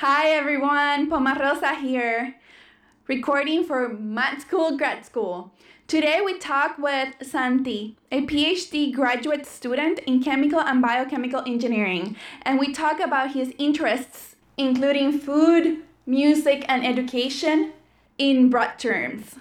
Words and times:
Hi 0.00 0.30
everyone, 0.30 1.10
Pomarosa 1.10 1.78
here, 1.78 2.36
recording 3.06 3.64
for 3.64 3.90
Mat 3.90 4.40
School 4.40 4.78
Grad 4.78 5.04
School. 5.04 5.52
Today 5.86 6.22
we 6.24 6.38
talk 6.38 6.78
with 6.78 7.16
Santi, 7.20 7.98
a 8.10 8.22
PhD 8.22 8.94
graduate 8.94 9.44
student 9.44 9.98
in 10.06 10.22
chemical 10.22 10.58
and 10.58 10.80
biochemical 10.80 11.42
engineering, 11.46 12.16
and 12.44 12.58
we 12.58 12.72
talk 12.72 12.98
about 12.98 13.32
his 13.32 13.52
interests, 13.58 14.36
including 14.56 15.18
food, 15.18 15.82
music, 16.06 16.64
and 16.66 16.82
education 16.86 17.74
in 18.16 18.48
broad 18.48 18.78
terms. 18.78 19.34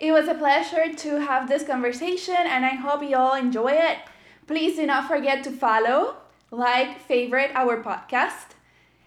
It 0.00 0.12
was 0.12 0.28
a 0.28 0.34
pleasure 0.34 0.94
to 0.94 1.20
have 1.20 1.46
this 1.46 1.62
conversation, 1.62 2.36
and 2.38 2.64
I 2.64 2.70
hope 2.70 3.02
you 3.02 3.16
all 3.16 3.34
enjoy 3.34 3.72
it. 3.72 3.98
Please 4.46 4.76
do 4.76 4.86
not 4.86 5.08
forget 5.08 5.44
to 5.44 5.50
follow, 5.50 6.16
like, 6.50 7.02
favorite 7.02 7.50
our 7.54 7.82
podcast 7.82 8.54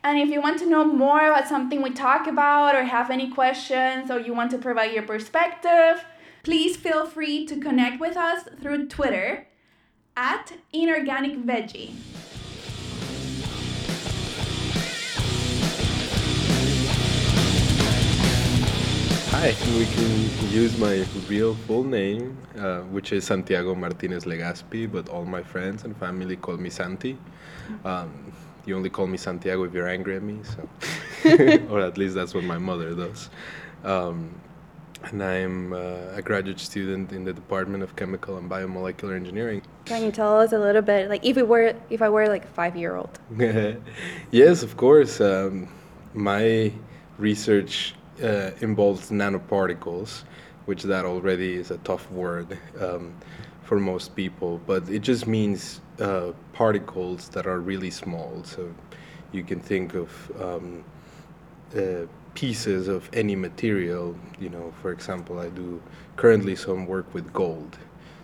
and 0.03 0.17
if 0.17 0.29
you 0.29 0.41
want 0.41 0.57
to 0.59 0.65
know 0.65 0.83
more 0.83 1.27
about 1.27 1.47
something 1.47 1.81
we 1.81 1.91
talk 1.91 2.25
about 2.25 2.75
or 2.75 2.83
have 2.83 3.11
any 3.11 3.29
questions 3.29 4.09
or 4.09 4.19
you 4.19 4.33
want 4.33 4.49
to 4.51 4.57
provide 4.57 4.91
your 4.93 5.03
perspective, 5.03 6.03
please 6.43 6.75
feel 6.75 7.05
free 7.05 7.45
to 7.45 7.59
connect 7.59 7.99
with 7.99 8.17
us 8.17 8.43
through 8.61 8.87
Twitter 8.87 9.47
at 10.17 10.53
Inorganic 10.73 11.37
Veggie. 11.37 11.93
Hi, 19.29 19.55
we 19.77 19.85
can 19.85 20.51
use 20.51 20.77
my 20.77 21.05
real 21.29 21.55
full 21.55 21.83
name, 21.83 22.37
uh, 22.57 22.81
which 22.81 23.11
is 23.11 23.25
Santiago 23.25 23.73
Martinez 23.75 24.25
Legaspi, 24.25 24.91
but 24.91 25.09
all 25.09 25.25
my 25.25 25.41
friends 25.41 25.83
and 25.83 25.95
family 25.97 26.35
call 26.35 26.57
me 26.57 26.69
Santi. 26.69 27.17
Um, 27.85 28.33
you 28.65 28.75
only 28.75 28.89
call 28.89 29.07
me 29.07 29.17
Santiago 29.17 29.63
if 29.63 29.73
you're 29.73 29.87
angry 29.87 30.15
at 30.15 30.23
me, 30.23 30.39
so 30.43 31.67
or 31.69 31.81
at 31.81 31.97
least 31.97 32.15
that's 32.15 32.33
what 32.33 32.43
my 32.43 32.57
mother 32.57 32.93
does. 32.93 33.29
Um, 33.83 34.33
and 35.03 35.23
I'm 35.23 35.73
uh, 35.73 36.13
a 36.13 36.21
graduate 36.21 36.59
student 36.59 37.11
in 37.11 37.23
the 37.23 37.33
Department 37.33 37.83
of 37.83 37.95
Chemical 37.95 38.37
and 38.37 38.49
Biomolecular 38.49 39.15
Engineering. 39.15 39.63
Can 39.85 40.03
you 40.03 40.11
tell 40.11 40.39
us 40.39 40.51
a 40.53 40.59
little 40.59 40.81
bit, 40.81 41.09
like 41.09 41.25
if 41.25 41.35
we 41.35 41.43
were, 41.43 41.73
if 41.89 42.01
I 42.01 42.09
were 42.09 42.27
like 42.27 42.45
a 42.45 42.49
five-year-old? 42.49 43.19
yes, 44.31 44.61
of 44.61 44.77
course. 44.77 45.19
Um, 45.19 45.67
my 46.13 46.71
research 47.17 47.95
uh, 48.21 48.51
involves 48.61 49.09
nanoparticles, 49.09 50.23
which 50.65 50.83
that 50.83 51.05
already 51.05 51.55
is 51.55 51.71
a 51.71 51.77
tough 51.79 52.09
word 52.11 52.57
um, 52.79 53.15
for 53.63 53.79
most 53.79 54.15
people, 54.15 54.61
but 54.67 54.87
it 54.89 54.99
just 54.99 55.25
means 55.25 55.81
uh, 56.01 56.33
particles 56.53 57.29
that 57.29 57.45
are 57.45 57.59
really 57.59 57.91
small. 57.91 58.43
So 58.43 58.73
you 59.31 59.43
can 59.43 59.59
think 59.59 59.93
of 59.93 60.09
um, 60.41 60.83
uh, 61.77 62.07
pieces 62.33 62.87
of 62.87 63.09
any 63.13 63.35
material. 63.35 64.15
You 64.39 64.49
know, 64.49 64.73
for 64.81 64.91
example, 64.91 65.39
I 65.39 65.49
do 65.49 65.81
currently 66.15 66.55
some 66.55 66.87
work 66.87 67.13
with 67.13 67.31
gold. 67.31 67.77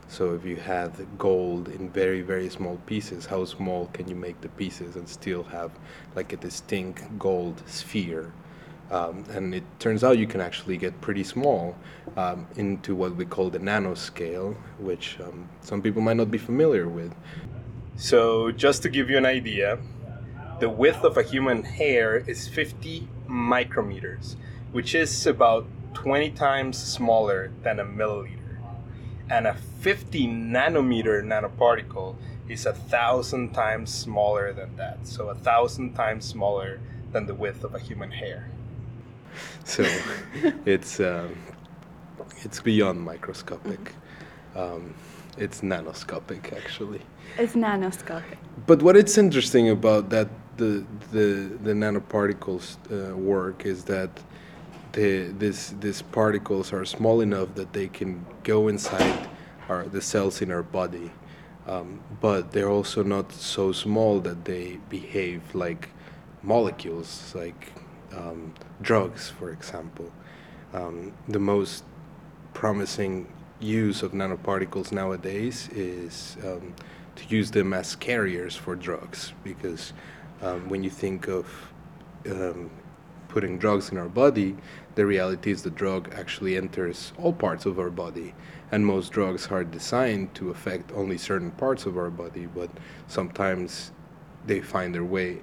So 0.10 0.34
if 0.34 0.46
you 0.46 0.56
have 0.56 1.06
gold 1.18 1.68
in 1.68 1.90
very 1.90 2.22
very 2.22 2.50
small 2.50 2.78
pieces, 2.86 3.26
how 3.26 3.46
small 3.46 3.88
can 3.94 4.08
you 4.08 4.16
make 4.16 4.40
the 4.42 4.50
pieces 4.50 4.96
and 4.96 5.08
still 5.08 5.44
have 5.44 5.72
like 6.16 6.34
a 6.34 6.38
distinct 6.38 7.02
gold 7.20 7.62
sphere? 7.68 8.32
Um, 8.90 9.26
and 9.32 9.54
it 9.54 9.64
turns 9.80 10.04
out 10.04 10.18
you 10.18 10.28
can 10.28 10.40
actually 10.40 10.78
get 10.78 11.00
pretty 11.02 11.24
small 11.24 11.76
um, 12.16 12.48
into 12.56 12.96
what 12.96 13.16
we 13.16 13.26
call 13.26 13.50
the 13.50 13.60
nanoscale, 13.60 14.56
which 14.80 15.18
um, 15.20 15.50
some 15.62 15.82
people 15.82 16.02
might 16.02 16.16
not 16.16 16.32
be 16.32 16.38
familiar 16.38 16.88
with. 16.88 17.14
So, 18.00 18.52
just 18.52 18.84
to 18.84 18.90
give 18.90 19.10
you 19.10 19.18
an 19.18 19.26
idea, 19.26 19.80
the 20.60 20.70
width 20.70 21.04
of 21.04 21.18
a 21.18 21.24
human 21.24 21.64
hair 21.64 22.18
is 22.18 22.48
50 22.48 23.08
micrometers, 23.28 24.36
which 24.72 24.94
is 24.94 25.26
about 25.26 25.66
20 25.96 26.30
times 26.32 26.78
smaller 26.78 27.52
than 27.64 27.80
a 27.80 27.84
milliliter. 27.84 28.60
And 29.32 29.48
a 29.48 29.56
50 29.56 30.28
nanometer 30.28 31.24
nanoparticle 31.24 32.16
is 32.48 32.68
a 32.68 32.74
thousand 32.74 33.54
times 33.54 33.92
smaller 33.92 34.54
than 34.54 34.76
that. 34.76 35.08
So, 35.08 35.30
a 35.30 35.36
thousand 35.36 35.96
times 35.96 36.24
smaller 36.24 36.80
than 37.14 37.26
the 37.26 37.34
width 37.34 37.64
of 37.64 37.74
a 37.74 37.80
human 37.80 38.12
hair. 38.12 38.48
So, 39.64 39.84
it's, 40.68 41.00
um, 41.00 41.36
it's 42.44 42.62
beyond 42.62 43.02
microscopic. 43.02 43.92
Um, 44.56 44.94
it's 45.38 45.62
nanoscopic, 45.62 46.54
actually. 46.56 47.02
It's 47.38 47.54
nanoscopic. 47.54 48.38
But 48.66 48.82
what 48.82 48.96
it's 48.98 49.18
interesting 49.18 49.70
about 49.70 50.10
that 50.10 50.30
the 50.58 50.84
the 51.12 51.58
the 51.64 51.74
nanoparticles 51.74 52.78
uh, 52.92 53.16
work 53.16 53.66
is 53.66 53.84
that 53.86 54.10
the 54.94 55.28
this 55.38 55.76
these 55.80 56.02
particles 56.02 56.74
are 56.74 56.86
small 56.86 57.22
enough 57.22 57.54
that 57.56 57.74
they 57.74 57.88
can 57.88 58.26
go 58.44 58.68
inside 58.68 59.28
our 59.70 59.86
the 59.86 60.02
cells 60.02 60.42
in 60.42 60.52
our 60.52 60.64
body, 60.64 61.12
um, 61.68 62.00
but 62.22 62.52
they're 62.52 62.70
also 62.70 63.04
not 63.04 63.32
so 63.32 63.72
small 63.72 64.20
that 64.20 64.46
they 64.46 64.80
behave 64.90 65.42
like 65.54 65.90
molecules, 66.42 67.34
like 67.36 67.74
um, 68.16 68.54
drugs, 68.82 69.30
for 69.30 69.52
example. 69.52 70.12
Um, 70.74 71.14
the 71.28 71.40
most 71.40 71.84
promising 72.54 73.28
use 73.60 74.04
of 74.04 74.12
nanoparticles 74.12 74.92
nowadays 74.92 75.70
is 75.74 76.38
um, 76.44 76.74
to 77.16 77.26
use 77.28 77.52
them 77.52 77.74
as 77.74 77.96
carriers 77.96 78.56
for 78.56 78.76
drugs 78.76 79.34
because 79.44 79.94
um, 80.42 80.70
when 80.70 80.84
you 80.84 80.90
think 80.90 81.28
of 81.28 81.48
um, 82.30 82.70
putting 83.28 83.58
drugs 83.58 83.92
in 83.92 83.98
our 83.98 84.10
body, 84.10 84.56
the 84.96 85.06
reality 85.06 85.52
is 85.52 85.64
the 85.64 85.70
drug 85.70 86.14
actually 86.16 86.58
enters 86.58 87.14
all 87.18 87.34
parts 87.34 87.66
of 87.66 87.80
our 87.80 87.90
body. 87.90 88.34
And 88.72 88.86
most 88.86 89.12
drugs 89.12 89.48
are 89.48 89.64
designed 89.64 90.36
to 90.36 90.50
affect 90.50 90.92
only 90.92 91.18
certain 91.18 91.52
parts 91.52 91.86
of 91.86 91.98
our 91.98 92.10
body, 92.10 92.48
but 92.48 92.70
sometimes 93.08 93.92
they 94.46 94.62
find 94.62 94.94
their 94.94 95.04
way 95.04 95.40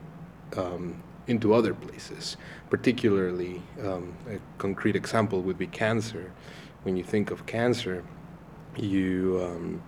um, 0.56 1.03
into 1.26 1.54
other 1.54 1.74
places. 1.74 2.36
Particularly, 2.70 3.62
um, 3.82 4.14
a 4.28 4.38
concrete 4.58 4.97
example 4.97 5.41
would 5.42 5.58
be 5.58 5.66
cancer 5.66 6.32
when 6.84 6.97
you 6.97 7.03
think 7.03 7.31
of 7.31 7.47
cancer, 7.47 8.05
you 8.77 9.41
um, 9.43 9.83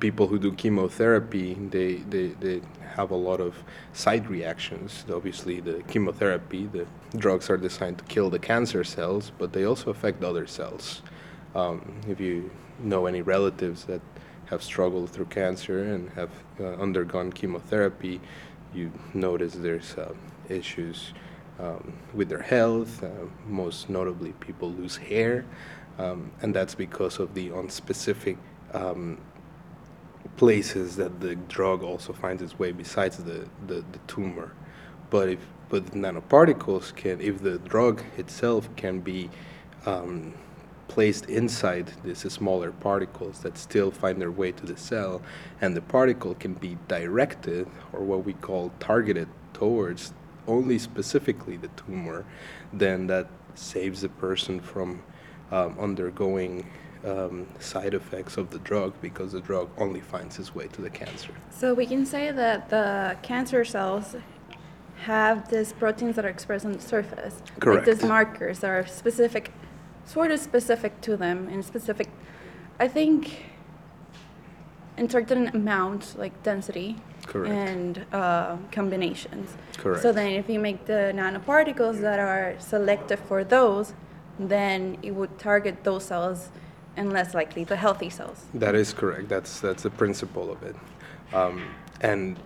people 0.00 0.26
who 0.26 0.38
do 0.38 0.52
chemotherapy, 0.52 1.54
they, 1.54 1.94
they, 1.96 2.28
they 2.28 2.60
have 2.94 3.10
a 3.10 3.16
lot 3.16 3.40
of 3.40 3.62
side 3.92 4.28
reactions. 4.28 5.04
Obviously, 5.12 5.60
the 5.60 5.82
chemotherapy, 5.88 6.66
the 6.66 6.86
drugs 7.16 7.50
are 7.50 7.56
designed 7.56 7.98
to 7.98 8.04
kill 8.04 8.30
the 8.30 8.38
cancer 8.38 8.84
cells, 8.84 9.32
but 9.38 9.52
they 9.52 9.64
also 9.64 9.90
affect 9.90 10.24
other 10.24 10.46
cells. 10.46 11.02
Um, 11.54 12.00
if 12.08 12.20
you 12.20 12.50
know 12.80 13.06
any 13.06 13.22
relatives 13.22 13.84
that 13.84 14.00
have 14.46 14.62
struggled 14.62 15.10
through 15.10 15.26
cancer 15.26 15.84
and 15.84 16.10
have 16.10 16.30
uh, 16.58 16.64
undergone 16.74 17.32
chemotherapy, 17.32 18.20
you 18.74 18.92
notice 19.14 19.54
there's 19.54 19.94
uh, 19.96 20.14
issues 20.48 21.12
um, 21.58 21.92
with 22.14 22.28
their 22.28 22.42
health. 22.42 23.02
Uh, 23.02 23.08
most 23.46 23.88
notably, 23.88 24.32
people 24.32 24.70
lose 24.72 24.96
hair 24.96 25.44
um, 26.00 26.32
and 26.40 26.54
that's 26.54 26.74
because 26.74 27.18
of 27.18 27.34
the 27.34 27.50
unspecific 27.50 28.38
um, 28.72 29.18
places 30.36 30.96
that 30.96 31.20
the 31.20 31.34
drug 31.34 31.82
also 31.82 32.12
finds 32.12 32.40
its 32.42 32.58
way 32.58 32.72
besides 32.72 33.18
the, 33.18 33.46
the, 33.66 33.84
the 33.92 33.98
tumor. 34.06 34.54
But 35.10 35.28
if 35.28 35.40
but 35.68 35.86
nanoparticles 35.92 36.96
can, 36.96 37.20
if 37.20 37.42
the 37.42 37.58
drug 37.58 38.02
itself 38.16 38.68
can 38.74 38.98
be 38.98 39.30
um, 39.86 40.34
placed 40.88 41.26
inside 41.26 41.92
these 42.02 42.20
smaller 42.32 42.72
particles 42.72 43.38
that 43.42 43.56
still 43.56 43.92
find 43.92 44.20
their 44.20 44.32
way 44.32 44.50
to 44.50 44.66
the 44.66 44.76
cell, 44.76 45.22
and 45.60 45.76
the 45.76 45.80
particle 45.80 46.34
can 46.34 46.54
be 46.54 46.76
directed, 46.88 47.68
or 47.92 48.00
what 48.00 48.24
we 48.24 48.32
call 48.32 48.72
targeted 48.80 49.28
towards 49.52 50.12
only 50.48 50.76
specifically 50.76 51.56
the 51.56 51.68
tumor, 51.68 52.24
then 52.72 53.06
that 53.06 53.28
saves 53.54 54.00
the 54.00 54.08
person 54.08 54.58
from 54.58 55.00
um, 55.50 55.76
undergoing 55.78 56.64
um, 57.04 57.46
side 57.58 57.94
effects 57.94 58.36
of 58.36 58.50
the 58.50 58.58
drug 58.58 58.92
because 59.00 59.32
the 59.32 59.40
drug 59.40 59.68
only 59.78 60.00
finds 60.00 60.38
its 60.38 60.54
way 60.54 60.68
to 60.68 60.82
the 60.82 60.90
cancer. 60.90 61.32
So 61.50 61.74
we 61.74 61.86
can 61.86 62.04
say 62.04 62.30
that 62.30 62.68
the 62.68 63.16
cancer 63.22 63.64
cells 63.64 64.16
have 65.02 65.50
these 65.50 65.72
proteins 65.72 66.16
that 66.16 66.24
are 66.24 66.28
expressed 66.28 66.66
on 66.66 66.72
the 66.72 66.80
surface. 66.80 67.42
Correct. 67.58 67.86
Like 67.86 67.98
these 67.98 68.06
markers 68.06 68.58
that 68.60 68.70
are 68.70 68.86
specific, 68.86 69.50
sort 70.04 70.30
of 70.30 70.40
specific 70.40 71.00
to 71.02 71.16
them 71.16 71.48
and 71.48 71.64
specific, 71.64 72.08
I 72.78 72.86
think, 72.86 73.44
in 74.98 75.08
certain 75.08 75.48
amounts, 75.48 76.16
like 76.16 76.42
density. 76.42 76.96
Correct. 77.26 77.52
And 77.54 78.06
uh, 78.12 78.56
combinations. 78.72 79.56
Correct. 79.76 80.02
So 80.02 80.12
then, 80.12 80.32
if 80.32 80.48
you 80.48 80.58
make 80.58 80.86
the 80.86 81.12
nanoparticles 81.14 82.00
that 82.00 82.18
are 82.18 82.56
selective 82.58 83.20
for 83.20 83.44
those, 83.44 83.94
then 84.48 84.96
it 85.02 85.10
would 85.12 85.38
target 85.38 85.84
those 85.84 86.04
cells 86.04 86.48
and 86.96 87.12
less 87.12 87.34
likely 87.34 87.64
the 87.64 87.76
healthy 87.76 88.10
cells. 88.10 88.44
That 88.54 88.74
is 88.74 88.92
correct. 88.92 89.28
That's 89.28 89.60
that's 89.60 89.82
the 89.82 89.90
principle 89.90 90.50
of 90.50 90.62
it, 90.62 90.76
um, 91.32 91.62
and 92.00 92.36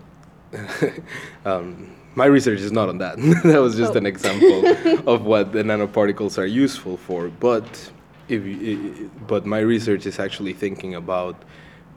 um, 1.45 1.95
my 2.15 2.27
research 2.27 2.61
is 2.61 2.73
not 2.73 2.89
on 2.89 2.99
that. 2.99 3.17
that 3.45 3.61
was 3.61 3.77
just 3.77 3.95
Oh. 3.95 3.99
an 3.99 4.07
example 4.07 4.67
of 5.13 5.25
what 5.25 5.53
the 5.53 5.63
nanoparticles 5.63 6.39
are 6.39 6.47
useful 6.47 6.97
for. 6.97 7.29
But 7.29 7.91
if 8.29 8.45
you, 8.45 8.57
i- 8.71 9.03
i- 9.05 9.09
but 9.27 9.47
my 9.47 9.59
research 9.61 10.07
is 10.07 10.19
actually 10.19 10.53
thinking 10.53 10.95
about 10.95 11.37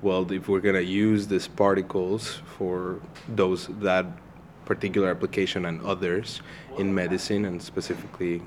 well, 0.04 0.32
if 0.32 0.48
we're 0.48 0.60
gonna 0.60 0.80
use 0.82 1.28
these 1.28 1.48
particles 1.48 2.42
for 2.58 3.00
those 3.28 3.68
that 3.82 4.06
particular 4.66 5.10
application 5.10 5.66
and 5.66 5.82
others 5.82 6.42
in 6.78 6.94
medicine 6.94 7.46
and 7.46 7.60
specifically 7.62 8.42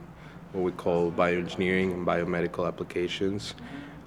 what 0.53 0.65
we 0.65 0.73
call 0.73 1.11
bioengineering 1.11 1.93
and 1.93 2.07
biomedical 2.07 2.67
applications, 2.67 3.55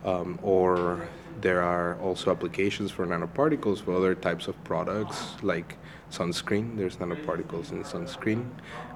um, 0.05 0.37
or 0.41 1.07
there 1.41 1.61
are 1.61 1.97
also 1.99 2.31
applications 2.31 2.91
for 2.91 3.05
nanoparticles 3.05 3.81
for 3.81 3.95
other 3.95 4.15
types 4.15 4.47
of 4.47 4.61
products 4.63 5.35
like 5.41 5.77
sunscreen. 6.11 6.77
There's 6.77 6.97
nanoparticles 6.97 7.71
in 7.71 7.83
sunscreen. 7.83 8.49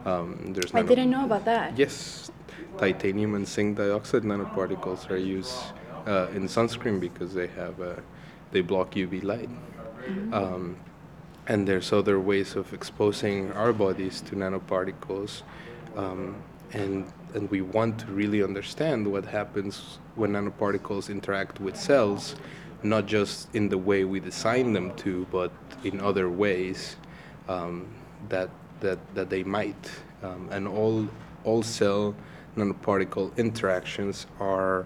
Um, 0.05 0.53
there's 0.53 0.73
I 0.73 0.83
didn't 0.83 1.09
know 1.09 1.25
about 1.25 1.45
that. 1.45 1.77
Yes, 1.77 2.31
titanium 2.77 3.35
and 3.35 3.47
zinc 3.47 3.77
dioxide 3.77 4.23
nanoparticles 4.23 5.09
are 5.09 5.17
used 5.17 5.57
uh, 6.05 6.27
in 6.33 6.43
sunscreen 6.43 6.99
because 6.99 7.33
they 7.33 7.47
have 7.47 7.79
uh, 7.81 7.95
they 8.51 8.61
block 8.61 8.91
UV 8.91 9.23
light. 9.23 9.49
Um, 10.31 10.77
and 11.47 11.67
there's 11.67 11.91
other 11.91 12.19
ways 12.19 12.55
of 12.55 12.73
exposing 12.73 13.51
our 13.53 13.73
bodies 13.73 14.21
to 14.21 14.35
nanoparticles, 14.35 15.41
um, 15.95 16.35
and 16.73 17.11
and 17.33 17.49
we 17.49 17.61
want 17.61 17.99
to 17.99 18.07
really 18.07 18.43
understand 18.43 19.09
what 19.11 19.25
happens 19.25 19.99
when 20.15 20.31
nanoparticles 20.33 21.09
interact 21.09 21.59
with 21.59 21.75
cells, 21.75 22.35
not 22.83 23.05
just 23.05 23.53
in 23.53 23.69
the 23.69 23.77
way 23.77 24.03
we 24.03 24.19
design 24.19 24.73
them 24.73 24.95
to, 24.95 25.27
but 25.31 25.51
in 25.83 25.99
other 25.99 26.29
ways 26.29 26.95
um, 27.47 27.87
that 28.29 28.49
that 28.79 28.99
that 29.15 29.29
they 29.29 29.43
might. 29.43 29.91
Um, 30.23 30.49
and 30.51 30.67
all 30.67 31.07
all 31.43 31.63
cell 31.63 32.15
nanoparticle 32.55 33.35
interactions 33.37 34.25
are 34.39 34.85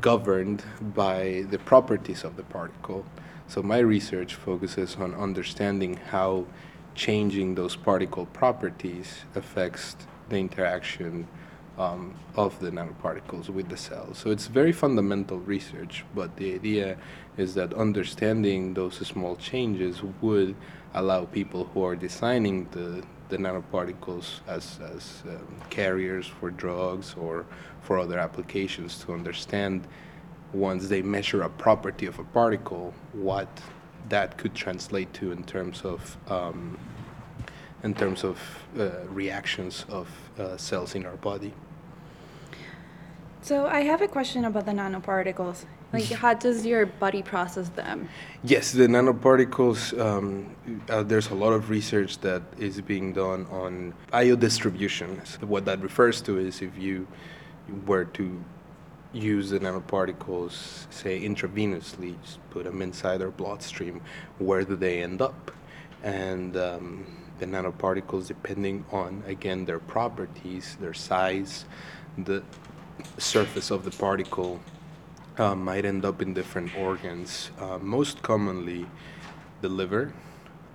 governed 0.00 0.62
by 0.94 1.44
the 1.50 1.58
properties 1.58 2.24
of 2.24 2.36
the 2.36 2.42
particle. 2.44 3.04
So 3.48 3.62
my 3.62 3.78
research 3.78 4.34
focuses 4.34 4.96
on 4.96 5.14
understanding 5.14 5.96
how 6.10 6.46
changing 6.94 7.54
those 7.54 7.76
particle 7.76 8.26
properties 8.26 9.24
affects 9.34 9.96
the 10.28 10.36
interaction 10.36 11.26
um, 11.78 12.14
of 12.36 12.58
the 12.60 12.70
nanoparticles 12.70 13.48
with 13.48 13.68
the 13.68 13.76
cells. 13.76 14.18
So 14.18 14.30
it's 14.30 14.46
very 14.46 14.72
fundamental 14.72 15.38
research, 15.38 16.04
but 16.14 16.36
the 16.36 16.54
idea 16.54 16.96
is 17.36 17.54
that 17.54 17.74
understanding 17.74 18.74
those 18.74 18.94
small 19.06 19.36
changes 19.36 20.02
would 20.22 20.54
allow 20.94 21.26
people 21.26 21.64
who 21.74 21.84
are 21.84 21.94
designing 21.94 22.66
the, 22.70 23.02
the 23.28 23.36
nanoparticles 23.36 24.40
as, 24.46 24.78
as 24.94 25.22
um, 25.28 25.46
carriers 25.68 26.26
for 26.26 26.50
drugs 26.50 27.14
or 27.20 27.44
for 27.82 27.98
other 27.98 28.18
applications 28.18 28.98
to 29.00 29.12
understand 29.12 29.86
once 30.52 30.88
they 30.88 31.02
measure 31.02 31.42
a 31.42 31.50
property 31.50 32.06
of 32.06 32.18
a 32.18 32.24
particle, 32.24 32.94
what 33.12 33.48
that 34.08 34.38
could 34.38 34.54
translate 34.54 35.12
to 35.12 35.32
in 35.32 35.42
terms 35.44 35.82
of 35.82 36.16
um, 36.28 36.78
in 37.86 37.94
terms 37.94 38.24
of 38.24 38.36
uh, 38.78 38.90
reactions 39.22 39.86
of 39.88 40.06
uh, 40.38 40.56
cells 40.56 40.94
in 40.98 41.06
our 41.06 41.18
body. 41.30 41.52
So 43.42 43.54
I 43.78 43.80
have 43.90 44.02
a 44.02 44.08
question 44.08 44.44
about 44.44 44.64
the 44.66 44.72
nanoparticles. 44.72 45.58
Like, 45.92 46.10
how 46.24 46.34
does 46.34 46.66
your 46.66 46.84
body 47.04 47.22
process 47.22 47.68
them? 47.68 48.08
Yes, 48.42 48.72
the 48.72 48.88
nanoparticles. 48.96 49.78
Um, 50.06 50.24
uh, 50.90 51.04
there's 51.10 51.30
a 51.30 51.38
lot 51.44 51.52
of 51.58 51.70
research 51.70 52.12
that 52.26 52.42
is 52.58 52.80
being 52.80 53.12
done 53.12 53.46
on 53.62 53.94
biodistribution. 54.12 55.08
So 55.24 55.46
what 55.46 55.64
that 55.68 55.78
refers 55.80 56.20
to 56.22 56.32
is 56.38 56.60
if 56.60 56.76
you 56.76 57.06
were 57.86 58.06
to 58.18 58.26
use 59.12 59.50
the 59.50 59.60
nanoparticles, 59.60 60.52
say 60.90 61.14
intravenously, 61.30 62.20
just 62.24 62.38
put 62.50 62.64
them 62.64 62.82
inside 62.82 63.22
our 63.22 63.30
bloodstream, 63.30 64.00
where 64.38 64.64
do 64.64 64.74
they 64.74 65.04
end 65.04 65.22
up? 65.22 65.52
And 66.02 66.56
um, 66.56 67.25
the 67.38 67.46
nanoparticles, 67.46 68.26
depending 68.26 68.84
on 68.90 69.22
again 69.26 69.64
their 69.64 69.78
properties, 69.78 70.76
their 70.80 70.94
size, 70.94 71.64
the 72.18 72.42
surface 73.18 73.70
of 73.70 73.84
the 73.84 73.90
particle, 73.90 74.60
uh, 75.38 75.54
might 75.54 75.84
end 75.84 76.04
up 76.04 76.22
in 76.22 76.32
different 76.34 76.74
organs. 76.76 77.50
Uh, 77.58 77.78
most 77.78 78.22
commonly, 78.22 78.86
the 79.60 79.68
liver, 79.68 80.12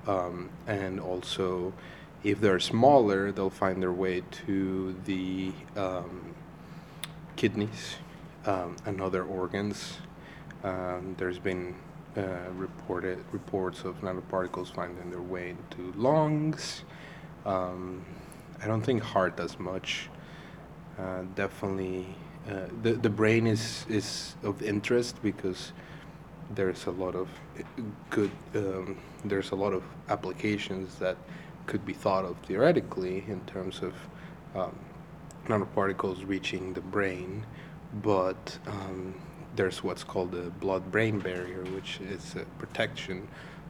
um, 0.07 0.49
and 0.67 0.99
also, 0.99 1.73
if 2.23 2.39
they're 2.39 2.59
smaller, 2.59 3.31
they'll 3.31 3.49
find 3.49 3.81
their 3.81 3.91
way 3.91 4.23
to 4.45 4.95
the 5.05 5.51
um, 5.75 6.35
kidneys 7.35 7.95
um, 8.45 8.75
and 8.85 9.01
other 9.01 9.23
organs. 9.23 9.97
Um, 10.63 11.15
there's 11.17 11.39
been 11.39 11.75
uh, 12.17 12.21
reported 12.55 13.23
reports 13.31 13.83
of 13.83 13.99
nanoparticles 14.01 14.73
finding 14.73 15.09
their 15.09 15.21
way 15.21 15.49
into 15.49 15.97
lungs. 15.97 16.83
Um, 17.45 18.05
I 18.61 18.67
don't 18.67 18.81
think 18.81 19.01
heart 19.01 19.39
as 19.39 19.59
much. 19.59 20.09
Uh, 20.99 21.23
definitely, 21.35 22.15
uh, 22.49 22.67
the 22.83 22.93
the 22.93 23.09
brain 23.09 23.47
is 23.47 23.85
is 23.89 24.35
of 24.43 24.61
interest 24.61 25.21
because 25.23 25.71
there's 26.53 26.85
a 26.85 26.91
lot 26.91 27.15
of 27.15 27.29
uh, 27.57 27.81
good 28.09 28.31
um, 28.55 28.97
there's 29.23 29.51
a 29.51 29.55
lot 29.55 29.73
of 29.73 29.83
applications 30.09 30.95
that 30.95 31.17
could 31.65 31.85
be 31.85 31.93
thought 31.93 32.25
of 32.25 32.35
theoretically 32.45 33.23
in 33.27 33.39
terms 33.45 33.81
of 33.81 33.93
um, 34.55 34.75
nanoparticles 35.47 36.27
reaching 36.27 36.73
the 36.73 36.81
brain, 36.81 37.45
but 38.03 38.57
um, 38.67 39.15
there's 39.55 39.83
what's 39.83 40.03
called 40.03 40.31
the 40.31 40.49
blood-brain 40.49 41.19
barrier, 41.19 41.63
which 41.75 41.99
is 42.01 42.35
a 42.35 42.45
protection 42.57 43.27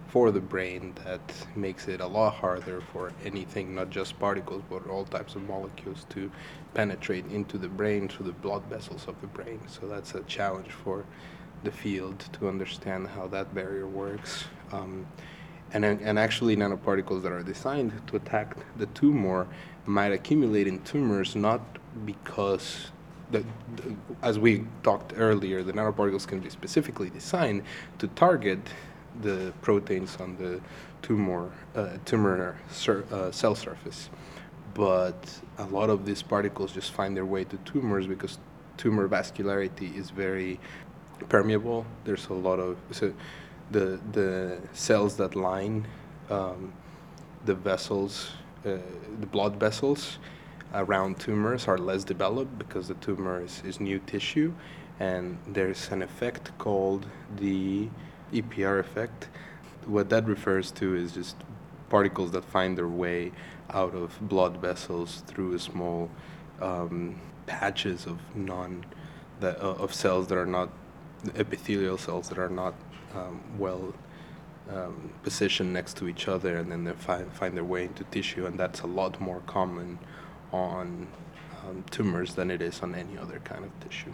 for 0.08 0.30
the 0.30 0.42
brain 0.42 0.94
that 1.06 1.22
makes 1.56 1.88
it 1.88 2.02
a 2.02 2.06
lot 2.08 2.34
harder 2.34 2.82
for 2.92 3.14
anything, 3.24 3.74
not 3.74 3.90
just 3.90 4.20
particles, 4.20 4.62
but 4.70 4.86
all 4.90 5.06
types 5.06 5.36
of 5.36 5.48
molecules 5.48 6.06
to 6.10 6.30
penetrate 6.74 7.26
into 7.28 7.58
the 7.58 7.70
brain 7.70 8.10
through 8.10 8.26
the 8.26 8.34
blood 8.34 8.64
vessels 8.66 9.08
of 9.08 9.20
the 9.22 9.28
brain. 9.28 9.62
So 9.68 9.88
that's 9.88 10.14
a 10.14 10.22
challenge 10.24 10.70
for 10.72 11.06
the 11.64 11.72
field 11.72 12.20
to 12.34 12.50
understand 12.50 13.08
how 13.08 13.28
that 13.28 13.56
barrier 13.56 13.88
works. 13.88 14.46
Um, 14.74 15.08
and, 15.74 15.86
and 15.86 16.20
actually, 16.20 16.58
nanoparticles 16.58 17.22
that 17.22 17.32
are 17.32 17.44
designed 17.44 17.94
to 18.08 18.18
attack 18.18 18.58
the 18.78 18.88
tumor 18.88 19.48
might 19.86 20.12
accumulate 20.12 20.68
in 20.68 20.84
tumors 20.84 21.36
not 21.36 21.62
because 22.06 22.92
the, 23.32 23.44
the, 23.76 23.96
as 24.22 24.38
we 24.38 24.66
talked 24.84 25.14
earlier, 25.16 25.64
the 25.64 25.74
nanoparticles 25.74 26.28
can 26.28 26.40
be 26.40 26.50
specifically 26.50 27.10
designed 27.10 27.64
to 28.00 28.08
target 28.10 28.60
the 29.22 29.54
proteins 29.62 30.18
on 30.18 30.38
the 30.38 30.62
tumor 31.02 31.52
uh, 31.76 31.98
tumor 32.06 32.58
sur- 32.70 33.06
uh, 33.12 33.32
cell 33.32 33.56
surface. 33.56 34.10
But 34.74 35.40
a 35.58 35.66
lot 35.66 35.90
of 35.90 36.06
these 36.06 36.22
particles 36.22 36.72
just 36.72 36.92
find 36.92 37.16
their 37.16 37.26
way 37.26 37.44
to 37.46 37.58
tumors 37.58 38.08
because 38.08 38.38
tumor 38.78 39.08
vascularity 39.08 39.98
is 39.98 40.10
very 40.12 40.60
permeable. 41.30 41.86
There's 42.06 42.28
a 42.28 42.34
lot 42.34 42.60
of 42.60 42.78
so 42.92 43.14
the 43.72 44.00
the 44.12 44.60
cells 44.74 45.18
that 45.18 45.36
line 45.36 45.88
um, 46.30 46.74
the 47.46 47.56
vessels, 47.56 48.32
uh, 48.66 48.78
the 49.20 49.28
blood 49.28 49.60
vessels 49.60 50.20
around 50.74 51.20
tumors 51.20 51.68
are 51.68 51.78
less 51.78 52.04
developed 52.04 52.58
because 52.58 52.88
the 52.88 52.94
tumor 52.96 53.42
is, 53.42 53.62
is 53.66 53.80
new 53.80 54.00
tissue, 54.00 54.54
and 55.00 55.38
there's 55.48 55.90
an 55.90 56.02
effect 56.02 56.58
called 56.58 57.06
the 57.38 57.90
EPR 58.34 58.80
effect. 58.80 59.28
What 59.86 60.10
that 60.10 60.26
refers 60.28 60.72
to 60.72 60.96
is 60.96 61.14
just 61.14 61.36
particles 61.90 62.32
that 62.32 62.46
find 62.46 62.78
their 62.78 62.88
way 62.88 63.32
out 63.72 63.94
of 63.96 64.18
blood 64.22 64.58
vessels 64.58 65.24
through 65.28 65.58
small 65.60 66.10
um, 66.62 67.20
patches 67.48 68.06
of 68.06 68.20
non 68.36 68.86
that, 69.40 69.58
uh, 69.62 69.74
of 69.74 69.94
cells 69.94 70.28
that 70.28 70.38
are 70.38 70.46
not 70.46 70.70
epithelial 71.36 71.98
cells 71.98 72.30
that 72.30 72.38
are 72.38 72.50
not 72.50 72.74
um, 73.16 73.42
well 73.58 73.94
um, 74.70 75.12
positioned 75.24 75.74
next 75.74 75.98
to 75.98 76.08
each 76.08 76.28
other, 76.28 76.58
and 76.58 76.72
then 76.72 76.84
they 76.84 76.94
find 76.94 77.32
find 77.34 77.58
their 77.58 77.64
way 77.64 77.84
into 77.84 78.04
tissue, 78.06 78.46
and 78.46 78.60
that's 78.60 78.82
a 78.82 78.88
lot 78.88 79.20
more 79.20 79.42
common 79.48 80.00
on 80.52 81.08
um, 81.64 81.84
tumors 81.92 82.36
than 82.36 82.52
it 82.52 82.62
is 82.62 82.82
on 82.82 82.96
any 82.96 83.18
other 83.18 83.40
kind 83.44 83.64
of 83.64 83.72
tissue. 83.80 84.12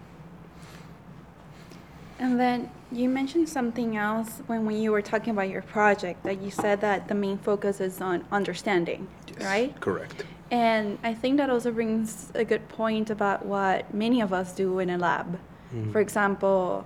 And 2.20 2.40
then 2.40 2.72
you 2.92 3.10
mentioned 3.10 3.48
something 3.48 3.96
else 3.96 4.42
when, 4.48 4.66
when 4.66 4.78
you 4.78 4.92
were 4.92 5.04
talking 5.04 5.32
about 5.32 5.50
your 5.50 5.62
project 5.62 6.24
that 6.24 6.42
you 6.42 6.50
said 6.50 6.82
that 6.82 7.08
the 7.08 7.14
main 7.16 7.38
focus 7.38 7.80
is 7.80 8.02
on 8.02 8.26
understanding, 8.32 9.08
Yes, 9.28 9.44
right? 9.44 9.80
Correct. 9.80 10.26
And 10.50 10.98
I 11.04 11.14
think 11.14 11.38
that 11.38 11.50
also 11.50 11.72
brings 11.72 12.32
a 12.34 12.44
good 12.44 12.68
point 12.70 13.10
about 13.10 13.46
what 13.46 13.94
many 13.94 14.22
of 14.22 14.34
us 14.34 14.54
do 14.54 14.80
in 14.80 14.90
a 14.90 14.98
lab. 14.98 15.40
Mhm. 15.74 15.92
For 15.92 16.00
example, 16.00 16.86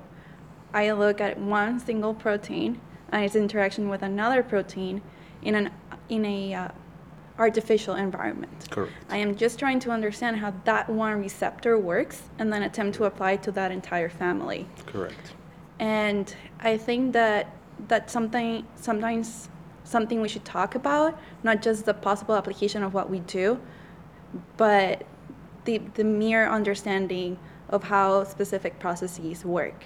I 0.73 0.91
look 0.91 1.21
at 1.21 1.39
one 1.39 1.79
single 1.79 2.13
protein 2.13 2.81
and 3.11 3.23
its 3.23 3.35
interaction 3.35 3.87
with 3.89 4.01
another 4.01 4.41
protein 4.43 5.01
in 5.41 5.55
an 5.55 5.69
in 6.09 6.25
a 6.25 6.53
uh, 6.53 6.67
artificial 7.41 7.95
environment. 7.95 8.67
Correct. 8.69 8.93
I 9.09 9.17
am 9.17 9.35
just 9.35 9.57
trying 9.57 9.79
to 9.85 9.89
understand 9.89 10.37
how 10.37 10.53
that 10.65 10.87
one 10.87 11.19
receptor 11.19 11.73
works 11.77 12.17
and 12.37 12.53
then 12.53 12.61
attempt 12.63 12.95
to 12.97 13.05
apply 13.05 13.31
it 13.33 13.43
to 13.43 13.51
that 13.53 13.71
entire 13.71 14.09
family. 14.09 14.67
Correct. 14.85 15.33
And 15.79 16.33
I 16.59 16.77
think 16.77 17.13
that 17.13 17.43
that's 17.87 18.13
something 18.13 18.67
sometimes 18.75 19.49
something 19.83 20.21
we 20.21 20.29
should 20.29 20.45
talk 20.45 20.75
about, 20.75 21.19
not 21.43 21.63
just 21.63 21.85
the 21.85 21.95
possible 21.95 22.35
application 22.35 22.83
of 22.83 22.93
what 22.93 23.09
we 23.09 23.19
do, 23.39 23.59
but 24.55 25.03
the 25.65 25.79
the 25.95 26.03
mere 26.03 26.47
understanding 26.59 27.39
of 27.69 27.83
how 27.83 28.23
specific 28.25 28.73
processes 28.79 29.45
work 29.45 29.85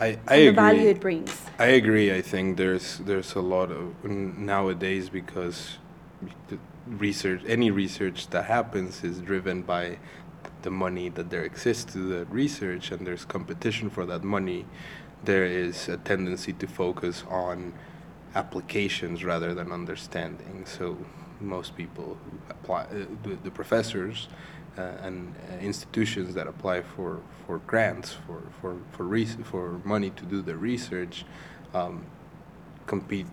I, 0.00 0.06
I 0.06 0.08
and 0.08 0.18
the 0.26 0.34
agree. 0.48 0.50
value 0.50 0.88
it 0.88 1.00
brings. 1.00 1.32
I 1.58 1.68
agree. 1.80 2.12
I 2.12 2.22
think 2.32 2.56
there's 2.56 2.98
there's 2.98 3.34
a 3.34 3.44
lot 3.54 3.70
of 3.70 3.82
nowadays 4.04 5.08
because 5.08 5.78
research, 6.98 7.42
any 7.46 7.70
research 7.70 8.28
that 8.28 8.44
happens, 8.44 9.04
is 9.04 9.20
driven 9.20 9.62
by 9.62 9.98
the 10.62 10.70
money 10.70 11.08
that 11.10 11.30
there 11.30 11.42
exists 11.42 11.92
to 11.92 11.98
the 11.98 12.24
research, 12.26 12.90
and 12.90 13.06
there's 13.06 13.24
competition 13.24 13.90
for 13.90 14.04
that 14.06 14.22
money. 14.22 14.66
There 15.24 15.44
is 15.44 15.88
a 15.88 15.96
tendency 15.98 16.52
to 16.54 16.66
focus 16.66 17.24
on 17.28 17.74
applications 18.34 19.24
rather 19.24 19.54
than 19.54 19.72
understanding. 19.72 20.64
So 20.66 20.96
most 21.40 21.76
people 21.76 22.18
who 22.24 22.38
apply, 22.50 22.82
uh, 22.82 23.06
the, 23.22 23.36
the 23.42 23.50
professors 23.50 24.28
uh, 24.78 24.82
and 25.02 25.34
uh, 25.50 25.56
institutions 25.58 26.34
that 26.34 26.46
apply 26.46 26.82
for, 26.82 27.20
for 27.46 27.58
grants 27.66 28.12
for 28.26 28.42
for 28.60 28.76
for, 28.92 29.04
res- 29.04 29.36
for 29.42 29.80
money 29.84 30.10
to 30.10 30.24
do 30.24 30.42
the 30.42 30.56
research 30.56 31.24
um, 31.74 32.06
compete 32.86 33.26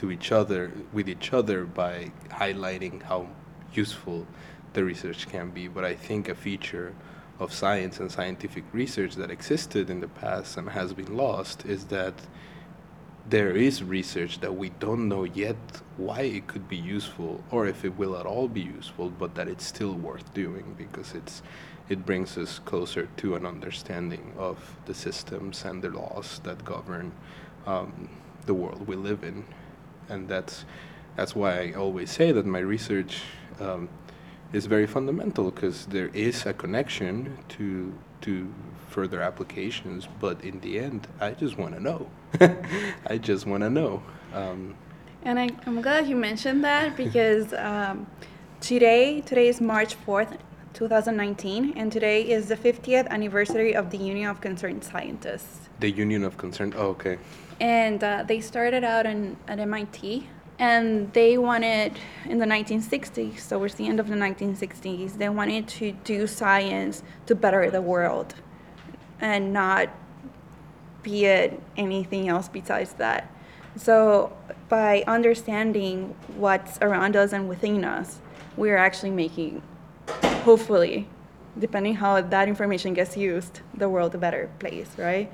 to 0.00 0.10
each 0.10 0.32
other 0.32 0.72
with 0.94 1.08
each 1.10 1.34
other 1.34 1.64
by 1.64 2.10
highlighting 2.30 3.02
how 3.02 3.26
useful 3.74 4.26
the 4.72 4.82
research 4.82 5.28
can 5.28 5.50
be. 5.50 5.68
But 5.68 5.84
I 5.84 5.94
think 5.94 6.30
a 6.30 6.34
feature 6.34 6.94
of 7.38 7.52
science 7.52 8.00
and 8.00 8.10
scientific 8.10 8.64
research 8.72 9.14
that 9.16 9.30
existed 9.30 9.90
in 9.90 10.00
the 10.00 10.08
past 10.08 10.56
and 10.56 10.70
has 10.70 10.94
been 10.94 11.14
lost 11.16 11.66
is 11.66 11.84
that 11.86 12.14
there 13.28 13.54
is 13.54 13.82
research 13.82 14.40
that 14.40 14.54
we 14.56 14.70
don't 14.80 15.06
know 15.06 15.24
yet 15.24 15.56
why 15.98 16.22
it 16.22 16.46
could 16.46 16.66
be 16.66 16.78
useful 16.78 17.44
or 17.50 17.66
if 17.66 17.84
it 17.84 17.96
will 17.98 18.16
at 18.16 18.24
all 18.24 18.48
be 18.48 18.62
useful, 18.62 19.10
but 19.10 19.34
that 19.34 19.48
it's 19.48 19.66
still 19.66 19.92
worth 19.92 20.32
doing 20.32 20.74
because 20.78 21.14
it's 21.14 21.42
it 21.90 22.06
brings 22.06 22.38
us 22.38 22.60
closer 22.60 23.08
to 23.16 23.34
an 23.34 23.44
understanding 23.44 24.32
of 24.38 24.56
the 24.86 24.94
systems 24.94 25.64
and 25.64 25.82
the 25.82 25.90
laws 25.90 26.40
that 26.44 26.64
govern 26.64 27.12
um, 27.66 28.08
the 28.46 28.54
world 28.54 28.86
we 28.86 28.96
live 28.96 29.24
in, 29.24 29.44
and 30.10 30.28
that's 30.28 30.64
that's 31.16 31.34
why 31.34 31.52
I 31.60 31.72
always 31.72 32.10
say 32.10 32.32
that 32.32 32.46
my 32.46 32.58
research 32.60 33.22
um, 33.60 33.88
is 34.52 34.66
very 34.66 34.86
fundamental 34.86 35.50
because 35.50 35.86
there 35.86 36.10
is 36.12 36.46
a 36.46 36.52
connection 36.52 37.38
to 37.50 37.92
to 38.22 38.52
further 38.88 39.22
applications, 39.22 40.08
but 40.20 40.42
in 40.44 40.60
the 40.60 40.78
end, 40.78 41.06
I 41.20 41.30
just 41.30 41.56
want 41.56 41.74
to 41.74 41.80
know. 41.80 42.10
I 43.06 43.18
just 43.18 43.46
want 43.46 43.62
to 43.62 43.70
know. 43.70 44.02
Um, 44.34 44.74
And 45.22 45.38
I, 45.38 45.48
I'm 45.66 45.80
glad 45.80 46.08
you 46.08 46.16
mentioned 46.16 46.64
that 46.64 46.96
because 46.96 47.52
um, 47.52 48.06
today, 48.60 49.20
today 49.20 49.48
is 49.48 49.60
March 49.60 49.94
4th, 50.06 50.38
2019, 50.74 51.74
and 51.76 51.92
today 51.92 52.22
is 52.22 52.48
the 52.48 52.56
50th 52.56 53.06
anniversary 53.08 53.74
of 53.76 53.90
the 53.90 53.98
Union 53.98 54.28
of 54.28 54.40
Concerned 54.40 54.82
Scientists. 54.82 55.68
the 55.78 55.90
Union 55.90 56.24
of 56.24 56.36
Concerned, 56.36 56.74
Oh, 56.76 56.88
okay. 56.88 57.18
And 57.60 58.02
uh, 58.02 58.24
they 58.26 58.40
started 58.40 58.84
out 58.84 59.06
in, 59.06 59.36
at 59.46 59.58
MIT, 59.58 60.26
and 60.58 61.12
they 61.12 61.38
wanted, 61.38 61.98
in 62.26 62.38
the 62.38 62.46
1960s, 62.46 63.38
so 63.40 63.62
it's 63.64 63.74
the 63.74 63.86
end 63.86 64.00
of 64.00 64.08
the 64.08 64.14
1960s, 64.14 65.18
they 65.18 65.28
wanted 65.28 65.68
to 65.68 65.92
do 66.04 66.26
science 66.26 67.02
to 67.26 67.34
better 67.34 67.70
the 67.70 67.80
world 67.80 68.34
and 69.20 69.52
not 69.52 69.88
be 71.02 71.24
it 71.24 71.60
anything 71.76 72.28
else 72.28 72.48
besides 72.48 72.92
that. 72.94 73.32
So, 73.76 74.36
by 74.68 75.04
understanding 75.06 76.14
what's 76.36 76.78
around 76.82 77.16
us 77.16 77.32
and 77.32 77.48
within 77.48 77.84
us, 77.84 78.20
we're 78.56 78.76
actually 78.76 79.10
making, 79.10 79.62
hopefully, 80.44 81.08
depending 81.58 81.94
how 81.94 82.20
that 82.20 82.48
information 82.48 82.94
gets 82.94 83.16
used, 83.16 83.60
the 83.74 83.88
world 83.88 84.14
a 84.14 84.18
better 84.18 84.50
place, 84.58 84.90
right? 84.98 85.32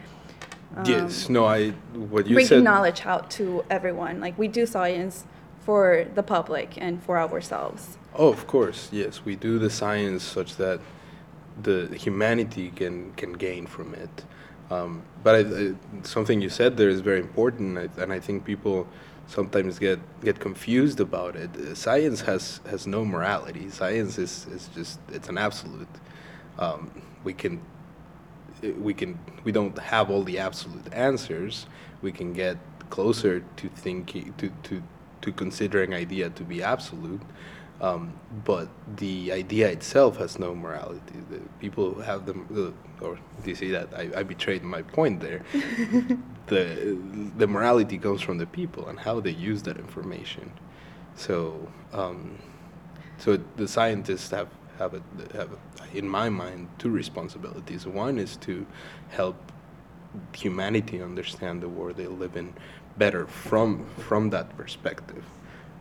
Yes. 0.85 1.29
No. 1.29 1.45
I. 1.47 1.71
What 1.95 2.27
you 2.27 2.35
bringing 2.35 2.49
said. 2.49 2.63
knowledge 2.65 3.05
out 3.07 3.31
to 3.33 3.65
everyone. 3.71 4.21
Like 4.21 4.39
we 4.39 4.49
do 4.49 4.67
science 4.67 5.25
for 5.61 6.07
the 6.15 6.23
public 6.23 6.77
and 6.81 7.03
for 7.03 7.19
ourselves. 7.19 7.99
Oh, 8.15 8.29
of 8.29 8.47
course. 8.47 8.89
Yes, 8.93 9.25
we 9.25 9.37
do 9.37 9.59
the 9.59 9.71
science 9.71 10.23
such 10.23 10.57
that 10.57 10.81
the 11.63 11.89
humanity 11.97 12.71
can 12.71 13.13
can 13.13 13.33
gain 13.33 13.67
from 13.67 13.95
it. 13.95 14.25
Um, 14.71 15.03
but 15.23 15.35
I, 15.35 15.39
I, 15.41 15.75
something 16.03 16.41
you 16.41 16.49
said 16.49 16.77
there 16.77 16.89
is 16.89 17.01
very 17.01 17.21
important, 17.21 17.79
I- 17.79 18.03
and 18.03 18.13
I 18.13 18.19
think 18.21 18.45
people 18.45 18.87
sometimes 19.29 19.79
get 19.79 19.99
get 20.25 20.39
confused 20.41 21.01
about 21.01 21.37
it. 21.37 21.77
Science 21.77 22.21
has 22.23 22.61
has 22.71 22.87
no 22.87 23.05
morality. 23.05 23.71
Science 23.71 24.19
is 24.19 24.47
is 24.53 24.69
just 24.75 24.99
it's 25.13 25.29
an 25.29 25.39
absolute. 25.39 25.89
Um, 26.59 26.91
we 27.25 27.33
can 27.33 27.61
we 28.79 28.95
can 28.95 29.19
we 29.45 29.53
don't 29.53 29.79
have 29.79 30.11
all 30.11 30.23
the 30.23 30.39
absolute 30.39 30.93
answers. 30.93 31.67
We 32.03 32.13
can 32.13 32.33
get 32.33 32.57
closer 32.91 33.41
to 33.41 33.69
thinking 33.69 34.35
to 34.39 34.51
to 34.65 34.83
to 35.23 35.33
considering 35.33 35.95
idea 35.95 36.31
to 36.31 36.45
be 36.45 36.63
absolute. 36.63 37.21
Um, 37.79 38.19
but 38.45 38.69
the 38.97 39.33
idea 39.33 39.69
itself 39.69 40.17
has 40.17 40.39
no 40.39 40.55
morality. 40.55 41.17
The 41.31 41.41
people 41.61 41.93
who 41.93 42.01
have 42.01 42.25
them, 42.25 42.75
or 43.03 43.19
do 43.43 43.51
you 43.51 43.55
see 43.55 43.71
that? 43.71 43.89
I, 43.95 44.11
I 44.17 44.23
betrayed 44.23 44.63
my 44.63 44.81
point 44.81 45.21
there. 45.21 45.43
the 46.47 46.97
the 47.37 47.47
morality 47.47 47.99
comes 47.99 48.23
from 48.23 48.39
the 48.39 48.47
people 48.47 48.89
and 48.89 48.99
how 48.99 49.21
they 49.21 49.33
use 49.33 49.63
that 49.65 49.77
information. 49.77 50.51
So 51.17 51.69
um, 51.93 52.39
so 53.19 53.39
the 53.57 53.69
scientists 53.69 54.31
have 54.31 54.49
have 54.79 54.95
a, 54.95 55.03
have 55.37 55.51
a, 55.53 55.97
in 55.97 56.09
my 56.09 56.29
mind 56.29 56.69
two 56.79 56.91
responsibilities. 56.91 57.87
One 57.87 58.19
is 58.19 58.37
to 58.39 58.67
help 59.11 59.37
humanity 60.35 61.03
understand 61.03 61.63
the 61.63 61.69
world 61.69 61.97
they 61.97 62.07
live 62.07 62.37
in 62.37 62.55
better 62.97 63.27
from 63.27 63.87
from 64.09 64.31
that 64.31 64.57
perspective. 64.57 65.25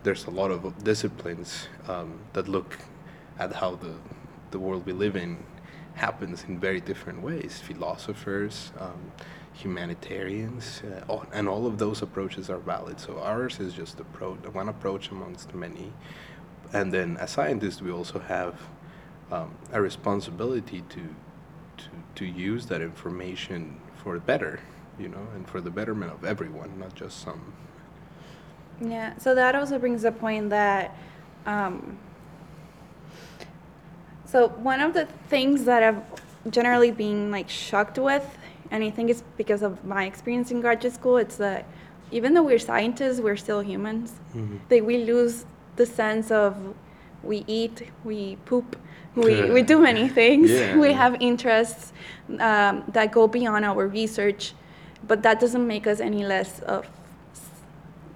There's 0.04 0.26
a 0.26 0.32
lot 0.32 0.52
of 0.52 0.84
disciplines 0.84 1.68
um, 1.88 2.20
that 2.34 2.48
look 2.48 2.78
at 3.40 3.54
how 3.54 3.76
the 3.76 3.94
the 4.52 4.60
world 4.60 4.86
we 4.86 4.94
live 4.94 5.16
in 5.16 5.38
happens 5.96 6.46
in 6.48 6.60
very 6.60 6.82
different 6.82 7.22
ways. 7.22 7.62
Philosophers, 7.64 8.72
um, 8.80 9.12
humanitarians, 9.54 10.82
uh, 10.84 11.04
all, 11.08 11.26
and 11.32 11.48
all 11.48 11.66
of 11.66 11.78
those 11.78 12.02
approaches 12.02 12.50
are 12.50 12.60
valid. 12.60 13.00
So 13.00 13.20
ours 13.20 13.60
is 13.60 13.74
just 13.74 14.00
approach, 14.00 14.40
one 14.52 14.70
approach 14.70 15.10
amongst 15.12 15.54
many. 15.54 15.94
And 16.74 16.92
then 16.92 17.18
as 17.18 17.32
scientists, 17.32 17.82
we 17.82 17.92
also 17.92 18.20
have 18.20 18.60
um, 19.36 19.56
a 19.72 19.82
responsibility 19.82 20.84
to, 20.90 21.02
to 21.78 21.90
to 22.16 22.26
use 22.26 22.66
that 22.68 22.82
information 22.82 23.80
for 24.02 24.20
better, 24.20 24.60
you 24.98 25.10
know, 25.10 25.28
and 25.36 25.48
for 25.48 25.60
the 25.60 25.70
betterment 25.70 26.12
of 26.12 26.24
everyone, 26.24 26.80
not 26.80 26.96
just 26.96 27.22
some. 27.22 27.54
Yeah. 28.80 29.18
So 29.18 29.36
that 29.36 29.56
also 29.56 29.78
brings 29.80 30.02
the 30.04 30.12
point 30.12 30.50
that. 30.50 30.98
Um, 31.46 31.98
so 34.26 34.50
one 34.50 34.82
of 34.82 34.94
the 34.94 35.06
things 35.30 35.66
that 35.66 35.84
I've 35.84 36.02
generally 36.50 36.92
been 36.92 37.32
like 37.32 37.50
shocked 37.50 37.98
with, 37.98 38.26
and 38.72 38.84
I 38.84 38.90
think 38.90 39.10
it's 39.10 39.24
because 39.38 39.62
of 39.62 39.84
my 39.86 40.06
experience 40.06 40.52
in 40.52 40.62
graduate 40.62 40.94
school, 40.94 41.18
it's 41.18 41.38
that 41.38 41.66
even 42.12 42.34
though 42.34 42.44
we're 42.44 42.60
scientists, 42.60 43.20
we're 43.20 43.38
still 43.38 43.62
humans. 43.62 44.14
Like 44.70 44.84
we 44.84 45.04
lose 45.04 45.46
the 45.76 45.86
sense 45.86 46.32
of 46.32 46.56
we 47.26 47.44
eat, 47.48 47.90
we 48.04 48.38
poop, 48.46 48.78
we, 49.16 49.50
we 49.52 49.62
do 49.62 49.80
many 49.80 50.08
things. 50.08 50.52
Yeah. 50.52 50.78
We 50.86 50.94
have 50.94 51.16
interests 51.20 51.94
um, 52.40 52.84
that 52.90 53.12
go 53.12 53.28
beyond 53.28 53.66
our 53.66 53.88
research, 53.88 54.54
but 55.08 55.24
that 55.24 55.40
doesn't 55.40 55.66
make 55.66 55.88
us 55.88 56.00
any 56.00 56.26
less 56.26 56.60
of 56.62 56.86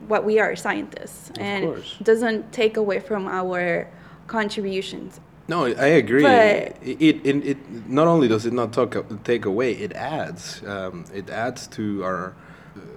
what 0.08 0.26
we 0.26 0.40
are 0.40 0.56
scientists, 0.56 1.32
and 1.40 1.66
course. 1.66 1.96
doesn't 2.02 2.52
take 2.52 2.78
away 2.78 3.00
from 3.00 3.28
our 3.28 3.88
contributions. 4.28 5.20
No, 5.48 5.66
I 5.66 5.88
agree. 6.04 6.24
But- 6.24 6.78
it, 6.82 7.02
it, 7.02 7.26
it, 7.26 7.46
it 7.46 7.90
not 7.90 8.08
only 8.08 8.28
does 8.28 8.46
it 8.46 8.54
not 8.54 8.74
talk, 8.74 8.96
take 9.24 9.46
away, 9.46 9.74
it 9.74 9.94
adds. 9.94 10.62
Um, 10.66 11.06
it 11.14 11.30
adds 11.30 11.68
to 11.68 12.04
our 12.04 12.36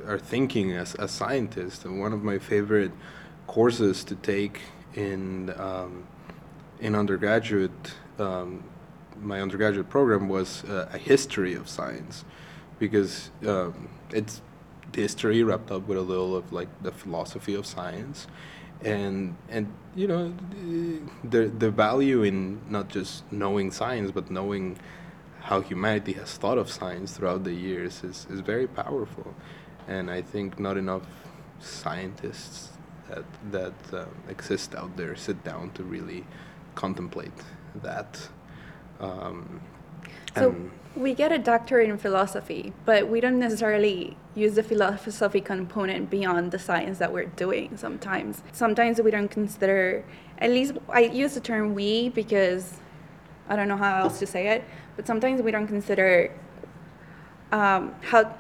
our 0.07 0.19
thinking 0.19 0.73
as, 0.73 0.95
as 0.97 1.11
scientists. 1.11 1.85
And 1.85 2.01
one 2.01 2.13
of 2.13 2.23
my 2.23 2.39
favorite 2.39 2.93
courses 3.47 4.05
to 4.05 4.15
take 4.17 4.61
in 4.95 5.53
um, 5.59 6.05
in 6.81 6.95
undergraduate, 6.95 7.95
um, 8.19 8.65
my 9.21 9.41
undergraduate 9.41 9.89
program 9.89 10.29
was 10.29 10.65
uh, 10.65 10.89
a 10.93 10.99
history 10.99 11.55
of 11.55 11.69
science, 11.69 12.25
because 12.79 13.31
um, 13.47 13.89
it's 14.13 14.43
history 14.95 15.43
wrapped 15.43 15.71
up 15.71 15.87
with 15.87 15.97
a 15.97 16.03
little 16.03 16.37
of 16.37 16.53
like 16.53 16.69
the 16.83 16.93
philosophy 16.93 17.55
of 17.55 17.67
science, 17.67 18.27
and 18.83 19.37
and 19.49 19.73
you 19.95 20.07
know 20.07 20.35
the 21.25 21.47
the 21.47 21.71
value 21.71 22.23
in 22.23 22.61
not 22.69 22.89
just 22.89 23.31
knowing 23.33 23.71
science 23.71 24.11
but 24.11 24.31
knowing 24.31 24.79
how 25.41 25.61
humanity 25.61 26.13
has 26.13 26.37
thought 26.37 26.57
of 26.57 26.71
science 26.71 27.17
throughout 27.17 27.43
the 27.43 27.53
years 27.53 28.05
is, 28.05 28.27
is 28.31 28.41
very 28.41 28.67
powerful. 28.67 29.35
And 29.89 30.11
i 30.11 30.23
think 30.23 30.61
not 30.61 30.77
enough 30.77 31.03
scientists 31.59 32.72
that 33.13 33.25
that 33.51 34.01
um, 34.01 34.15
exist 34.29 34.75
out 34.75 34.97
there 34.97 35.15
sit 35.17 35.43
down 35.45 35.71
to 35.73 35.83
really 35.83 36.25
contemplate 36.75 37.41
that 37.83 38.29
um, 39.01 39.61
So 40.37 40.55
we 40.95 41.15
get 41.15 41.33
a 41.33 41.39
doctorate 41.39 41.89
in 41.89 41.99
philosophy, 41.99 42.73
but 42.85 43.09
we 43.09 43.21
don't 43.21 43.39
necessarily 43.39 44.17
use 44.35 44.55
the 44.55 44.63
philosophy 44.63 45.41
component 45.41 46.11
beyond 46.11 46.53
the 46.53 46.59
science 46.59 46.99
that 46.99 47.13
we're 47.13 47.27
doing 47.27 47.77
sometimes. 47.77 48.43
Sometimes 48.53 49.01
we 49.01 49.11
don't 49.11 49.31
consider, 49.31 50.05
at 50.39 50.51
least 50.51 50.75
I 50.89 51.01
use 51.01 51.35
the 51.35 51.41
term 51.41 51.75
we 51.75 52.11
because 52.11 52.81
I 53.49 53.57
don't 53.57 53.69
know 53.69 53.77
how 53.77 54.03
else 54.03 54.19
to 54.19 54.27
say 54.27 54.49
it, 54.49 54.65
but 54.97 55.07
sometimes 55.07 55.41
we 55.43 55.51
don't 55.51 55.67
consider 55.67 56.31
um, 57.53 57.95
how, 58.03 58.35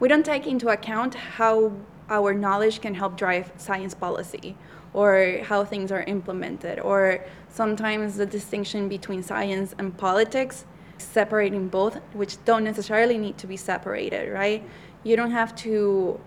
we 0.00 0.08
don't 0.08 0.24
take 0.24 0.46
into 0.46 0.68
account 0.68 1.14
how 1.14 1.72
our 2.08 2.32
knowledge 2.32 2.80
can 2.80 2.94
help 2.94 3.16
drive 3.16 3.52
science 3.56 3.94
policy 3.94 4.56
or 4.94 5.40
how 5.42 5.64
things 5.64 5.90
are 5.92 6.02
implemented 6.04 6.78
or 6.80 7.24
sometimes 7.48 8.16
the 8.16 8.26
distinction 8.26 8.88
between 8.88 9.22
science 9.22 9.74
and 9.78 9.96
politics 9.96 10.64
separating 10.98 11.68
both 11.68 11.96
which 12.12 12.42
don't 12.44 12.64
necessarily 12.64 13.18
need 13.18 13.36
to 13.36 13.46
be 13.46 13.56
separated 13.56 14.32
right? 14.32 14.62
You 15.04 15.16
don't 15.16 15.32
have 15.32 15.54
to 15.56 16.20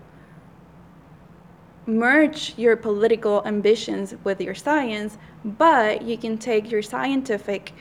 merge 1.86 2.54
your 2.56 2.76
political 2.76 3.42
ambitions 3.44 4.14
with 4.22 4.40
your 4.40 4.54
science 4.54 5.18
but 5.44 6.02
you 6.02 6.16
can 6.16 6.38
take 6.38 6.70
your 6.70 6.82
scientific 6.82 7.72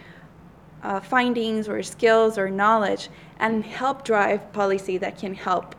uh, 0.82 1.00
findings 1.00 1.68
or 1.68 1.84
skills 1.84 2.38
or 2.38 2.50
knowledge 2.50 3.10
and 3.40 3.66
help 3.66 4.04
drive 4.04 4.52
policy 4.54 4.98
that 4.98 5.18
can 5.18 5.34
help 5.34 5.76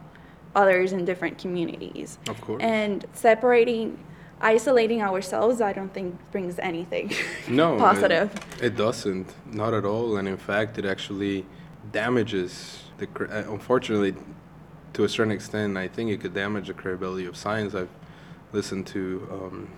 others 0.54 0.92
in 0.92 1.04
different 1.04 1.38
communities. 1.38 2.18
Of 2.28 2.40
course. 2.40 2.62
And 2.62 3.04
separating, 3.12 3.98
isolating 4.40 5.02
ourselves, 5.02 5.60
I 5.60 5.72
don't 5.72 5.92
think 5.92 6.18
brings 6.32 6.58
anything 6.58 7.12
no 7.48 7.76
positive. 7.78 8.34
It, 8.58 8.64
it 8.64 8.76
doesn't 8.76 9.32
not 9.46 9.74
at 9.74 9.84
all 9.84 10.16
and 10.16 10.26
in 10.28 10.36
fact 10.36 10.78
it 10.78 10.84
actually 10.84 11.44
damages 11.92 12.84
the 12.98 13.08
uh, 13.20 13.52
unfortunately 13.52 14.14
to 14.92 15.04
a 15.04 15.08
certain 15.08 15.32
extent 15.32 15.76
i 15.76 15.88
think 15.88 16.10
it 16.10 16.20
could 16.20 16.34
damage 16.34 16.68
the 16.68 16.74
credibility 16.74 17.26
of 17.26 17.36
science 17.36 17.74
i've 17.74 17.88
listened 18.52 18.86
to 18.86 19.26
um, 19.32 19.68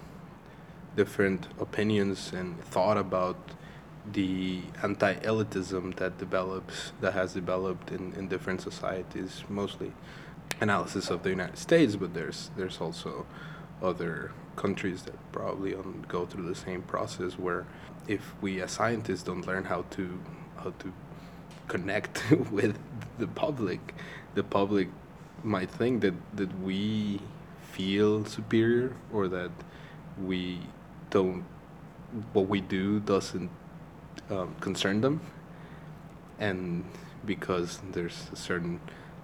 different 0.97 1.49
opinions 1.61 2.33
and 2.33 2.63
thought 2.65 2.97
about 2.97 3.37
the 4.13 4.61
anti-elitism 4.83 5.95
that 5.97 6.19
develops 6.19 6.93
that 7.01 7.13
has 7.13 7.33
developed 7.33 7.93
in, 7.93 8.13
in 8.15 8.27
different 8.29 8.61
societies 8.61 9.45
mostly 9.49 9.93
analysis 10.61 11.11
of 11.11 11.23
the 11.23 11.31
united 11.31 11.59
states 11.59 11.97
but 11.97 12.15
there's 12.15 12.51
there's 12.57 12.81
also 12.81 13.27
other 13.83 14.31
countries 14.57 15.03
that 15.03 15.15
probably 15.33 15.75
go 16.09 16.27
through 16.27 16.47
the 16.47 16.55
same 16.55 16.83
process 16.83 17.39
where 17.39 17.67
if 18.07 18.35
we 18.41 18.61
as 18.61 18.71
scientists 18.71 19.23
don't 19.23 19.47
learn 19.47 19.65
how 19.65 19.83
to 19.91 20.19
how 20.57 20.73
to 20.79 20.93
connect 21.69 22.23
with 22.51 22.79
the 23.19 23.27
public 23.27 23.95
the 24.35 24.43
public 24.43 24.89
might 25.43 25.71
think 25.71 26.01
that 26.03 26.15
that 26.37 26.61
we 26.61 27.21
feel 27.73 28.25
superior 28.25 28.95
or 29.13 29.29
that 29.29 29.51
we 30.23 30.61
don't 31.11 31.45
what 32.33 32.49
we 32.49 32.61
do 32.61 33.01
doesn't 33.01 33.51
um, 34.31 34.55
concern 34.61 35.01
them. 35.01 35.21
And 36.39 36.85
because 37.25 37.81
there's 37.93 38.29
a 38.33 38.37
certain 38.37 38.81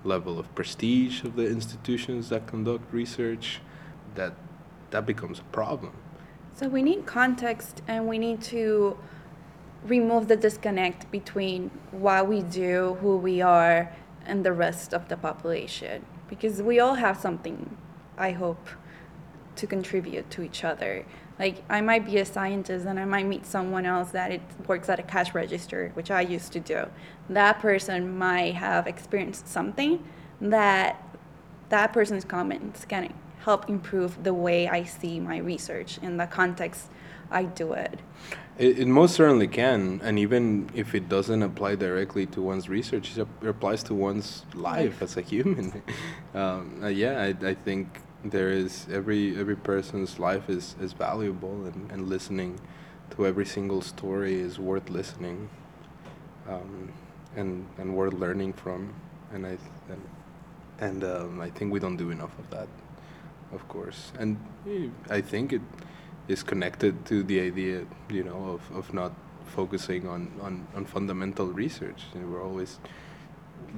level 0.09 0.39
of 0.39 0.53
prestige 0.55 1.23
of 1.25 1.37
the 1.37 1.47
institutions 1.47 2.29
that 2.31 2.47
conduct 2.47 2.85
research 2.93 3.61
that 4.15 4.33
that 4.91 5.05
becomes 5.07 5.39
a 5.39 5.49
problem 5.61 5.93
So 6.59 6.67
we 6.67 6.83
need 6.83 7.07
context 7.07 7.83
and 7.87 8.09
we 8.09 8.19
need 8.19 8.43
to 8.55 8.99
remove 9.85 10.27
the 10.27 10.37
disconnect 10.37 11.09
between 11.13 11.71
what 11.93 12.27
we 12.27 12.43
do, 12.43 12.99
who 13.01 13.17
we 13.17 13.41
are, 13.41 13.95
and 14.27 14.45
the 14.45 14.53
rest 14.53 14.93
of 14.93 15.09
the 15.09 15.17
population. 15.17 16.05
Because 16.29 16.61
we 16.61 16.81
all 16.81 16.95
have 16.95 17.17
something, 17.17 17.77
I 18.17 18.33
hope, 18.33 18.67
to 19.59 19.67
contribute 19.67 20.31
to 20.31 20.43
each 20.43 20.65
other. 20.65 21.05
Like 21.39 21.63
I 21.69 21.81
might 21.81 22.05
be 22.05 22.19
a 22.19 22.25
scientist 22.25 22.87
and 22.87 22.99
I 22.99 23.05
might 23.05 23.27
meet 23.27 23.47
someone 23.47 23.87
else 23.87 24.11
that 24.11 24.33
it 24.33 24.43
works 24.67 24.89
at 24.89 24.99
a 24.99 25.03
cash 25.03 25.35
register, 25.35 25.91
which 25.95 26.11
I 26.11 26.23
used 26.23 26.53
to 26.53 26.61
do. 26.61 26.87
That 27.29 27.61
person 27.61 28.17
might 28.19 28.55
have 28.55 28.87
experienced 28.87 29.47
something 29.47 30.03
that 30.41 31.03
that 31.69 31.93
person's 31.93 32.25
comments 32.25 32.85
can 32.87 33.13
help 33.41 33.69
improve 33.69 34.25
the 34.25 34.35
way 34.35 34.69
I 34.69 34.85
see 34.85 35.21
my 35.21 35.39
research 35.39 35.99
in 36.03 36.17
the 36.17 36.27
context 36.27 36.89
I 37.31 37.45
do 37.45 37.75
it. 37.75 37.99
It, 38.59 38.81
it 38.81 38.89
most 38.89 39.15
certainly 39.15 39.47
can, 39.47 40.01
and 40.03 40.19
even 40.19 40.69
if 40.75 40.95
it 40.95 41.09
doesn't 41.09 41.43
apply 41.43 41.77
directly 41.77 42.27
to 42.27 42.43
one's 42.43 42.69
research, 42.69 43.17
it 43.17 43.27
applies 43.47 43.83
to 43.85 43.95
one's 43.95 44.45
life 44.55 45.01
Life. 45.01 45.03
as 45.03 45.17
a 45.17 45.21
human. 45.21 45.83
um, 46.35 46.81
uh, 46.83 46.89
yeah, 46.89 47.21
I, 47.21 47.47
I 47.47 47.55
think 47.55 48.01
there 48.25 48.51
is 48.51 48.87
every 48.91 49.39
every 49.39 49.57
person's 49.57 50.19
life 50.19 50.49
is, 50.49 50.75
is 50.81 50.93
valuable, 50.93 51.67
and, 51.67 51.91
and 51.91 52.09
listening 52.09 52.61
to 53.11 53.27
every 53.27 53.47
single 53.47 53.81
story 53.81 54.35
is 54.35 54.59
worth 54.59 54.91
listening, 54.91 55.49
um, 56.49 56.93
and 57.37 57.67
and 57.79 57.97
worth 57.97 58.15
learning 58.15 58.53
from. 58.55 58.95
And 59.33 59.47
I 59.47 59.59
and, 59.89 60.03
and 60.81 61.05
um, 61.05 61.41
I 61.41 61.51
think 61.51 61.73
we 61.73 61.81
don't 61.81 61.97
do 61.97 62.11
enough 62.11 62.37
of 62.39 62.51
that, 62.51 62.69
of 63.53 63.69
course. 63.69 64.13
And 64.19 64.39
I 65.11 65.21
think 65.21 65.53
it 65.53 65.63
is 66.29 66.43
connected 66.43 67.07
to 67.07 67.23
the 67.23 67.41
idea, 67.41 67.87
you 68.11 68.23
know, 68.23 68.59
of, 68.59 68.77
of 68.77 68.93
not 68.93 69.13
focusing 69.47 70.07
on, 70.07 70.31
on, 70.43 70.67
on 70.75 70.85
fundamental 70.85 71.47
research. 71.47 72.05
You 72.15 72.21
know, 72.21 72.29
we're 72.29 72.45
always 72.45 72.79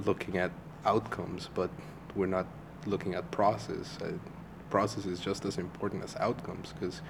looking 0.05 0.37
at 0.37 0.51
outcomes, 0.85 1.49
but 1.53 1.69
we're 2.15 2.27
not 2.27 2.45
looking 2.85 3.15
at 3.15 3.29
process. 3.31 3.97
Uh, 4.01 4.11
process 4.69 5.05
is 5.05 5.19
just 5.19 5.45
as 5.45 5.57
important 5.57 6.03
as 6.03 6.15
outcomes 6.17 6.73
because 6.73 7.01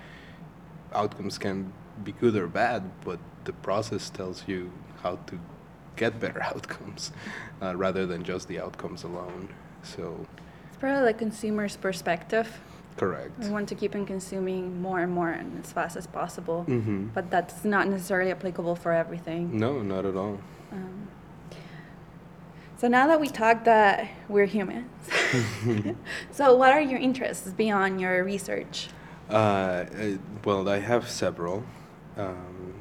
outcomes 0.93 1.38
can 1.38 1.71
be 2.03 2.12
good 2.13 2.36
or 2.36 2.47
bad, 2.47 2.84
but 3.05 3.19
the 3.45 3.53
process 3.53 4.10
tells 4.10 4.47
you 4.47 4.71
how 5.03 5.15
to 5.27 5.39
get 5.95 6.19
better 6.19 6.41
outcomes 6.51 7.12
uh, 7.62 7.75
rather 7.75 8.05
than 8.05 8.23
just 8.23 8.47
the 8.47 8.60
outcomes 8.60 9.03
alone. 9.03 9.49
So, 9.84 10.25
It's 10.69 10.77
probably 10.77 11.12
the 11.12 11.17
consumer's 11.17 11.75
perspective. 11.75 12.60
correct. 12.97 13.38
We 13.39 13.49
want 13.49 13.69
to 13.69 13.75
keep 13.75 13.95
on 13.95 14.05
consuming 14.05 14.81
more 14.81 14.99
and 14.99 15.12
more 15.12 15.29
and 15.29 15.63
as 15.63 15.71
fast 15.71 15.95
as 15.97 16.07
possible, 16.07 16.65
Mm-hmm. 16.67 17.07
but 17.13 17.29
that's 17.31 17.63
not 17.63 17.88
necessarily 17.88 18.31
applicable 18.31 18.75
for 18.75 18.91
everything. 18.91 19.57
No, 19.57 19.81
not 19.81 20.05
at 20.05 20.15
all. 20.15 20.39
Um, 20.71 21.07
so 22.82 22.88
now 22.88 23.06
that 23.06 23.22
we 23.22 23.28
talked 23.28 23.65
that 23.65 24.10
we're 24.28 24.48
humans, 24.48 24.89
so 26.32 26.56
what 26.56 26.72
are 26.72 26.82
your 26.82 27.00
interests 27.00 27.52
beyond 27.52 28.02
your 28.02 28.24
research? 28.24 28.89
Uh, 29.30 29.34
uh, 29.34 30.17
well, 30.44 30.67
I 30.67 30.80
have 30.80 31.08
several. 31.08 31.63
Um, 32.17 32.74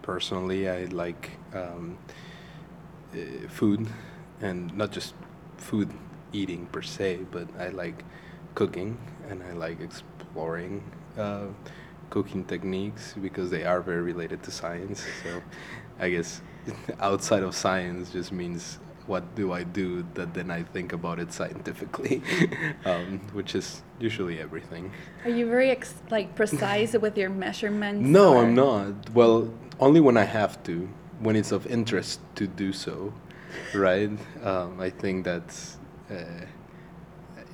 personally, 0.00 0.70
I 0.70 0.86
like 0.86 1.32
um, 1.52 1.98
uh, 3.12 3.46
food, 3.48 3.88
and 4.40 4.74
not 4.74 4.90
just 4.90 5.12
food 5.58 5.90
eating 6.32 6.64
per 6.72 6.80
se, 6.80 7.26
but 7.30 7.46
I 7.58 7.68
like 7.68 8.06
cooking 8.54 8.96
and 9.28 9.42
I 9.42 9.52
like 9.52 9.82
exploring 9.82 10.82
uh, 11.18 11.48
cooking 12.08 12.46
techniques 12.46 13.14
because 13.20 13.50
they 13.50 13.64
are 13.64 13.82
very 13.82 14.00
related 14.00 14.42
to 14.44 14.50
science. 14.50 15.04
So, 15.22 15.42
I 16.00 16.08
guess 16.08 16.40
outside 17.00 17.42
of 17.42 17.54
science 17.54 18.12
just 18.12 18.32
means 18.32 18.78
what 19.06 19.34
do 19.34 19.52
I 19.52 19.62
do 19.64 20.04
that 20.14 20.34
then 20.34 20.50
I 20.50 20.62
think 20.62 20.92
about 20.92 21.18
it 21.18 21.32
scientifically, 21.32 22.22
um, 22.84 23.20
which 23.32 23.54
is 23.54 23.82
usually 23.98 24.38
everything. 24.40 24.92
Are 25.24 25.30
you 25.30 25.46
very 25.48 25.70
ex- 25.70 25.94
like 26.10 26.34
precise 26.34 26.92
with 26.94 27.16
your 27.18 27.30
measurements? 27.30 28.08
No, 28.08 28.34
or- 28.34 28.44
I'm 28.44 28.54
not. 28.54 29.10
Well, 29.10 29.52
only 29.80 30.00
when 30.00 30.16
I 30.16 30.24
have 30.24 30.62
to, 30.64 30.88
when 31.20 31.36
it's 31.36 31.52
of 31.52 31.66
interest 31.66 32.20
to 32.36 32.46
do 32.46 32.72
so, 32.72 33.12
right? 33.74 34.10
Um, 34.42 34.80
I 34.80 34.90
think 34.90 35.24
that's. 35.24 35.78
Uh, 36.10 36.46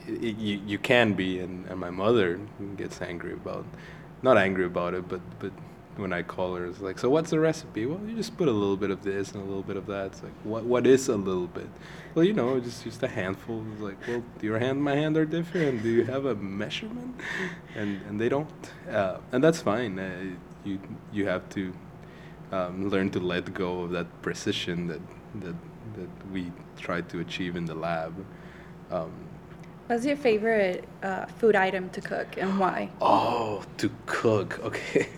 y 0.08 0.34
you, 0.38 0.60
you 0.66 0.78
can 0.78 1.12
be, 1.12 1.38
and, 1.40 1.66
and 1.66 1.78
my 1.78 1.90
mother 1.90 2.40
gets 2.76 3.02
angry 3.02 3.34
about, 3.34 3.66
not 4.22 4.38
angry 4.38 4.64
about 4.64 4.94
it, 4.94 5.06
but 5.08 5.20
but 5.38 5.52
when 5.98 6.12
I 6.12 6.22
call 6.22 6.54
her. 6.54 6.66
It's 6.66 6.80
like, 6.80 6.98
so 6.98 7.10
what's 7.10 7.30
the 7.30 7.40
recipe? 7.40 7.86
Well, 7.86 8.00
you 8.06 8.14
just 8.16 8.36
put 8.36 8.48
a 8.48 8.52
little 8.52 8.76
bit 8.76 8.90
of 8.90 9.02
this 9.02 9.32
and 9.32 9.42
a 9.42 9.46
little 9.46 9.62
bit 9.62 9.76
of 9.76 9.86
that. 9.86 10.06
It's 10.06 10.22
like, 10.22 10.32
what 10.44 10.64
what 10.64 10.86
is 10.86 11.08
a 11.08 11.16
little 11.16 11.46
bit? 11.46 11.68
Well, 12.14 12.24
you 12.24 12.32
know, 12.32 12.58
just 12.60 12.84
just 12.84 13.02
a 13.02 13.08
handful. 13.08 13.64
It's 13.72 13.82
like, 13.82 13.98
well, 14.06 14.22
your 14.40 14.58
hand, 14.58 14.76
and 14.76 14.82
my 14.82 14.94
hand 14.94 15.16
are 15.16 15.24
different. 15.24 15.82
Do 15.82 15.88
you 15.88 16.04
have 16.04 16.24
a 16.24 16.34
measurement? 16.34 17.20
And 17.74 18.00
and 18.08 18.20
they 18.20 18.28
don't, 18.28 18.72
uh, 18.90 19.18
and 19.32 19.42
that's 19.42 19.60
fine. 19.60 19.98
Uh, 19.98 20.36
you 20.64 20.80
you 21.12 21.26
have 21.26 21.48
to 21.50 21.72
um, 22.52 22.88
learn 22.88 23.10
to 23.10 23.20
let 23.20 23.52
go 23.52 23.82
of 23.82 23.90
that 23.90 24.06
precision 24.22 24.86
that 24.86 25.00
that 25.40 25.56
that 25.96 26.10
we 26.32 26.52
try 26.76 27.00
to 27.00 27.20
achieve 27.20 27.56
in 27.56 27.64
the 27.66 27.74
lab. 27.74 28.14
Um, 28.90 29.12
What's 29.88 30.04
your 30.04 30.18
favorite 30.18 30.84
uh, 31.02 31.24
food 31.24 31.56
item 31.56 31.88
to 31.90 32.02
cook 32.02 32.36
and 32.36 32.58
why? 32.58 32.90
Oh, 33.00 33.64
to 33.78 33.90
cook. 34.04 34.60
Okay. 34.62 35.08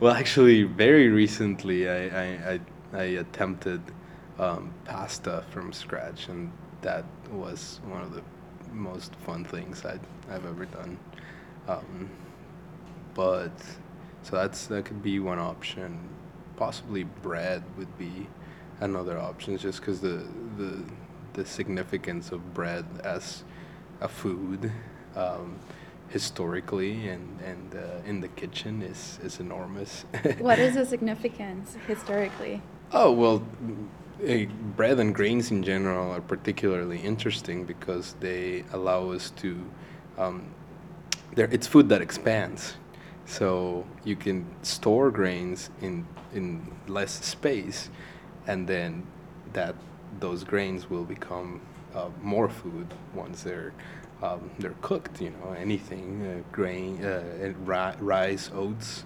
well, 0.00 0.14
actually, 0.14 0.62
very 0.62 1.08
recently, 1.08 1.90
I 1.90 2.00
I, 2.06 2.26
I, 2.52 2.60
I 2.94 3.02
attempted 3.20 3.82
um, 4.38 4.72
pasta 4.86 5.44
from 5.50 5.74
scratch, 5.74 6.28
and 6.28 6.50
that 6.80 7.04
was 7.30 7.80
one 7.86 8.00
of 8.00 8.14
the 8.14 8.22
most 8.72 9.14
fun 9.26 9.44
things 9.44 9.84
i 9.84 9.98
I've 10.32 10.46
ever 10.46 10.64
done. 10.64 10.96
Um, 11.68 12.08
but 13.12 13.52
so 14.22 14.36
that's 14.36 14.68
that 14.68 14.86
could 14.86 15.02
be 15.02 15.20
one 15.20 15.38
option. 15.38 15.98
Possibly 16.56 17.04
bread 17.04 17.62
would 17.76 17.98
be 17.98 18.26
another 18.80 19.18
option, 19.18 19.58
just 19.58 19.80
because 19.80 20.00
the 20.00 20.24
the 20.56 20.82
the 21.34 21.44
significance 21.44 22.32
of 22.32 22.54
bread 22.54 22.86
as 23.04 23.44
a 24.00 24.08
food 24.08 24.72
um, 25.16 25.58
historically 26.08 27.08
and 27.08 27.40
and 27.40 27.74
uh, 27.74 28.08
in 28.08 28.20
the 28.20 28.28
kitchen 28.28 28.82
is 28.82 29.18
is 29.22 29.40
enormous. 29.40 30.04
what 30.38 30.58
is 30.58 30.74
the 30.74 30.86
significance 30.86 31.76
historically? 31.86 32.62
Oh 32.92 33.12
well, 33.12 33.42
uh, 34.28 34.44
bread 34.76 34.98
and 35.00 35.14
grains 35.14 35.50
in 35.50 35.62
general 35.62 36.10
are 36.12 36.20
particularly 36.20 36.98
interesting 36.98 37.64
because 37.64 38.14
they 38.20 38.64
allow 38.72 39.10
us 39.10 39.30
to. 39.42 39.50
Um, 40.16 40.46
it's 41.36 41.66
food 41.66 41.88
that 41.88 42.00
expands, 42.00 42.76
so 43.26 43.84
you 44.04 44.14
can 44.14 44.46
store 44.62 45.10
grains 45.10 45.70
in 45.80 46.06
in 46.32 46.72
less 46.86 47.24
space, 47.24 47.90
and 48.46 48.68
then 48.68 49.06
that 49.52 49.74
those 50.20 50.44
grains 50.44 50.88
will 50.88 51.04
become 51.04 51.60
uh, 51.94 52.08
more 52.22 52.48
food 52.48 52.86
once 53.14 53.42
they're 53.42 53.72
um, 54.22 54.50
they're 54.58 54.74
cooked. 54.82 55.20
You 55.20 55.30
know, 55.30 55.52
anything 55.52 56.26
uh, 56.26 56.42
grain, 56.52 57.04
uh, 57.04 57.54
rice, 58.00 58.50
oats. 58.54 59.04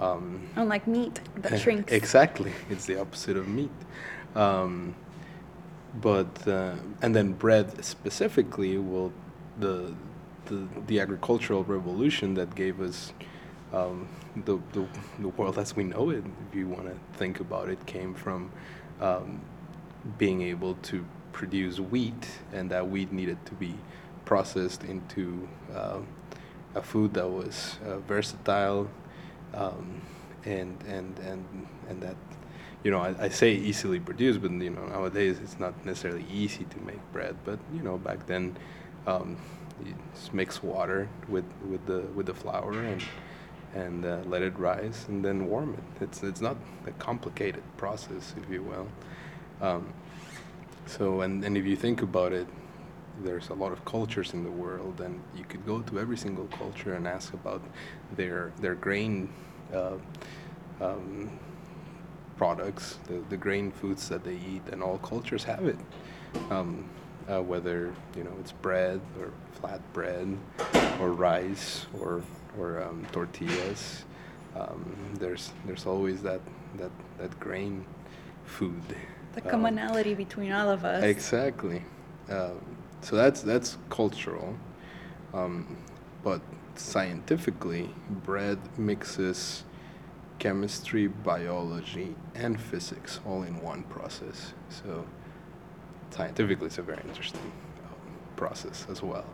Um, 0.00 0.48
Unlike 0.56 0.86
meat 0.88 1.20
that 1.36 1.60
shrinks. 1.62 1.92
exactly, 1.92 2.52
it's 2.70 2.86
the 2.86 3.00
opposite 3.00 3.36
of 3.36 3.46
meat. 3.48 3.70
Um, 4.34 4.94
but 6.00 6.46
uh, 6.48 6.74
and 7.02 7.14
then 7.14 7.32
bread 7.32 7.84
specifically 7.84 8.78
will 8.78 9.12
the 9.58 9.94
the 10.46 10.66
the 10.86 11.00
agricultural 11.00 11.64
revolution 11.64 12.34
that 12.34 12.54
gave 12.54 12.80
us 12.80 13.12
um, 13.72 14.08
the, 14.44 14.58
the 14.72 14.86
the 15.20 15.28
world 15.28 15.58
as 15.58 15.76
we 15.76 15.84
know 15.84 16.10
it. 16.10 16.24
If 16.48 16.54
you 16.56 16.66
want 16.68 16.86
to 16.86 16.96
think 17.18 17.38
about 17.40 17.68
it, 17.68 17.84
came 17.86 18.14
from 18.14 18.50
um, 19.00 19.40
being 20.18 20.42
able 20.42 20.74
to 20.82 21.04
produce 21.34 21.78
wheat, 21.78 22.26
and 22.52 22.70
that 22.70 22.88
wheat 22.88 23.12
needed 23.12 23.44
to 23.44 23.54
be 23.54 23.74
processed 24.24 24.84
into 24.84 25.46
uh, 25.74 25.98
a 26.74 26.82
food 26.82 27.12
that 27.14 27.28
was 27.28 27.76
uh, 27.86 27.98
versatile, 27.98 28.88
um, 29.52 30.00
and 30.44 30.82
and 30.88 31.18
and 31.18 31.44
and 31.88 32.00
that 32.00 32.16
you 32.82 32.90
know 32.90 33.00
I, 33.00 33.14
I, 33.26 33.28
say 33.28 33.52
easily 33.52 34.00
produced, 34.00 34.40
but 34.40 34.52
you 34.52 34.70
know 34.70 34.86
nowadays 34.86 35.38
it's 35.42 35.58
not 35.58 35.74
necessarily 35.84 36.24
easy 36.32 36.64
to 36.64 36.78
make 36.80 37.00
bread. 37.12 37.36
But 37.44 37.58
you 37.74 37.82
know 37.82 37.98
back 37.98 38.26
then, 38.26 38.56
um, 39.06 39.36
you 39.84 39.94
just 40.14 40.32
mix 40.32 40.62
water 40.62 41.08
with 41.28 41.44
with 41.68 41.84
the 41.86 42.00
with 42.14 42.26
the 42.26 42.34
flour 42.34 42.72
and 42.72 43.02
and 43.74 44.04
uh, 44.06 44.18
let 44.26 44.42
it 44.42 44.56
rise 44.58 45.04
and 45.08 45.24
then 45.24 45.46
warm 45.46 45.74
it. 45.74 46.04
It's 46.04 46.22
it's 46.22 46.40
not 46.40 46.56
a 46.86 46.92
complicated 46.92 47.62
process, 47.76 48.34
if 48.40 48.48
you 48.50 48.62
will. 48.62 48.86
Um, 49.60 49.92
so, 50.86 51.22
and, 51.22 51.44
and 51.44 51.56
if 51.56 51.64
you 51.64 51.76
think 51.76 52.02
about 52.02 52.32
it, 52.32 52.46
there's 53.22 53.48
a 53.48 53.54
lot 53.54 53.72
of 53.72 53.84
cultures 53.84 54.34
in 54.34 54.42
the 54.44 54.50
world, 54.50 55.00
and 55.00 55.20
you 55.36 55.44
could 55.44 55.64
go 55.64 55.80
to 55.80 56.00
every 56.00 56.16
single 56.16 56.46
culture 56.46 56.94
and 56.94 57.06
ask 57.06 57.32
about 57.32 57.62
their 58.16 58.52
their 58.60 58.74
grain 58.74 59.28
uh, 59.72 59.96
um, 60.80 61.30
products, 62.36 62.98
the, 63.06 63.22
the 63.30 63.36
grain 63.36 63.70
foods 63.70 64.08
that 64.08 64.24
they 64.24 64.34
eat, 64.34 64.62
and 64.72 64.82
all 64.82 64.98
cultures 64.98 65.44
have 65.44 65.66
it. 65.66 65.78
Um, 66.50 66.84
uh, 67.28 67.40
whether 67.40 67.94
you 68.16 68.24
know 68.24 68.32
it's 68.40 68.52
bread 68.52 69.00
or 69.18 69.30
flat 69.52 69.80
bread 69.92 70.36
or 71.00 71.12
rice 71.12 71.86
or 71.98 72.22
or 72.58 72.82
um, 72.82 73.06
tortillas, 73.12 74.04
um, 74.56 74.94
there's 75.18 75.52
there's 75.66 75.86
always 75.86 76.22
that 76.22 76.40
that 76.76 76.90
that 77.18 77.38
grain 77.40 77.84
food. 78.44 78.82
The 79.34 79.44
um, 79.44 79.50
commonality 79.50 80.12
um, 80.12 80.16
between 80.16 80.52
all 80.52 80.70
of 80.70 80.84
us. 80.84 81.02
Exactly. 81.02 81.82
Um, 82.28 82.60
so 83.00 83.16
that's 83.16 83.42
that's 83.42 83.76
cultural, 83.90 84.56
um, 85.32 85.76
but 86.22 86.40
scientifically, 86.76 87.90
bread 88.24 88.58
mixes 88.78 89.64
chemistry, 90.38 91.06
biology, 91.06 92.14
and 92.34 92.60
physics 92.60 93.20
all 93.26 93.42
in 93.42 93.60
one 93.62 93.82
process. 93.84 94.52
So 94.68 95.06
scientifically, 96.10 96.66
it's 96.66 96.78
a 96.78 96.82
very 96.82 97.02
interesting 97.06 97.52
um, 97.84 98.18
process 98.36 98.86
as 98.90 99.02
well. 99.02 99.26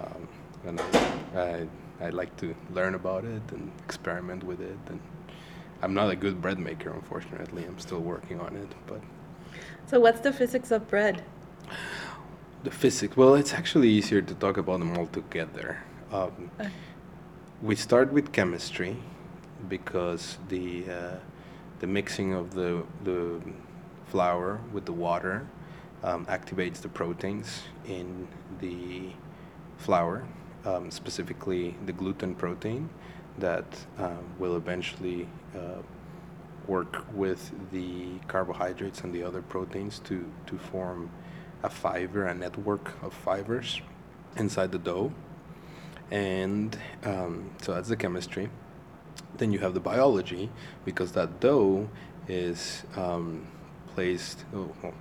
Um, 0.00 0.28
and 0.64 0.80
I, 0.80 1.66
I, 2.00 2.06
I 2.06 2.08
like 2.10 2.36
to 2.38 2.54
learn 2.72 2.94
about 2.94 3.24
it 3.24 3.42
and 3.50 3.70
experiment 3.84 4.44
with 4.44 4.60
it. 4.60 4.78
And 4.86 5.00
I'm 5.82 5.94
not 5.94 6.10
a 6.10 6.16
good 6.16 6.40
bread 6.40 6.58
maker, 6.58 6.90
unfortunately. 6.90 7.64
I'm 7.64 7.78
still 7.78 8.00
working 8.00 8.40
on 8.40 8.56
it, 8.56 8.72
but 8.86 9.00
so, 9.90 9.98
what's 9.98 10.20
the 10.20 10.32
physics 10.32 10.70
of 10.70 10.86
bread? 10.88 11.24
The 12.62 12.70
physics. 12.70 13.16
Well, 13.16 13.34
it's 13.34 13.52
actually 13.52 13.88
easier 13.88 14.22
to 14.22 14.34
talk 14.34 14.56
about 14.56 14.78
them 14.78 14.96
all 14.96 15.06
together. 15.06 15.82
Um, 16.12 16.50
We 17.62 17.76
start 17.76 18.10
with 18.12 18.32
chemistry 18.32 18.96
because 19.68 20.38
the 20.48 20.84
uh, 20.88 21.16
the 21.80 21.86
mixing 21.86 22.32
of 22.32 22.54
the 22.54 22.84
the 23.04 23.40
flour 24.06 24.60
with 24.72 24.84
the 24.86 24.92
water 24.92 25.46
um, 26.02 26.24
activates 26.26 26.80
the 26.80 26.88
proteins 26.88 27.62
in 27.86 28.28
the 28.60 29.12
flour, 29.76 30.24
um, 30.64 30.90
specifically 30.90 31.76
the 31.84 31.92
gluten 31.92 32.34
protein 32.34 32.88
that 33.38 33.66
um, 33.98 34.24
will 34.38 34.56
eventually 34.56 35.28
uh, 35.54 35.82
work 36.66 37.04
with 37.12 37.52
the 37.72 38.18
carbohydrates 38.28 39.00
and 39.00 39.12
the 39.12 39.22
other 39.22 39.42
proteins 39.42 39.98
to, 40.00 40.30
to 40.46 40.58
form 40.58 41.10
a 41.62 41.68
fiber, 41.68 42.26
a 42.26 42.34
network 42.34 43.02
of 43.02 43.12
fibers 43.12 43.80
inside 44.36 44.72
the 44.72 44.78
dough. 44.78 45.12
And 46.10 46.76
um, 47.04 47.50
so 47.62 47.74
that's 47.74 47.88
the 47.88 47.96
chemistry. 47.96 48.50
Then 49.36 49.52
you 49.52 49.58
have 49.60 49.74
the 49.74 49.80
biology, 49.80 50.50
because 50.84 51.12
that 51.12 51.40
dough 51.40 51.88
is 52.28 52.84
um, 52.96 53.46
placed, 53.94 54.44
oh, 54.54 54.72
well, 54.82 54.94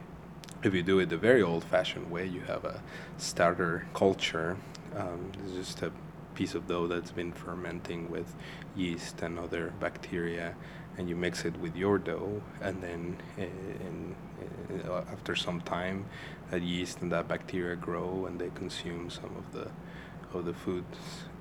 if 0.64 0.74
you 0.74 0.84
do 0.84 1.00
it 1.00 1.10
the 1.10 1.18
very 1.18 1.42
old 1.42 1.64
fashioned 1.64 2.12
way, 2.12 2.26
you 2.26 2.42
have 2.42 2.66
a 2.66 2.82
starter 3.18 3.88
culture. 3.94 4.58
Um, 4.96 5.32
it's 5.44 5.54
just 5.54 5.82
a 5.82 5.92
piece 6.36 6.56
of 6.56 6.68
dough 6.68 6.88
that's 6.88 7.12
been 7.12 7.32
fermenting 7.32 8.10
with 8.10 8.36
yeast 8.76 9.22
and 9.22 9.40
other 9.40 9.74
bacteria 9.80 10.56
and 11.00 11.10
you 11.10 11.16
mix 11.16 11.46
it 11.46 11.58
with 11.60 11.76
your 11.78 11.98
dough, 11.98 12.42
and 12.62 12.84
then 12.84 13.18
in, 13.38 14.16
uh, 14.86 15.04
after 15.12 15.34
some 15.34 15.62
time, 15.62 16.06
that 16.52 16.62
yeast 16.62 17.02
and 17.02 17.10
that 17.12 17.28
bacteria 17.28 17.78
grow, 17.78 18.26
and 18.26 18.38
they 18.40 18.50
consume 18.50 19.10
some 19.10 19.34
of 19.38 19.52
the 19.54 19.72
of 20.38 20.46
the 20.46 20.54
food 20.54 20.86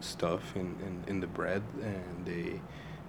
stuff 0.00 0.56
in, 0.56 0.76
in, 0.86 1.04
in 1.08 1.20
the 1.20 1.26
bread, 1.26 1.62
and 1.82 2.24
they 2.24 2.60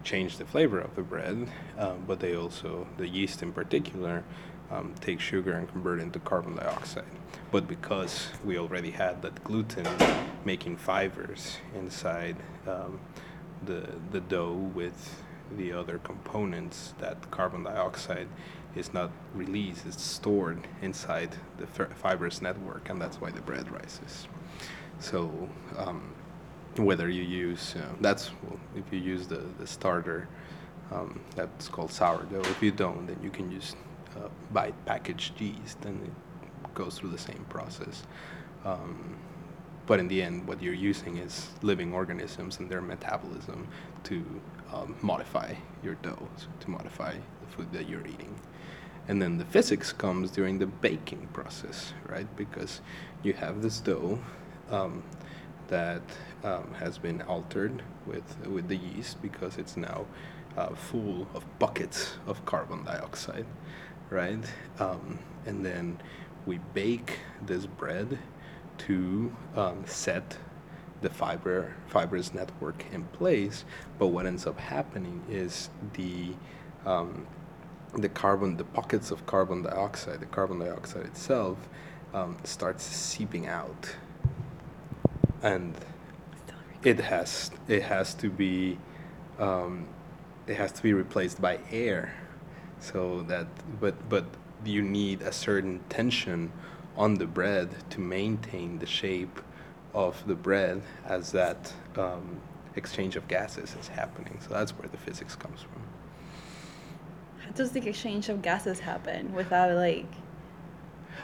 change 0.04 0.38
the 0.38 0.44
flavor 0.44 0.80
of 0.80 0.94
the 0.96 1.02
bread. 1.02 1.48
Um, 1.78 2.04
but 2.06 2.20
they 2.20 2.36
also, 2.36 2.88
the 2.98 3.08
yeast 3.08 3.42
in 3.42 3.54
particular, 3.54 4.26
um, 4.72 4.94
take 5.00 5.22
sugar 5.22 5.54
and 5.54 5.70
convert 5.72 6.00
it 6.00 6.04
into 6.04 6.20
carbon 6.20 6.56
dioxide. 6.56 7.06
But 7.52 7.68
because 7.68 8.30
we 8.44 8.58
already 8.58 8.92
had 8.92 9.22
that 9.22 9.42
gluten 9.44 9.88
making 10.44 10.78
fibers 10.78 11.58
inside 11.76 12.36
um, 12.68 13.00
the 13.66 13.88
the 14.12 14.20
dough 14.20 14.72
with 14.74 15.24
the 15.58 15.74
other 15.74 16.00
components 16.00 16.94
that 17.00 17.32
carbon 17.32 17.64
dioxide 17.64 18.28
is 18.76 18.94
not 18.94 19.12
released, 19.34 19.86
it's 19.86 20.02
stored 20.02 20.68
inside 20.82 21.30
the 21.58 21.68
fibrous 21.68 22.42
network, 22.42 22.90
and 22.90 23.02
that's 23.02 23.20
why 23.22 23.32
the 23.32 23.42
bread 23.42 23.72
rises. 23.72 24.28
So, 25.00 25.50
um, 25.78 26.14
whether 26.78 27.10
you 27.10 27.24
use, 27.24 27.76
uh, 27.76 27.82
that's 28.02 28.32
well, 28.44 28.60
if 28.76 28.94
you 28.94 29.00
use 29.00 29.28
the, 29.28 29.44
the 29.60 29.68
starter 29.68 30.28
Um, 30.92 31.22
that's 31.36 31.70
called 31.70 31.92
sourdough. 31.92 32.50
If 32.50 32.64
you 32.64 32.72
don't, 32.72 33.06
then 33.06 33.18
you 33.22 33.30
can 33.30 33.52
just 33.52 33.78
uh, 34.18 34.28
buy 34.52 34.72
packaged 34.86 35.40
yeast, 35.40 35.86
and 35.86 36.02
it 36.04 36.14
goes 36.74 36.98
through 36.98 37.12
the 37.12 37.24
same 37.32 37.46
process. 37.48 38.08
Um, 38.66 39.16
but 39.86 40.00
in 40.00 40.08
the 40.08 40.24
end, 40.24 40.48
what 40.48 40.64
you're 40.64 40.90
using 40.90 41.18
is 41.18 41.50
living 41.62 41.94
organisms 41.94 42.60
and 42.60 42.70
their 42.70 42.82
metabolism 42.82 43.68
to 44.04 44.24
um, 44.74 44.96
modify 45.02 45.54
your 45.84 45.96
dough, 45.96 46.28
so 46.38 46.48
to 46.60 46.70
modify 46.70 47.14
the 47.14 47.56
food 47.56 47.72
that 47.74 47.88
you're 47.90 48.06
eating. 48.06 48.36
And 49.08 49.22
then 49.22 49.38
the 49.38 49.46
physics 49.46 49.92
comes 49.92 50.30
during 50.30 50.60
the 50.60 50.68
baking 50.68 51.30
process, 51.34 51.94
right? 52.08 52.28
Because 52.36 52.82
you 53.24 53.34
have 53.34 53.62
this 53.62 53.80
dough 53.80 54.20
um, 54.70 55.04
that 55.68 56.04
um, 56.44 56.74
has 56.76 56.98
been 56.98 57.22
altered 57.24 57.82
with 58.06 58.48
with 58.48 58.68
the 58.68 58.78
yeast 58.78 59.22
because 59.22 59.58
it's 59.58 59.76
now 59.78 60.06
uh, 60.58 60.76
full 60.76 61.28
of 61.34 61.44
buckets 61.60 62.18
of 62.28 62.46
carbon 62.46 62.84
dioxide, 62.84 63.46
right? 64.10 64.44
Um, 64.80 65.20
and 65.46 65.66
then 65.66 66.00
we 66.46 66.60
bake 66.74 67.20
this 67.42 67.66
bread 67.66 68.20
to 68.80 69.36
um, 69.56 69.84
set 69.86 70.38
the 71.02 71.10
fiber 71.10 71.74
fibrous 71.88 72.34
network 72.34 72.86
in 72.92 73.04
place. 73.06 73.66
But 73.98 74.08
what 74.08 74.26
ends 74.26 74.46
up 74.46 74.60
happening 74.60 75.24
is 75.30 75.70
the 75.94 76.34
um, 76.86 77.28
the 77.94 78.10
carbon, 78.10 78.58
the 78.58 78.64
pockets 78.64 79.12
of 79.12 79.26
carbon 79.26 79.64
dioxide, 79.64 80.20
the 80.20 80.26
carbon 80.28 80.60
dioxide 80.60 81.06
itself, 81.06 81.58
um, 82.14 82.38
starts 82.44 82.84
seeping 82.84 83.48
out, 83.48 83.96
and 85.42 85.76
it 86.84 87.00
has 87.00 87.52
it 87.68 87.84
has 87.84 88.14
to 88.16 88.30
be 88.30 88.78
um, 89.40 89.88
it 90.48 90.56
has 90.56 90.72
to 90.74 90.84
be 90.84 90.94
replaced 90.94 91.42
by 91.42 91.60
air, 91.72 92.14
so 92.80 93.24
that 93.24 93.48
but 93.80 94.10
but 94.10 94.26
you 94.66 94.82
need 94.82 95.22
a 95.22 95.32
certain 95.32 95.80
tension 95.90 96.52
on 96.98 97.16
the 97.16 97.26
bread 97.26 97.70
to 97.90 98.00
maintain 98.00 98.80
the 98.80 98.86
shape 98.86 99.42
of 100.08 100.26
the 100.28 100.36
bread 100.36 100.82
as 101.06 101.32
that 101.34 101.74
um, 101.98 102.40
exchange 102.76 103.16
of 103.18 103.28
gases 103.28 103.76
is 103.80 103.88
happening. 103.88 104.40
So 104.46 104.54
that's 104.54 104.72
where 104.72 104.88
the 104.88 104.98
physics 104.98 105.36
comes 105.36 105.62
from. 105.62 105.82
How 107.44 107.52
does 107.52 107.72
the 107.72 107.86
exchange 107.88 108.30
of 108.30 108.42
gases 108.42 108.80
happen 108.80 109.34
without 109.34 109.76
like? 109.76 110.12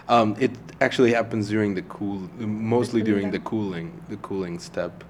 Um, 0.09 0.35
it 0.39 0.51
actually 0.81 1.13
happens 1.13 1.47
during 1.47 1.73
the 1.73 1.83
cool, 1.83 2.17
mostly 2.37 3.01
during 3.01 3.31
the 3.31 3.39
cooling, 3.39 3.89
the 4.09 4.17
cooling 4.17 4.59
step. 4.59 5.03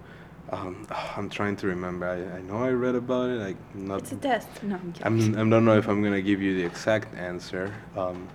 Um, 0.52 0.88
I'm 1.18 1.30
trying 1.30 1.56
to 1.58 1.68
remember. 1.68 2.06
I, 2.08 2.38
I 2.38 2.42
know 2.42 2.64
I 2.64 2.70
read 2.70 2.96
about 2.96 3.30
it. 3.32 3.42
I, 3.42 3.56
not. 3.74 4.02
It's 4.02 4.12
a 4.12 4.18
test. 4.18 4.48
No, 4.62 4.76
I'm 4.76 4.94
kidding. 4.94 5.36
I'm, 5.36 5.48
I 5.48 5.50
don't 5.50 5.66
know 5.66 5.78
if 5.78 5.88
I'm 5.88 6.04
gonna 6.04 6.22
give 6.22 6.40
you 6.42 6.56
the 6.56 6.66
exact 6.66 7.16
answer, 7.16 7.74
um, 7.98 8.28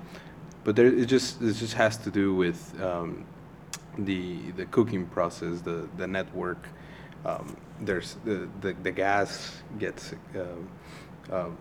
but 0.64 0.74
there 0.74 0.86
it 0.86 1.06
just 1.06 1.40
it 1.40 1.54
just 1.54 1.74
has 1.74 1.96
to 1.98 2.10
do 2.10 2.34
with 2.34 2.60
um, 2.82 3.24
the 4.04 4.52
the 4.52 4.66
cooking 4.66 5.06
process, 5.06 5.60
the 5.60 5.88
the 5.96 6.06
network. 6.06 6.68
Um, 7.24 7.56
there's 7.80 8.16
the, 8.24 8.48
the 8.60 8.72
the 8.82 8.90
gas 8.90 9.62
gets 9.78 10.14
um, 10.34 10.68
um, 11.30 11.56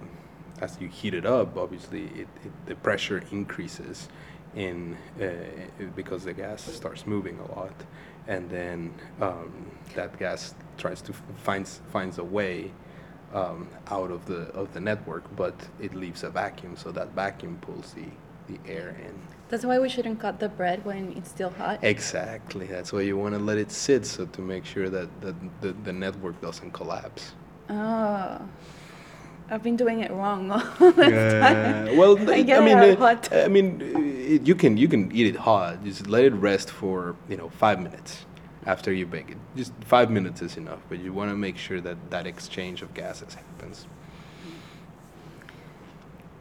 as 0.62 0.78
you 0.80 0.88
heat 0.88 1.14
it 1.14 1.26
up. 1.26 1.58
Obviously, 1.58 2.06
it, 2.06 2.28
it 2.44 2.66
the 2.66 2.76
pressure 2.76 3.24
increases 3.32 4.10
in 4.56 4.98
uh, 5.22 5.28
because 5.96 6.24
the 6.24 6.34
gas 6.34 6.64
starts 6.64 7.06
moving 7.06 7.40
a 7.40 7.60
lot, 7.60 7.74
and 8.28 8.50
then 8.50 8.94
um, 9.22 9.52
that 9.96 10.18
gas 10.18 10.56
tries 10.78 11.02
to 11.02 11.14
finds 11.44 11.82
finds 11.92 12.18
a 12.18 12.24
way 12.24 12.72
um, 13.34 13.68
out 13.88 14.12
of 14.12 14.26
the 14.26 14.50
of 14.54 14.74
the 14.74 14.80
network, 14.80 15.24
but 15.36 15.56
it 15.80 15.94
leaves 15.94 16.24
a 16.24 16.30
vacuum, 16.30 16.76
so 16.76 16.92
that 16.92 17.12
vacuum 17.14 17.58
pulls 17.62 17.94
the 17.94 18.08
the 18.48 18.60
air 18.70 18.96
in. 19.06 19.39
That's 19.50 19.66
why 19.66 19.80
we 19.80 19.90
shouldn't 19.90 20.20
cut 20.20 20.40
the 20.40 20.48
bread 20.50 20.86
when 20.86 21.14
it's 21.18 21.30
still 21.30 21.50
hot. 21.50 21.84
Exactly. 21.84 22.68
That's 22.68 22.94
why 22.94 23.02
you 23.02 23.18
want 23.18 23.34
to 23.34 23.40
let 23.40 23.58
it 23.58 23.72
sit, 23.72 24.06
so 24.06 24.26
to 24.28 24.42
make 24.42 24.64
sure 24.64 24.90
that, 24.90 25.10
that 25.22 25.36
the, 25.62 25.74
the 25.84 25.92
network 25.92 26.40
doesn't 26.40 26.72
collapse. 26.72 27.34
Oh, 27.70 28.42
I've 29.50 29.64
been 29.64 29.76
doing 29.76 30.02
it 30.02 30.12
wrong 30.12 30.52
all 30.52 30.60
the 30.92 31.40
time. 31.42 31.88
Uh, 31.88 31.96
well, 31.96 32.18
I 32.30 32.42
I, 32.42 32.60
mean, 32.60 32.78
it 32.78 33.00
hot. 33.00 33.34
I 33.34 33.48
mean, 33.48 33.82
it, 33.82 34.48
you 34.48 34.54
can 34.54 34.78
you 34.78 34.88
can 34.88 35.12
eat 35.12 35.26
it 35.26 35.36
hot. 35.36 35.84
Just 35.84 36.08
let 36.08 36.24
it 36.24 36.34
rest 36.34 36.70
for 36.70 37.16
you 37.28 37.38
know 37.38 37.50
five 37.50 37.80
minutes 37.80 38.26
after 38.68 38.94
you 38.94 39.08
bake 39.08 39.32
it. 39.32 39.38
Just 39.56 39.74
five 39.82 40.12
minutes 40.12 40.44
is 40.44 40.58
enough, 40.58 40.80
but 40.90 41.00
you 41.00 41.14
want 41.14 41.32
to 41.32 41.36
make 41.36 41.58
sure 41.58 41.82
that 41.82 41.98
that 42.12 42.28
exchange 42.28 42.84
of 42.84 42.94
gases 42.94 43.34
happens. 43.34 43.88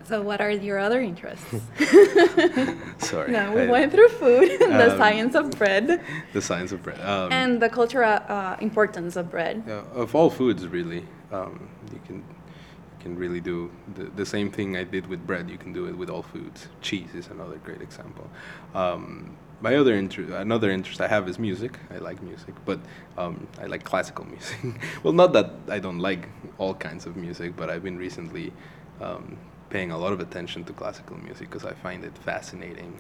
So, 0.09 0.23
what 0.23 0.41
are 0.41 0.51
your 0.51 0.79
other 0.79 1.01
interests? 1.01 1.45
Sorry. 2.99 3.31
no, 3.31 3.53
we 3.53 3.63
I- 3.63 3.71
went 3.71 3.93
through 3.93 4.09
food, 4.09 4.49
the 4.59 4.91
Um, 4.93 4.99
science 4.99 5.35
of 5.35 5.51
bread, 5.59 6.01
the 6.33 6.41
science 6.41 6.73
of 6.73 6.83
bread. 6.83 7.01
Um, 7.01 7.31
and 7.33 7.61
the 7.61 7.69
cultural 7.69 8.19
uh, 8.29 8.57
importance 8.61 9.17
of 9.17 9.31
bread. 9.31 9.63
Yeah, 9.67 9.83
of 9.95 10.15
all 10.15 10.31
foods, 10.31 10.67
really, 10.67 11.05
um, 11.31 11.69
you 11.93 12.01
can 12.07 12.17
you 12.17 12.99
can 13.05 13.17
really 13.17 13.41
do 13.41 13.71
the, 13.97 14.05
the 14.17 14.25
same 14.27 14.51
thing 14.51 14.77
I 14.77 14.85
did 14.85 15.07
with 15.07 15.27
bread. 15.27 15.51
You 15.51 15.59
can 15.59 15.73
do 15.75 15.87
it 15.87 15.95
with 15.97 16.09
all 16.11 16.23
foods. 16.23 16.69
Cheese 16.81 17.15
is 17.15 17.29
another 17.29 17.59
great 17.59 17.83
example. 17.83 18.27
Um, 18.75 19.37
my 19.61 19.75
other 19.77 19.95
interest, 19.95 20.33
another 20.33 20.71
interest 20.71 21.01
I 21.01 21.09
have 21.09 21.29
is 21.29 21.39
music. 21.39 21.79
I 21.95 21.99
like 21.99 22.23
music, 22.23 22.55
but 22.65 22.79
um, 23.19 23.47
I 23.63 23.67
like 23.67 23.85
classical 23.85 24.25
music. 24.25 24.59
well, 25.03 25.13
not 25.13 25.33
that 25.35 25.51
I 25.69 25.79
don't 25.81 25.99
like 25.99 26.29
all 26.59 26.75
kinds 26.75 27.05
of 27.07 27.17
music, 27.17 27.57
but 27.57 27.69
I've 27.69 27.83
been 27.83 27.99
recently 27.99 28.53
um, 29.01 29.37
paying 29.71 29.91
a 29.91 29.99
lot 29.99 30.13
of 30.13 30.21
attention 30.21 30.65
to 30.65 30.73
classical 30.73 31.17
music 31.19 31.51
because 31.51 31.65
I 31.65 31.73
find 31.75 32.05
it 32.05 32.17
fascinating. 32.19 32.99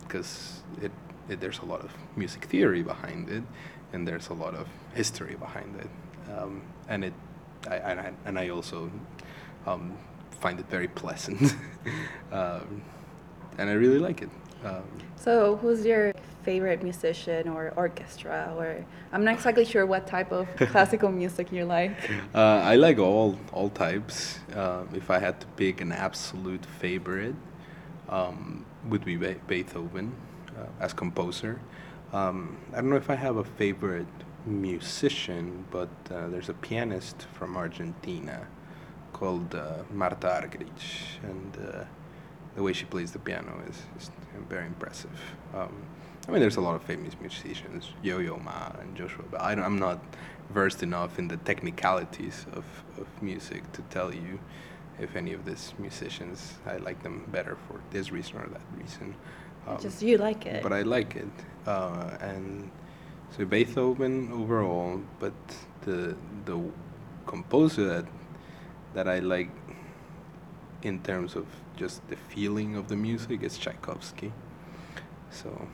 Because 0.00 0.62
it, 0.82 0.90
it 1.28 1.40
there's 1.40 1.60
a 1.60 1.64
lot 1.64 1.80
of 1.80 1.90
music 2.16 2.44
theory 2.46 2.82
behind 2.82 3.28
it, 3.28 3.42
and 3.92 4.06
there's 4.06 4.28
a 4.28 4.34
lot 4.34 4.54
of 4.54 4.66
history 4.94 5.36
behind 5.36 5.76
it, 5.76 6.32
um, 6.32 6.62
and 6.88 7.04
it 7.04 7.12
I, 7.70 7.76
and 7.76 8.00
I 8.00 8.12
and 8.24 8.38
I 8.38 8.48
also 8.48 8.90
um, 9.66 9.96
find 10.40 10.58
it 10.58 10.66
very 10.68 10.88
pleasant, 10.88 11.54
um, 12.32 12.82
and 13.58 13.70
I 13.70 13.74
really 13.74 13.98
like 13.98 14.22
it. 14.22 14.30
Um, 14.64 14.82
So, 15.16 15.56
who's 15.56 15.84
your 15.84 16.12
favorite 16.48 16.82
musician 16.82 17.42
or 17.54 17.62
orchestra? 17.76 18.38
Or 18.58 18.68
I'm 19.12 19.22
not 19.26 19.34
exactly 19.38 19.66
sure 19.72 19.84
what 19.94 20.04
type 20.16 20.30
of 20.38 20.44
classical 20.72 21.10
music 21.22 21.46
you 21.56 21.64
like. 21.78 21.92
Uh, 22.34 22.72
I 22.72 22.74
like 22.86 22.98
all 23.08 23.30
all 23.56 23.70
types. 23.86 24.16
Um, 24.62 24.84
if 25.00 25.06
I 25.16 25.18
had 25.26 25.34
to 25.42 25.46
pick 25.60 25.76
an 25.86 25.92
absolute 26.08 26.64
favorite, 26.82 27.38
um, 28.16 28.38
would 28.90 29.04
be 29.10 29.16
Be- 29.24 29.40
Beethoven 29.50 30.06
uh, 30.58 30.84
as 30.84 30.92
composer. 31.02 31.54
Um, 32.18 32.38
I 32.74 32.76
don't 32.80 32.90
know 32.92 33.02
if 33.06 33.10
I 33.16 33.18
have 33.26 33.36
a 33.44 33.48
favorite 33.62 34.16
musician, 34.46 35.46
but 35.76 35.94
uh, 36.10 36.14
there's 36.32 36.50
a 36.56 36.58
pianist 36.68 37.18
from 37.36 37.50
Argentina 37.64 38.38
called 39.18 39.50
uh, 39.54 39.64
Martha 40.02 40.28
Argerich, 40.38 40.86
and 41.30 41.50
uh, 41.56 41.84
the 42.56 42.62
way 42.66 42.72
she 42.80 42.86
plays 42.92 43.10
the 43.16 43.22
piano 43.28 43.52
is, 43.70 43.78
is 44.00 44.10
very 44.52 44.66
impressive. 44.74 45.18
Um, 45.58 45.74
I 46.28 46.30
mean, 46.30 46.40
there's 46.40 46.56
a 46.56 46.60
lot 46.60 46.74
of 46.74 46.82
famous 46.82 47.14
musicians, 47.20 47.88
Yo-Yo 48.02 48.36
Ma 48.44 48.70
and 48.80 48.94
Joshua 48.94 49.24
but 49.30 49.40
I 49.40 49.54
don't, 49.54 49.64
I'm 49.64 49.78
not 49.78 49.98
versed 50.50 50.82
enough 50.82 51.18
in 51.18 51.26
the 51.28 51.38
technicalities 51.38 52.44
of, 52.52 52.64
of 52.98 53.06
music 53.22 53.72
to 53.72 53.82
tell 53.82 54.14
you 54.14 54.38
if 54.98 55.16
any 55.16 55.32
of 55.32 55.46
these 55.46 55.72
musicians, 55.78 56.54
I 56.66 56.76
like 56.76 57.02
them 57.02 57.24
better 57.32 57.56
for 57.66 57.80
this 57.90 58.12
reason 58.12 58.36
or 58.38 58.46
that 58.48 58.60
reason. 58.76 59.14
Um, 59.66 59.78
Just 59.80 60.02
you 60.02 60.18
like 60.18 60.44
it. 60.44 60.62
but 60.62 60.72
I 60.72 60.82
like 60.82 61.16
it. 61.16 61.28
Uh, 61.66 62.16
and 62.20 62.70
so 63.36 63.44
Beethoven 63.44 64.30
overall, 64.32 65.00
but 65.20 65.34
the 65.82 66.16
the 66.46 66.58
composer 67.26 67.84
that 67.86 68.06
that 68.94 69.08
I 69.08 69.18
like 69.20 69.50
in 70.82 71.00
terms 71.02 71.36
of 71.36 71.46
just 71.76 72.06
the 72.08 72.16
feeling 72.16 72.74
of 72.76 72.88
the 72.88 72.96
music 72.96 73.42
is 73.42 73.56
Tchaikovsky. 73.58 74.32
So 75.30 75.68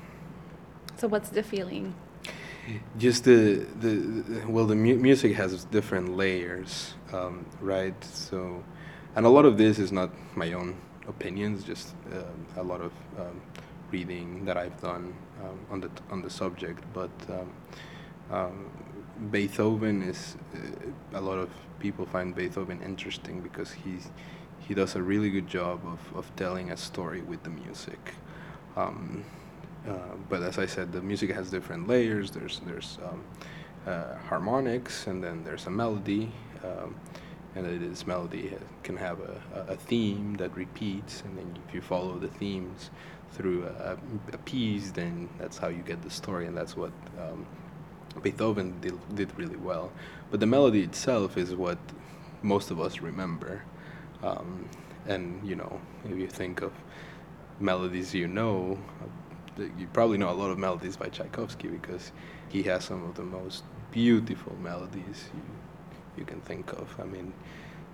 so, 0.96 1.08
what's 1.08 1.30
the 1.30 1.42
feeling? 1.42 1.94
just 2.96 3.24
the 3.24 3.66
the, 3.80 4.42
well 4.48 4.64
the 4.66 4.74
mu- 4.74 4.96
music 4.96 5.34
has 5.36 5.64
different 5.66 6.16
layers 6.16 6.94
um, 7.12 7.44
right? 7.60 8.02
So 8.04 8.64
and 9.16 9.26
a 9.26 9.28
lot 9.28 9.44
of 9.44 9.58
this 9.58 9.78
is 9.78 9.92
not 9.92 10.10
my 10.34 10.54
own 10.54 10.74
opinions 11.06 11.62
just 11.64 11.94
um 12.12 12.46
a 12.56 12.62
lot 12.62 12.80
of 12.80 12.92
um, 13.18 13.40
reading 13.92 14.44
that 14.44 14.56
I've 14.56 14.80
done 14.80 15.14
um, 15.42 15.58
on 15.70 15.80
the 15.80 15.90
on 16.10 16.22
the 16.22 16.30
subject. 16.30 16.82
But 16.92 17.10
um, 17.28 17.48
um, 18.30 18.70
Beethoven 19.30 20.02
is 20.02 20.36
uh, 20.54 21.20
a 21.20 21.22
lot 21.28 21.38
of 21.38 21.50
people 21.78 22.06
find 22.06 22.34
Beethoven 22.34 22.82
interesting 22.82 23.40
because 23.40 23.70
he's 23.72 24.10
he 24.66 24.74
does 24.74 24.96
a 24.96 25.02
really 25.02 25.30
good 25.30 25.46
job 25.46 25.80
of, 25.94 26.00
of 26.18 26.24
telling 26.36 26.70
a 26.70 26.76
story 26.76 27.20
with 27.30 27.42
the 27.42 27.50
music. 27.50 28.14
Um, 28.76 29.24
uh, 29.88 30.16
but 30.28 30.42
as 30.42 30.58
I 30.58 30.66
said, 30.66 30.92
the 30.92 31.02
music 31.02 31.30
has 31.30 31.50
different 31.50 31.88
layers. 31.88 32.30
There's 32.30 32.60
there's 32.66 32.98
um, 33.04 33.24
uh, 33.86 34.16
harmonics, 34.28 35.06
and 35.06 35.22
then 35.22 35.44
there's 35.44 35.66
a 35.66 35.70
melody, 35.70 36.32
um, 36.64 36.94
and 37.54 37.64
this 37.92 38.06
melody 38.06 38.52
can 38.82 38.96
have 38.96 39.20
a, 39.20 39.66
a- 39.68 39.76
theme 39.76 40.34
that 40.36 40.56
repeats, 40.56 41.22
and 41.24 41.36
then 41.38 41.58
if 41.68 41.74
you 41.74 41.80
follow 41.80 42.18
the 42.18 42.28
themes 42.28 42.90
through 43.32 43.66
a, 43.66 43.98
a 44.32 44.38
piece, 44.38 44.90
then 44.90 45.28
that's 45.38 45.58
how 45.58 45.68
you 45.68 45.82
get 45.82 46.00
the 46.02 46.10
story, 46.10 46.46
and 46.46 46.56
that's 46.56 46.76
what 46.76 46.92
um, 47.20 47.46
Beethoven 48.22 48.80
did, 48.80 48.94
did 49.14 49.36
really 49.38 49.56
well. 49.56 49.92
But 50.30 50.40
the 50.40 50.46
melody 50.46 50.82
itself 50.82 51.36
is 51.36 51.54
what 51.54 51.78
most 52.42 52.70
of 52.70 52.80
us 52.80 53.00
remember. 53.00 53.62
Um, 54.22 54.68
and, 55.06 55.46
you 55.46 55.56
know, 55.56 55.80
if 56.04 56.16
you 56.16 56.28
think 56.28 56.62
of 56.62 56.72
melodies 57.60 58.14
you 58.14 58.28
know, 58.28 58.78
you 59.58 59.86
probably 59.92 60.18
know 60.18 60.30
a 60.30 60.32
lot 60.32 60.50
of 60.50 60.58
melodies 60.58 60.96
by 60.96 61.08
Tchaikovsky 61.08 61.68
because 61.68 62.12
he 62.48 62.62
has 62.64 62.84
some 62.84 63.04
of 63.04 63.14
the 63.14 63.22
most 63.22 63.64
beautiful 63.90 64.54
melodies 64.60 65.30
you, 65.34 65.42
you 66.18 66.24
can 66.24 66.40
think 66.40 66.72
of. 66.72 66.94
I 67.00 67.04
mean, 67.04 67.32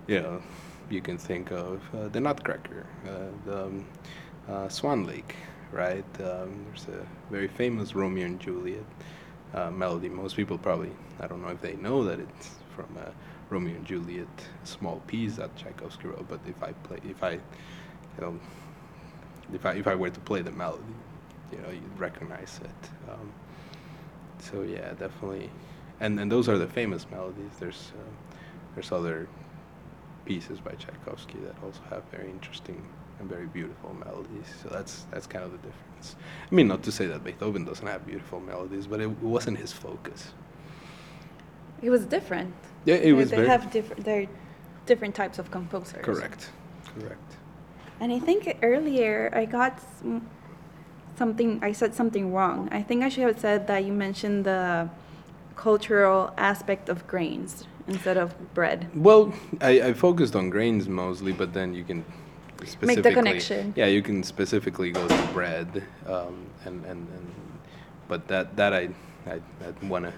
you 0.07 0.21
know, 0.21 0.41
you 0.89 1.01
can 1.01 1.17
think 1.17 1.51
of 1.51 1.81
uh, 1.95 2.07
the 2.09 2.19
Nutcracker, 2.19 2.85
uh, 3.07 3.09
the 3.45 3.65
um, 3.65 3.85
uh, 4.49 4.69
Swan 4.69 5.05
Lake, 5.05 5.35
right? 5.71 6.05
Um, 6.19 6.65
there's 6.67 6.87
a 6.87 7.05
very 7.29 7.47
famous 7.47 7.95
Romeo 7.95 8.25
and 8.25 8.39
Juliet 8.39 8.83
uh, 9.53 9.71
melody. 9.71 10.09
Most 10.09 10.35
people 10.35 10.57
probably, 10.57 10.91
I 11.19 11.27
don't 11.27 11.41
know 11.41 11.49
if 11.49 11.61
they 11.61 11.75
know 11.75 12.03
that 12.03 12.19
it's 12.19 12.51
from 12.75 12.97
a 12.97 13.11
Romeo 13.49 13.75
and 13.75 13.85
Juliet 13.85 14.27
small 14.63 15.01
piece 15.07 15.35
that 15.35 15.55
Tchaikovsky 15.55 16.07
wrote. 16.07 16.27
But 16.27 16.39
if 16.47 16.61
I 16.63 16.71
play, 16.71 16.99
if 17.07 17.23
I, 17.23 17.31
you 17.33 17.39
know, 18.19 18.39
if 19.53 19.65
I 19.65 19.73
if 19.73 19.87
I 19.87 19.95
were 19.95 20.09
to 20.09 20.19
play 20.21 20.41
the 20.41 20.51
melody, 20.51 20.83
you 21.51 21.57
know, 21.59 21.69
you'd 21.69 21.99
recognize 21.99 22.59
it. 22.63 22.89
Um, 23.11 23.31
so 24.39 24.61
yeah, 24.63 24.89
definitely, 24.93 25.49
and 25.99 26.19
and 26.19 26.31
those 26.31 26.49
are 26.49 26.57
the 26.57 26.67
famous 26.67 27.05
melodies. 27.11 27.51
There's 27.59 27.91
uh, 27.95 28.25
there's 28.75 28.91
other 28.91 29.27
pieces 30.25 30.59
by 30.59 30.71
Tchaikovsky 30.71 31.39
that 31.45 31.55
also 31.63 31.81
have 31.89 32.03
very 32.11 32.29
interesting 32.29 32.81
and 33.19 33.29
very 33.29 33.47
beautiful 33.47 33.93
melodies. 34.05 34.47
So 34.63 34.69
that's 34.69 35.05
that's 35.11 35.27
kind 35.27 35.43
of 35.45 35.51
the 35.51 35.57
difference. 35.57 36.15
I 36.51 36.55
mean, 36.55 36.67
not 36.67 36.83
to 36.83 36.91
say 36.91 37.05
that 37.07 37.23
Beethoven 37.23 37.65
doesn't 37.65 37.85
have 37.87 38.05
beautiful 38.05 38.39
melodies, 38.39 38.87
but 38.87 38.99
it, 38.99 39.05
it 39.05 39.23
wasn't 39.23 39.57
his 39.57 39.71
focus. 39.73 40.33
It 41.81 41.89
was 41.89 42.05
different. 42.05 42.53
Yeah, 42.85 42.95
it 42.95 43.01
They- 43.03 43.13
was 43.13 43.29
they 43.31 43.47
have 43.47 43.71
different. 43.71 44.03
They're 44.05 44.27
different 44.87 45.13
types 45.15 45.37
of 45.39 45.51
composers. 45.51 46.03
correct. 46.03 46.49
Correct. 46.99 47.31
And 47.99 48.11
I 48.11 48.17
think 48.19 48.57
earlier 48.63 49.29
I 49.33 49.45
got 49.45 49.79
something. 51.21 51.51
I 51.69 51.71
said 51.81 51.91
something 52.01 52.25
wrong. 52.35 52.57
I 52.79 52.81
think 52.87 52.97
I 53.07 53.09
should 53.11 53.27
have 53.29 53.39
said 53.47 53.59
that 53.67 53.79
you 53.87 53.93
mentioned 54.07 54.39
the 54.51 54.89
cultural 55.55 56.21
aspect 56.51 56.85
of 56.93 56.97
grains 57.13 57.51
instead 57.87 58.17
of 58.23 58.27
bread. 58.57 58.79
Well, 59.07 59.21
I, 59.69 59.73
I 59.89 59.91
focused 59.93 60.35
on 60.35 60.49
grains 60.49 60.83
mostly, 61.03 61.33
but 61.41 61.49
then 61.57 61.69
you 61.79 61.83
can 61.83 61.99
specifically 62.65 63.13
connection. 63.13 63.73
Yeah, 63.75 63.89
you 63.95 64.01
can 64.01 64.23
specifically 64.23 64.89
go 64.99 65.03
to 65.07 65.21
bread, 65.37 65.69
um, 66.15 66.35
and, 66.65 66.77
and 66.91 67.01
and 67.17 67.25
but 68.07 68.27
that 68.31 68.45
that 68.59 68.73
I 68.81 68.83
I, 69.33 69.37
I 69.67 69.85
want 69.93 70.05
to 70.05 70.13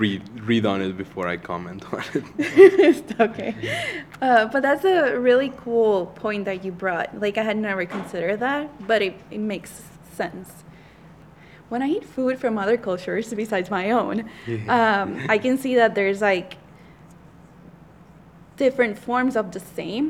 read 0.00 0.22
read 0.50 0.64
on 0.66 0.82
it 0.82 0.94
before 1.04 1.26
I 1.34 1.36
comment 1.38 1.82
on 1.92 2.04
it. 2.18 3.04
okay. 3.26 3.50
Uh, 4.20 4.46
but 4.52 4.60
that's 4.66 4.84
a 4.84 5.18
really 5.28 5.52
cool 5.64 6.06
point 6.24 6.44
that 6.44 6.64
you 6.64 6.72
brought. 6.72 7.08
Like, 7.24 7.38
I 7.38 7.44
had 7.50 7.56
never 7.56 7.86
considered 7.86 8.40
that, 8.40 8.64
but 8.86 9.00
it, 9.02 9.14
it 9.30 9.40
makes 9.40 9.91
sense. 10.22 10.48
When 11.68 11.80
I 11.86 11.88
eat 11.96 12.04
food 12.16 12.34
from 12.42 12.54
other 12.58 12.76
cultures 12.76 13.26
besides 13.44 13.68
my 13.70 13.84
own, 14.00 14.16
um, 14.78 15.08
I 15.34 15.38
can 15.44 15.56
see 15.56 15.74
that 15.80 15.94
there's 15.98 16.20
like 16.20 16.50
different 18.56 18.98
forms 18.98 19.34
of 19.36 19.46
the 19.56 19.60
same 19.78 20.06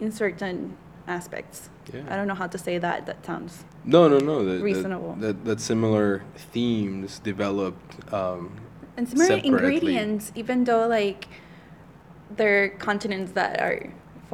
in 0.00 0.10
certain 0.10 0.76
aspects. 1.06 1.58
Yeah. 1.92 2.02
I 2.10 2.16
don't 2.16 2.28
know 2.30 2.34
how 2.42 2.48
to 2.54 2.58
say 2.58 2.78
that. 2.86 3.06
That 3.06 3.24
sounds. 3.24 3.64
No, 3.84 4.08
no, 4.08 4.18
no. 4.18 4.36
That, 4.44 4.62
Reasonable. 4.62 5.12
That, 5.14 5.20
that, 5.20 5.44
that 5.44 5.60
similar 5.60 6.24
themes 6.52 7.10
developed. 7.30 7.90
Um, 8.12 8.40
And 8.96 9.08
similar 9.08 9.26
Separately. 9.26 9.50
ingredients, 9.50 10.32
even 10.34 10.64
though 10.64 10.86
like 10.88 11.22
they're 12.38 12.70
continents 12.88 13.32
that 13.32 13.60
are 13.60 13.78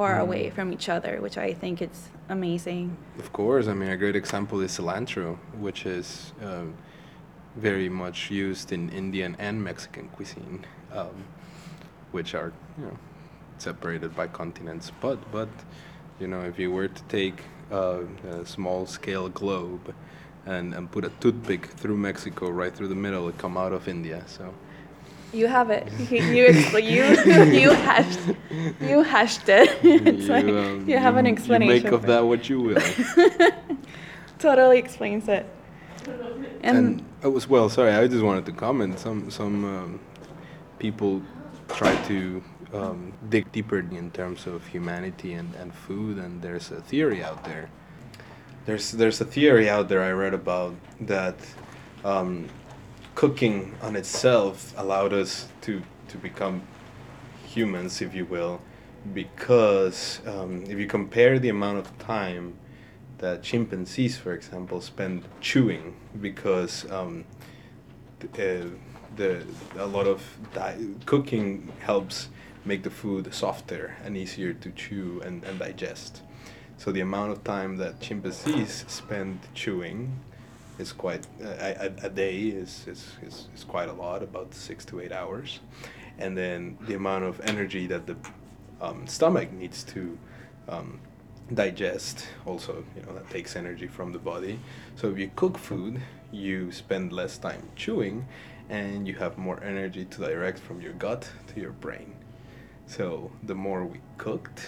far 0.01 0.15
Mm. 0.17 0.27
away 0.27 0.49
from 0.49 0.67
each 0.75 0.89
other, 0.89 1.13
which 1.25 1.37
I 1.37 1.53
think 1.61 1.75
it's 1.87 2.01
amazing. 2.37 2.85
Of 3.23 3.29
course, 3.39 3.65
I 3.71 3.73
mean 3.79 3.89
a 3.97 3.97
great 4.03 4.15
example 4.23 4.57
is 4.65 4.71
cilantro, 4.77 5.29
which 5.65 5.81
is 5.97 6.07
um, 6.47 6.67
very 7.69 7.89
much 8.03 8.17
used 8.45 8.67
in 8.77 8.81
Indian 9.03 9.31
and 9.47 9.55
Mexican 9.69 10.05
cuisine, 10.15 10.59
um, 10.99 11.15
which 12.15 12.31
are 12.39 12.51
you 12.79 12.85
know 12.87 12.97
separated 13.67 14.11
by 14.19 14.27
continents. 14.41 14.85
But 15.05 15.19
but 15.37 15.49
you 16.21 16.27
know 16.31 16.41
if 16.51 16.55
you 16.63 16.69
were 16.77 16.89
to 16.99 17.03
take 17.19 17.37
uh, 17.71 18.01
a 18.41 18.45
small 18.55 18.85
scale 18.97 19.27
globe 19.41 19.85
and, 20.55 20.73
and 20.77 20.83
put 20.95 21.03
a 21.05 21.11
toothpick 21.21 21.63
through 21.81 21.97
Mexico 22.09 22.43
right 22.61 22.73
through 22.75 22.89
the 22.95 23.01
middle, 23.05 23.29
it 23.29 23.37
come 23.37 23.55
out 23.63 23.73
of 23.79 23.87
India. 23.87 24.19
So 24.37 24.43
You 25.33 25.47
have 25.47 25.69
it. 25.69 25.87
You 26.11 26.21
you 26.21 26.45
you, 26.79 27.03
you 27.61 27.69
hashed 27.71 28.19
you 28.81 29.01
hashed 29.03 29.47
it. 29.49 29.69
it's 29.83 30.27
like 30.27 30.45
um, 30.45 30.87
you 30.87 30.97
have 30.97 31.15
an 31.17 31.25
you 31.25 31.31
explanation. 31.31 31.83
make 31.83 31.93
of 31.93 32.03
that 32.03 32.25
what 32.25 32.49
you 32.49 32.59
will. 32.61 32.81
totally 34.39 34.77
explains 34.77 35.27
it. 35.27 35.45
And, 36.63 36.77
and 36.77 37.05
I 37.23 37.27
was 37.27 37.47
well. 37.47 37.69
Sorry, 37.69 37.91
I 37.91 38.07
just 38.07 38.23
wanted 38.23 38.45
to 38.47 38.51
comment. 38.51 38.99
Some 38.99 39.31
some 39.31 39.65
um, 39.65 39.99
people 40.79 41.21
try 41.69 41.95
to 42.07 42.43
um, 42.73 43.13
dig 43.29 43.51
deeper 43.51 43.79
in 43.79 44.11
terms 44.11 44.47
of 44.47 44.65
humanity 44.67 45.33
and, 45.33 45.53
and 45.55 45.73
food, 45.73 46.17
and 46.17 46.41
there's 46.41 46.71
a 46.71 46.81
theory 46.81 47.23
out 47.23 47.43
there. 47.43 47.69
There's 48.65 48.91
there's 48.91 49.21
a 49.21 49.25
theory 49.25 49.69
out 49.69 49.87
there 49.89 50.03
I 50.03 50.11
read 50.11 50.33
about 50.33 50.75
that 51.01 51.35
um, 52.03 52.47
cooking 53.15 53.75
on 53.81 53.95
itself 53.95 54.73
allowed 54.77 55.13
us 55.13 55.47
to 55.61 55.81
to 56.07 56.17
become 56.17 56.61
humans, 57.45 58.01
if 58.01 58.13
you 58.13 58.25
will, 58.25 58.61
because 59.13 60.21
um, 60.25 60.63
if 60.67 60.77
you 60.79 60.87
compare 60.87 61.39
the 61.39 61.49
amount 61.49 61.77
of 61.77 61.97
time 61.99 62.55
that 63.19 63.43
chimpanzees, 63.43 64.17
for 64.17 64.33
example, 64.33 64.81
spend 64.81 65.23
chewing, 65.39 65.95
because 66.19 66.89
um, 66.91 67.25
th- 68.19 68.65
uh, 68.65 68.67
the 69.15 69.43
a 69.77 69.85
lot 69.85 70.07
of 70.07 70.37
di- 70.53 70.95
cooking 71.05 71.71
helps 71.79 72.29
make 72.65 72.83
the 72.83 72.89
food 72.89 73.33
softer 73.33 73.95
and 74.03 74.15
easier 74.15 74.53
to 74.53 74.69
chew 74.71 75.21
and, 75.25 75.43
and 75.43 75.59
digest. 75.59 76.21
So 76.77 76.91
the 76.91 77.01
amount 77.01 77.31
of 77.31 77.43
time 77.43 77.77
that 77.77 77.99
chimpanzees 78.01 78.85
spend 78.87 79.39
chewing 79.53 80.19
is 80.81 80.91
quite 80.91 81.25
a, 81.41 81.85
a, 81.85 82.07
a 82.07 82.09
day 82.09 82.37
is, 82.39 82.85
is, 82.87 83.13
is, 83.21 83.47
is 83.55 83.63
quite 83.63 83.87
a 83.87 83.93
lot, 83.93 84.23
about 84.23 84.53
six 84.53 84.83
to 84.85 84.99
eight 84.99 85.11
hours, 85.11 85.59
and 86.17 86.37
then 86.37 86.77
the 86.87 86.95
amount 86.95 87.23
of 87.23 87.39
energy 87.41 87.87
that 87.87 88.07
the 88.07 88.17
um, 88.81 89.07
stomach 89.07 89.51
needs 89.53 89.83
to 89.83 90.17
um, 90.67 90.99
digest 91.53 92.27
also 92.45 92.83
you 92.95 93.01
know 93.03 93.13
that 93.13 93.29
takes 93.29 93.55
energy 93.55 93.87
from 93.87 94.11
the 94.11 94.19
body. 94.19 94.59
So 94.95 95.09
if 95.09 95.17
you 95.17 95.29
cook 95.35 95.57
food 95.57 96.01
you 96.31 96.71
spend 96.71 97.11
less 97.11 97.37
time 97.37 97.63
chewing 97.75 98.25
and 98.69 99.05
you 99.07 99.15
have 99.15 99.37
more 99.37 99.61
energy 99.63 100.05
to 100.05 100.17
direct 100.21 100.59
from 100.59 100.79
your 100.79 100.93
gut 100.93 101.29
to 101.53 101.59
your 101.59 101.73
brain. 101.73 102.15
So 102.87 103.31
the 103.43 103.55
more 103.55 103.85
we 103.85 103.99
cooked 104.17 104.61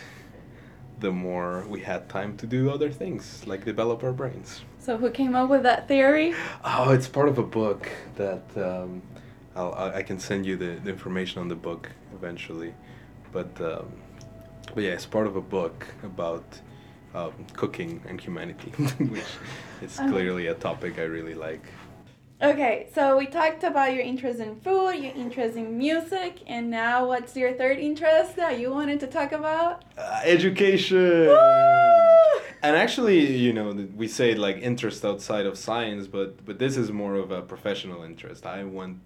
the 1.00 1.12
more 1.12 1.66
we 1.68 1.82
had 1.82 2.08
time 2.10 2.38
to 2.38 2.46
do 2.46 2.70
other 2.70 2.92
things 2.92 3.44
like 3.48 3.66
develop 3.66 4.04
our 4.04 4.14
brains 4.14 4.62
so 4.84 4.98
who 4.98 5.10
came 5.10 5.34
up 5.36 5.50
with 5.50 5.64
that 5.64 5.88
theory? 5.88 6.34
oh 6.64 6.92
it's 6.92 7.08
part 7.08 7.30
of 7.30 7.38
a 7.38 7.44
book 7.44 7.90
that 8.16 8.44
um, 8.58 9.02
I'll, 9.56 9.74
I 9.74 9.98
I 10.00 10.04
can 10.04 10.20
send 10.20 10.46
you 10.46 10.56
the, 10.58 10.80
the 10.84 10.90
information 10.90 11.42
on 11.42 11.48
the 11.48 11.56
book 11.56 11.90
eventually. 12.14 12.74
But 13.32 13.60
um, 13.62 13.92
but 14.74 14.84
yeah 14.84 14.92
it's 14.92 15.06
part 15.06 15.28
of 15.28 15.36
a 15.36 15.42
book 15.42 15.88
about 16.04 16.46
um, 17.16 17.34
cooking 17.54 18.02
and 18.08 18.20
humanity 18.20 18.72
which 18.98 19.32
is 19.82 19.98
clearly 19.98 20.48
a 20.48 20.56
topic 20.56 20.98
I 20.98 21.04
really 21.04 21.36
like 21.36 21.66
Okay, 22.44 22.90
so 22.94 23.18
we 23.18 23.26
talked 23.26 23.64
about 23.64 23.94
your 23.94 24.02
interest 24.04 24.42
in 24.42 24.58
food, 24.58 24.96
your 24.96 25.14
interest 25.16 25.56
in 25.56 25.78
music, 25.78 26.42
and 26.46 26.70
now 26.70 27.08
what's 27.08 27.38
your 27.38 27.54
third 27.54 27.80
interest 27.80 28.36
that 28.36 28.60
you 28.60 28.70
wanted 28.70 29.00
to 29.00 29.08
talk 29.08 29.32
about? 29.32 29.86
uh, 29.98 30.20
education 30.26 31.28
Woo! 31.28 32.42
and 32.64 32.76
actually 32.76 33.38
you 33.38 33.54
know 33.54 33.72
we 33.96 34.08
say 34.08 34.36
like 34.36 34.58
interest 34.58 35.06
outside 35.06 35.46
of 35.46 35.58
science 35.58 36.08
but 36.08 36.44
but 36.46 36.58
this 36.60 36.78
is 36.78 36.92
more 36.92 37.16
of 37.16 37.30
a 37.32 37.42
professional 37.42 38.04
interest 38.04 38.46
i 38.46 38.64
want 38.64 38.98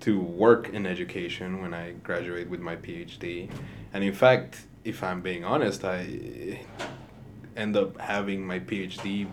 to 0.00 0.20
work 0.20 0.68
in 0.70 0.84
education 0.84 1.62
when 1.62 1.72
i 1.72 1.92
graduate 2.02 2.48
with 2.50 2.60
my 2.60 2.74
phd 2.74 3.48
and 3.92 4.02
in 4.02 4.12
fact 4.12 4.62
if 4.84 5.04
i'm 5.04 5.20
being 5.20 5.44
honest 5.44 5.84
i 5.84 6.58
end 7.56 7.76
up 7.76 7.96
having 8.00 8.44
my 8.44 8.58
phd 8.58 9.28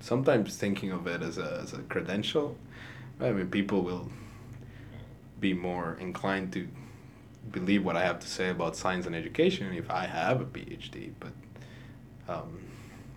sometimes 0.00 0.56
thinking 0.56 0.90
of 0.92 1.06
it 1.06 1.22
as 1.22 1.38
a, 1.38 1.60
as 1.62 1.72
a 1.72 1.78
credential 1.82 2.56
i 3.22 3.32
mean 3.32 3.48
people 3.48 3.82
will 3.82 4.08
be 5.40 5.52
more 5.52 5.96
inclined 6.00 6.52
to 6.52 6.68
believe 7.50 7.84
what 7.84 7.96
I 7.96 8.04
have 8.04 8.20
to 8.20 8.28
say 8.28 8.50
about 8.50 8.76
science 8.76 9.06
and 9.06 9.14
education 9.14 9.72
if 9.74 9.90
I 9.90 10.06
have 10.06 10.40
a 10.40 10.44
PhD, 10.44 11.12
but 11.18 11.32
um, 12.28 12.60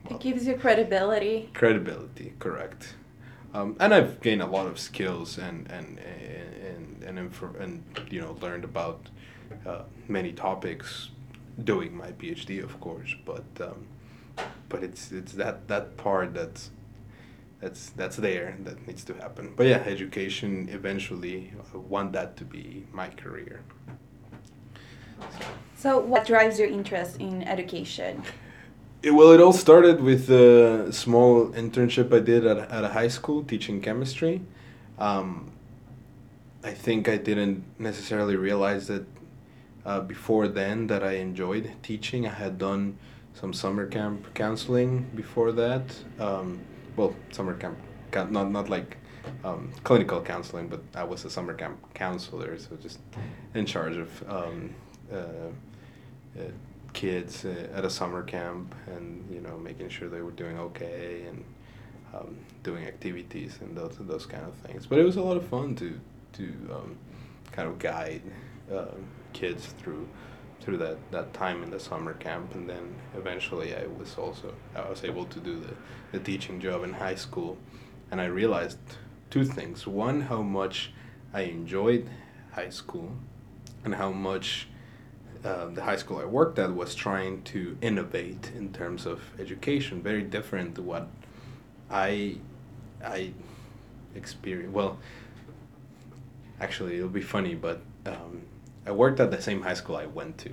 it 0.09 0.19
gives 0.19 0.47
you 0.47 0.55
credibility. 0.55 1.49
credibility, 1.53 2.33
correct. 2.39 2.95
Um, 3.53 3.77
and 3.79 3.93
I've 3.93 4.19
gained 4.21 4.41
a 4.41 4.45
lot 4.45 4.67
of 4.67 4.79
skills 4.79 5.37
and 5.37 5.71
and 5.71 5.99
and 5.99 7.03
and, 7.03 7.31
infor- 7.31 7.59
and 7.59 7.83
you 8.09 8.21
know 8.21 8.37
learned 8.41 8.63
about 8.63 9.07
uh, 9.65 9.83
many 10.07 10.33
topics 10.33 11.09
doing 11.63 11.95
my 11.95 12.11
PhD, 12.11 12.63
of 12.63 12.79
course. 12.81 13.15
But 13.25 13.45
um, 13.61 13.87
but 14.67 14.83
it's 14.83 15.11
it's 15.11 15.33
that 15.33 15.67
that 15.67 15.95
part 15.97 16.33
that's 16.33 16.71
that's 17.61 17.89
that's 17.91 18.17
there 18.17 18.57
that 18.63 18.85
needs 18.87 19.03
to 19.05 19.13
happen. 19.13 19.53
But 19.55 19.67
yeah, 19.67 19.83
education 19.85 20.69
eventually 20.71 21.53
I 21.73 21.77
want 21.77 22.13
that 22.13 22.37
to 22.37 22.43
be 22.43 22.85
my 22.91 23.09
career. 23.09 23.61
So, 25.77 25.99
what 25.99 26.25
drives 26.25 26.59
your 26.59 26.67
interest 26.67 27.17
in 27.19 27.43
education? 27.43 28.23
It, 29.03 29.11
well, 29.11 29.31
it 29.31 29.39
all 29.39 29.53
started 29.53 30.01
with 30.01 30.29
a 30.29 30.91
small 30.91 31.49
internship 31.49 32.13
I 32.13 32.19
did 32.19 32.45
at, 32.45 32.57
at 32.71 32.83
a 32.83 32.89
high 32.89 33.07
school 33.07 33.43
teaching 33.43 33.81
chemistry. 33.81 34.41
Um, 34.97 35.51
I 36.63 36.71
think 36.71 37.07
I 37.07 37.17
didn't 37.17 37.63
necessarily 37.77 38.35
realize 38.35 38.87
that 38.87 39.05
uh, 39.85 39.99
before 39.99 40.47
then 40.47 40.87
that 40.87 41.03
I 41.03 41.13
enjoyed 41.17 41.71
teaching. 41.83 42.25
I 42.25 42.31
had 42.31 42.57
done 42.57 42.97
some 43.33 43.53
summer 43.53 43.85
camp 43.85 44.33
counseling 44.33 45.05
before 45.13 45.51
that. 45.51 45.83
Um, 46.19 46.61
well, 46.95 47.15
summer 47.31 47.55
camp, 47.55 47.77
not 48.13 48.51
not 48.51 48.69
like 48.69 48.97
um, 49.43 49.71
clinical 49.83 50.21
counseling, 50.21 50.67
but 50.67 50.81
I 50.93 51.03
was 51.03 51.25
a 51.25 51.29
summer 51.29 51.53
camp 51.53 51.77
counselor, 51.93 52.57
so 52.57 52.75
just 52.75 52.99
in 53.53 53.65
charge 53.65 53.97
of 53.97 54.29
um, 54.29 54.75
uh, 55.11 55.15
uh, 55.15 56.43
kids 56.93 57.45
uh, 57.45 57.67
at 57.73 57.85
a 57.85 57.89
summer 57.89 58.23
camp, 58.23 58.73
and 58.87 59.27
you 59.31 59.41
know 59.41 59.57
making 59.57 59.89
sure 59.89 60.09
they 60.09 60.21
were 60.21 60.31
doing 60.31 60.57
okay 60.59 61.25
and 61.27 61.43
um, 62.13 62.37
doing 62.63 62.85
activities 62.85 63.57
and 63.61 63.75
those 63.75 63.97
those 63.99 64.25
kind 64.25 64.45
of 64.45 64.53
things. 64.55 64.85
But 64.85 64.99
it 64.99 65.03
was 65.03 65.17
a 65.17 65.21
lot 65.21 65.37
of 65.37 65.45
fun 65.47 65.75
to 65.75 65.99
to 66.33 66.43
um, 66.71 66.97
kind 67.51 67.67
of 67.67 67.79
guide 67.79 68.21
uh, 68.71 68.85
kids 69.33 69.67
through 69.79 70.07
through 70.65 70.77
that, 70.77 70.97
that 71.11 71.31
time 71.33 71.61
in 71.61 71.69
the 71.69 71.79
summer 71.79 72.13
camp 72.15 72.55
and 72.55 72.67
then 72.67 72.95
eventually 73.15 73.75
I 73.75 73.85
was 73.85 74.17
also 74.17 74.53
I 74.75 74.89
was 74.89 75.03
able 75.03 75.25
to 75.25 75.39
do 75.39 75.59
the, 75.59 75.73
the 76.11 76.19
teaching 76.19 76.59
job 76.59 76.83
in 76.83 76.93
high 76.93 77.15
school 77.15 77.57
and 78.09 78.19
I 78.19 78.25
realized 78.25 78.79
two 79.29 79.45
things. 79.45 79.85
One 79.85 80.21
how 80.21 80.41
much 80.41 80.91
I 81.33 81.41
enjoyed 81.41 82.09
high 82.53 82.69
school 82.69 83.11
and 83.83 83.93
how 83.93 84.11
much 84.11 84.67
uh, 85.43 85.67
the 85.67 85.83
high 85.83 85.97
school 85.97 86.17
I 86.17 86.25
worked 86.25 86.57
at 86.57 86.73
was 86.73 86.95
trying 86.95 87.43
to 87.43 87.77
innovate 87.81 88.51
in 88.55 88.73
terms 88.73 89.05
of 89.05 89.21
education, 89.39 90.01
very 90.01 90.23
different 90.23 90.73
to 90.75 90.81
what 90.81 91.07
I 91.91 92.37
I 93.05 93.33
experienced. 94.15 94.73
Well, 94.73 94.97
actually, 96.59 96.95
it'll 96.95 97.09
be 97.09 97.21
funny, 97.21 97.53
but 97.53 97.81
um, 98.07 98.41
I 98.85 98.91
worked 98.91 99.19
at 99.19 99.31
the 99.31 99.41
same 99.41 99.61
high 99.61 99.73
school 99.73 99.95
I 99.95 100.05
went 100.05 100.37
to, 100.39 100.51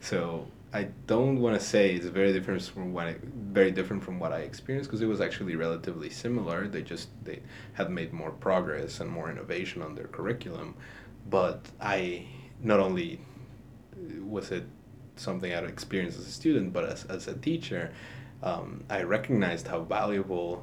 so 0.00 0.46
I 0.72 0.88
don't 1.06 1.40
want 1.40 1.58
to 1.58 1.64
say 1.64 1.94
it's 1.94 2.06
very 2.06 2.32
different 2.32 2.62
from 2.62 2.92
what 2.92 3.06
I, 3.06 3.16
very 3.24 3.70
different 3.70 4.04
from 4.04 4.18
what 4.18 4.32
I 4.32 4.40
experienced 4.40 4.90
because 4.90 5.00
it 5.00 5.06
was 5.06 5.20
actually 5.20 5.56
relatively 5.56 6.10
similar. 6.10 6.68
They 6.68 6.82
just 6.82 7.08
they 7.24 7.40
had 7.72 7.90
made 7.90 8.12
more 8.12 8.30
progress 8.30 9.00
and 9.00 9.10
more 9.10 9.30
innovation 9.30 9.80
on 9.82 9.94
their 9.94 10.08
curriculum, 10.08 10.74
but 11.28 11.66
I 11.80 12.26
not 12.62 12.80
only 12.80 13.20
was 14.22 14.50
it 14.50 14.64
something 15.16 15.52
I'd 15.52 15.64
experienced 15.64 16.18
as 16.18 16.26
a 16.26 16.30
student, 16.30 16.72
but 16.72 16.84
as 16.84 17.04
as 17.06 17.28
a 17.28 17.34
teacher, 17.34 17.92
um, 18.42 18.84
I 18.90 19.02
recognized 19.02 19.66
how 19.68 19.80
valuable 19.80 20.62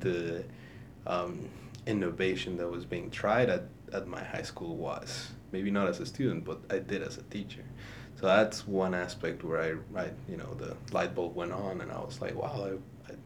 the 0.00 0.44
um, 1.06 1.48
innovation 1.86 2.58
that 2.58 2.68
was 2.68 2.84
being 2.84 3.10
tried 3.10 3.48
at, 3.48 3.64
at 3.94 4.06
my 4.06 4.22
high 4.22 4.42
school 4.42 4.76
was 4.76 5.30
maybe 5.52 5.70
not 5.70 5.88
as 5.88 6.00
a 6.00 6.06
student, 6.06 6.44
but 6.44 6.60
I 6.70 6.78
did 6.78 7.02
as 7.02 7.18
a 7.18 7.22
teacher. 7.22 7.64
So 8.20 8.26
that's 8.26 8.66
one 8.66 8.94
aspect 8.94 9.44
where 9.44 9.60
I, 9.60 10.00
I 10.00 10.10
you 10.28 10.36
know, 10.36 10.54
the 10.54 10.76
light 10.92 11.14
bulb 11.14 11.34
went 11.36 11.52
on, 11.52 11.80
and 11.80 11.90
I 11.92 11.98
was 11.98 12.20
like, 12.20 12.34
wow, 12.34 12.68
I, 13.08 13.12
I, 13.12 13.16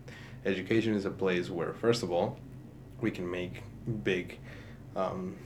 education 0.45 0.95
is 0.95 1.05
a 1.05 1.11
place 1.11 1.49
where, 1.49 1.73
first 1.73 2.03
of 2.03 2.13
all, 2.13 2.39
we 3.01 3.11
can 3.11 3.31
make 3.31 3.63
big, 4.05 4.39
um, 4.95 5.37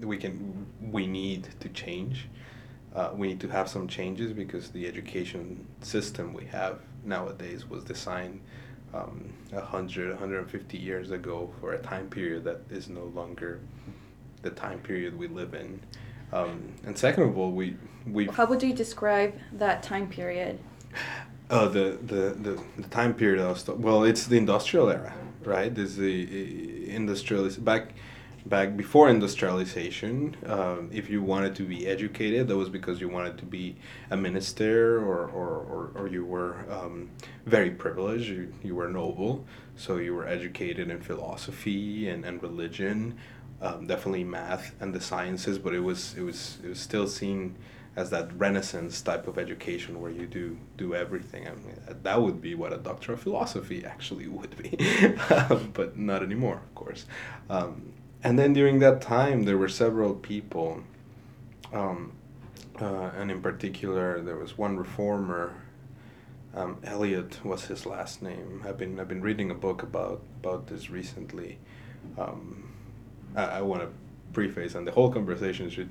we 0.00 0.16
can, 0.16 0.66
we 0.80 1.06
need 1.06 1.48
to 1.60 1.68
change. 1.68 2.28
Uh, 2.94 3.10
we 3.12 3.26
need 3.26 3.40
to 3.40 3.48
have 3.48 3.68
some 3.68 3.88
changes 3.88 4.32
because 4.32 4.70
the 4.70 4.86
education 4.86 5.66
system 5.82 6.32
we 6.32 6.44
have 6.44 6.78
nowadays 7.04 7.68
was 7.68 7.82
designed 7.82 8.40
um, 8.94 9.32
100, 9.50 10.10
150 10.10 10.78
years 10.78 11.10
ago 11.10 11.52
for 11.60 11.72
a 11.72 11.78
time 11.78 12.08
period 12.08 12.44
that 12.44 12.60
is 12.70 12.88
no 12.88 13.04
longer 13.06 13.60
the 14.42 14.50
time 14.50 14.78
period 14.78 15.18
we 15.18 15.26
live 15.26 15.54
in. 15.54 15.80
Um, 16.34 16.72
and 16.84 16.98
second 16.98 17.22
of 17.22 17.38
all, 17.38 17.52
we 17.52 17.76
we. 18.06 18.26
How 18.26 18.46
would 18.46 18.62
you 18.62 18.74
describe 18.74 19.34
that 19.52 19.82
time 19.82 20.08
period? 20.08 20.58
Uh, 21.48 21.68
the, 21.68 21.98
the, 22.02 22.34
the, 22.40 22.62
the 22.78 22.88
time 22.88 23.14
period 23.14 23.40
I 23.40 23.48
was 23.48 23.68
well, 23.68 24.02
it's 24.02 24.26
the 24.26 24.38
industrial 24.38 24.90
era, 24.90 25.14
right? 25.44 25.72
There's 25.72 25.96
the 25.96 26.90
industrial 26.90 27.48
back 27.58 27.94
back 28.46 28.76
before 28.76 29.08
industrialization. 29.08 30.36
Um, 30.46 30.90
if 30.92 31.08
you 31.08 31.22
wanted 31.22 31.54
to 31.56 31.62
be 31.62 31.86
educated, 31.86 32.48
that 32.48 32.56
was 32.56 32.68
because 32.68 33.00
you 33.00 33.08
wanted 33.08 33.38
to 33.38 33.44
be 33.44 33.76
a 34.10 34.16
minister 34.16 34.98
or 34.98 35.28
or, 35.28 35.50
or, 35.72 35.92
or 35.94 36.08
you 36.08 36.24
were 36.24 36.56
um, 36.68 37.10
very 37.46 37.70
privileged. 37.70 38.28
You, 38.28 38.52
you 38.62 38.74
were 38.74 38.88
noble, 38.88 39.44
so 39.76 39.98
you 39.98 40.14
were 40.14 40.26
educated 40.26 40.90
in 40.90 41.00
philosophy 41.00 42.08
and, 42.08 42.24
and 42.24 42.42
religion 42.42 43.16
um, 43.64 43.86
definitely 43.86 44.24
math 44.24 44.74
and 44.78 44.94
the 44.94 45.00
sciences, 45.00 45.58
but 45.58 45.74
it 45.74 45.80
was 45.80 46.14
it 46.16 46.22
was 46.22 46.58
it 46.62 46.68
was 46.68 46.78
still 46.78 47.08
seen 47.08 47.56
as 47.96 48.10
that 48.10 48.36
Renaissance 48.36 49.00
type 49.00 49.26
of 49.26 49.38
education 49.38 50.00
where 50.00 50.10
you 50.10 50.26
do 50.26 50.58
do 50.76 50.94
everything. 50.94 51.46
I 51.48 51.52
mean, 51.52 51.80
that 52.02 52.20
would 52.20 52.42
be 52.42 52.54
what 52.54 52.72
a 52.72 52.76
doctor 52.76 53.14
of 53.14 53.20
philosophy 53.20 53.84
actually 53.84 54.28
would 54.38 54.56
be, 54.58 54.76
but 55.72 55.96
not 55.96 56.22
anymore, 56.22 56.60
of 56.62 56.74
course. 56.74 57.06
Um, 57.48 57.94
and 58.22 58.38
then 58.38 58.52
during 58.52 58.80
that 58.80 59.00
time, 59.00 59.44
there 59.44 59.58
were 59.58 59.68
several 59.68 60.14
people, 60.14 60.82
um, 61.72 62.12
uh, 62.80 63.10
and 63.16 63.30
in 63.30 63.40
particular, 63.40 64.20
there 64.20 64.36
was 64.36 64.58
one 64.58 64.76
reformer. 64.76 65.54
Um, 66.54 66.78
was 67.42 67.64
his 67.64 67.84
last 67.84 68.22
name. 68.22 68.62
I've 68.64 68.78
been 68.78 69.00
I've 69.00 69.08
been 69.08 69.22
reading 69.22 69.50
a 69.50 69.54
book 69.54 69.82
about 69.82 70.22
about 70.40 70.68
this 70.68 70.88
recently. 70.88 71.58
Um, 72.16 72.63
I, 73.34 73.44
I 73.44 73.62
want 73.62 73.82
to 73.82 73.88
preface, 74.32 74.74
and 74.74 74.86
the 74.86 74.92
whole 74.92 75.10
conversation 75.10 75.70
should 75.70 75.90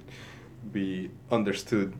be 0.71 1.09
understood 1.31 1.93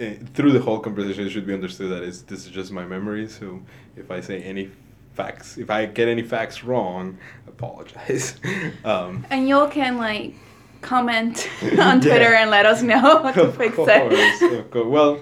uh, 0.00 0.10
through 0.34 0.52
the 0.52 0.60
whole 0.60 0.78
conversation. 0.78 1.26
It 1.26 1.30
should 1.30 1.46
be 1.46 1.54
understood 1.54 1.90
that 1.90 2.02
it's, 2.02 2.22
this 2.22 2.46
is 2.46 2.52
just 2.52 2.70
my 2.70 2.84
memory. 2.84 3.28
So 3.28 3.62
if 3.96 4.10
I 4.10 4.20
say 4.20 4.42
any 4.42 4.70
facts, 5.14 5.56
if 5.56 5.70
I 5.70 5.86
get 5.86 6.08
any 6.08 6.22
facts 6.22 6.62
wrong, 6.62 7.18
apologize. 7.46 8.36
um, 8.84 9.26
and 9.30 9.48
y'all 9.48 9.68
can 9.68 9.96
like 9.96 10.34
comment 10.82 11.48
on 11.78 12.00
Twitter 12.00 12.30
yeah. 12.30 12.42
and 12.42 12.50
let 12.50 12.66
us 12.66 12.82
know 12.82 13.32
to 13.32 13.42
of 13.42 13.56
fix 13.56 13.74
course, 13.74 13.90
it. 13.90 14.52
of 14.52 14.70
course. 14.70 14.86
Well, 14.86 15.20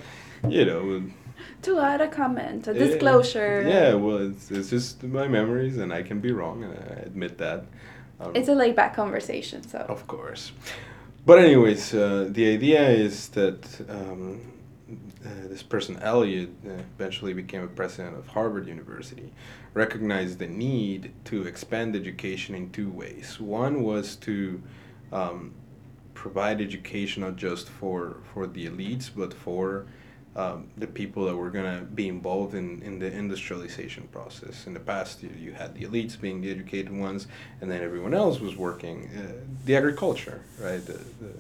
you 0.49 0.65
know. 0.65 1.05
To 1.63 1.79
add 1.81 2.03
a 2.03 2.09
comment, 2.09 2.69
a 2.69 2.75
disclosure. 2.75 3.65
Yeah, 3.67 3.95
well, 3.95 4.19
it's, 4.19 4.51
it's 4.51 4.69
just 4.69 5.03
my 5.03 5.27
memories, 5.27 5.79
and 5.79 5.95
I 5.95 6.03
can 6.03 6.21
be 6.21 6.31
wrong, 6.31 6.63
and 6.63 6.75
I 6.75 7.01
admit 7.07 7.39
that. 7.39 7.65
Um, 8.25 8.33
it's 8.35 8.49
a 8.49 8.55
laid 8.55 8.77
back 8.77 8.95
conversation, 8.95 9.63
so. 9.67 9.79
Of 9.79 10.07
course. 10.07 10.53
But, 11.27 11.39
anyways, 11.39 11.95
uh, 11.95 12.29
the 12.31 12.53
idea 12.53 12.89
is 12.89 13.29
that 13.29 13.65
um, 13.89 14.41
uh, 15.25 15.49
this 15.49 15.63
person, 15.63 15.99
Eliot, 16.01 16.51
uh, 16.67 16.71
eventually 16.99 17.33
became 17.33 17.63
a 17.63 17.69
president 17.69 18.17
of 18.19 18.27
Harvard 18.29 18.67
University, 18.67 19.33
recognized 19.73 20.39
the 20.39 20.47
need 20.47 21.13
to 21.25 21.47
expand 21.47 21.97
education 21.97 22.55
in 22.55 22.71
two 22.71 22.91
ways. 22.91 23.41
One 23.41 23.83
was 23.83 24.17
to 24.17 24.63
um, 25.13 25.55
provide 26.13 26.61
education 26.61 27.23
not 27.23 27.37
just 27.37 27.69
for, 27.69 28.19
for 28.33 28.47
the 28.47 28.67
elites, 28.67 29.11
but 29.15 29.33
for 29.33 29.87
um, 30.37 30.69
the 30.77 30.87
people 30.87 31.25
that 31.27 31.37
were 31.37 31.51
going 31.51 31.79
to 31.79 31.85
be 31.85 32.09
involved 32.09 32.55
in, 32.55 32.83
in 32.83 32.99
the 32.99 33.11
industrialization 33.11 34.09
process. 34.11 34.67
In 34.67 34.75
the 34.75 34.81
past, 34.81 35.23
you, 35.23 35.31
you 35.39 35.53
had 35.53 35.75
the 35.75 35.85
elites 35.85 36.21
being 36.21 36.41
the 36.41 36.51
educated 36.51 36.93
ones, 36.93 37.29
and 37.61 37.71
then 37.71 37.83
everyone 37.83 38.15
else 38.15 38.41
was 38.41 38.57
working 38.57 39.09
uh, 39.17 39.33
the 39.65 39.77
agriculture, 39.77 40.43
right, 40.61 40.85
the, 40.85 40.95
the, 40.95 41.33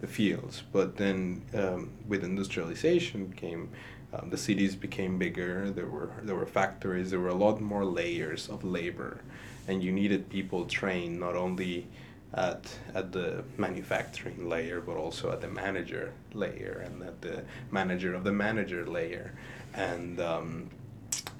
the 0.00 0.06
fields. 0.06 0.62
But 0.72 0.96
then 0.96 1.42
um, 1.54 1.90
with 2.06 2.24
industrialization 2.24 3.32
came 3.32 3.70
um, 4.12 4.28
the 4.28 4.36
cities 4.36 4.76
became 4.76 5.18
bigger. 5.18 5.70
There 5.70 5.86
were 5.86 6.10
there 6.22 6.36
were 6.36 6.46
factories. 6.46 7.10
There 7.10 7.20
were 7.20 7.28
a 7.28 7.34
lot 7.34 7.60
more 7.60 7.84
layers 7.84 8.48
of 8.48 8.62
labor, 8.62 9.22
and 9.66 9.82
you 9.82 9.90
needed 9.90 10.28
people 10.28 10.66
trained 10.66 11.18
not 11.18 11.34
only 11.34 11.86
at 12.34 12.66
at 12.94 13.12
the 13.12 13.44
manufacturing 13.58 14.48
layer, 14.48 14.80
but 14.80 14.96
also 14.96 15.30
at 15.30 15.40
the 15.40 15.48
manager 15.48 16.12
layer 16.32 16.82
and 16.84 17.02
at 17.02 17.20
the 17.20 17.44
manager 17.70 18.14
of 18.14 18.24
the 18.24 18.32
manager 18.32 18.86
layer, 18.86 19.34
and 19.74 20.20
um, 20.20 20.70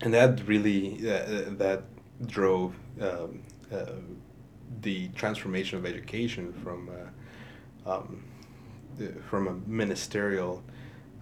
and 0.02 0.12
that 0.12 0.46
really 0.46 0.96
uh, 1.08 1.44
that 1.56 1.82
drove 2.26 2.74
um, 3.00 3.42
uh, 3.72 3.86
the 4.82 5.08
transformation 5.08 5.78
of 5.78 5.86
education 5.86 6.52
from 6.52 6.90
uh, 7.86 7.94
um, 7.94 8.22
from 9.28 9.48
a 9.48 9.52
ministerial 9.68 10.62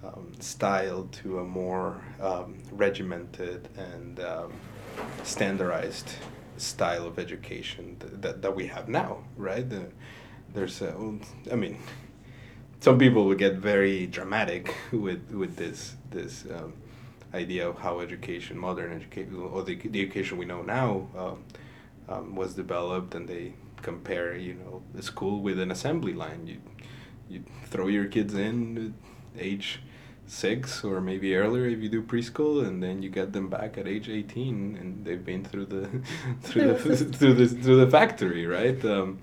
um, 0.04 0.32
style 0.40 1.08
to 1.12 1.38
a 1.38 1.44
more 1.44 2.00
um, 2.20 2.58
regimented 2.72 3.68
and 3.76 4.20
um, 4.20 4.52
standardized 5.22 6.14
style 6.60 7.06
of 7.06 7.18
education 7.18 7.96
that, 8.20 8.42
that, 8.42 8.54
we 8.54 8.66
have 8.66 8.88
now, 8.88 9.24
right? 9.36 9.68
The, 9.68 9.86
there's, 10.52 10.82
a, 10.82 10.94
I 11.50 11.54
mean, 11.54 11.78
some 12.80 12.98
people 12.98 13.26
would 13.26 13.38
get 13.38 13.56
very 13.56 14.06
dramatic 14.06 14.74
with 14.92 15.30
with 15.30 15.56
this 15.56 15.96
this 16.10 16.44
um, 16.54 16.72
idea 17.34 17.68
of 17.68 17.78
how 17.78 18.00
education, 18.00 18.58
modern 18.58 18.92
education, 18.92 19.36
or 19.36 19.62
the, 19.62 19.76
the 19.76 20.02
education 20.02 20.38
we 20.38 20.46
know 20.46 20.62
now, 20.62 21.06
um, 21.16 21.44
um, 22.08 22.34
was 22.34 22.54
developed, 22.54 23.14
and 23.14 23.28
they 23.28 23.54
compare, 23.82 24.36
you 24.36 24.54
know, 24.54 24.82
a 24.98 25.02
school 25.02 25.40
with 25.40 25.58
an 25.60 25.70
assembly 25.70 26.12
line. 26.12 26.46
You 26.46 26.58
you 27.28 27.44
throw 27.66 27.86
your 27.86 28.06
kids 28.06 28.34
in 28.34 28.94
age 29.38 29.80
six 30.30 30.84
or 30.84 31.00
maybe 31.00 31.34
earlier 31.34 31.66
if 31.66 31.80
you 31.80 31.88
do 31.88 32.02
preschool 32.02 32.66
and 32.66 32.82
then 32.82 33.02
you 33.02 33.10
get 33.10 33.32
them 33.32 33.48
back 33.48 33.76
at 33.76 33.88
age 33.88 34.08
18 34.08 34.76
and 34.80 35.04
they've 35.04 35.24
been 35.24 35.44
through 35.44 35.66
the 35.66 35.88
through 36.42 36.74
the 36.74 36.96
through 36.96 37.34
the 37.34 37.46
through 37.48 37.84
the 37.84 37.90
factory 37.90 38.46
right? 38.46 38.84
Um, 38.84 39.18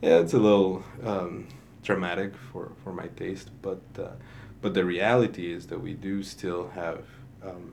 yeah 0.00 0.18
it's 0.18 0.34
a 0.34 0.38
little 0.38 0.84
um, 1.04 1.48
dramatic 1.82 2.32
for 2.50 2.72
for 2.82 2.92
my 2.92 3.08
taste 3.08 3.50
but 3.60 3.82
uh, 3.98 4.12
but 4.60 4.74
the 4.74 4.84
reality 4.84 5.52
is 5.52 5.66
that 5.68 5.80
we 5.80 5.94
do 5.94 6.22
still 6.22 6.70
have 6.70 7.04
um, 7.44 7.72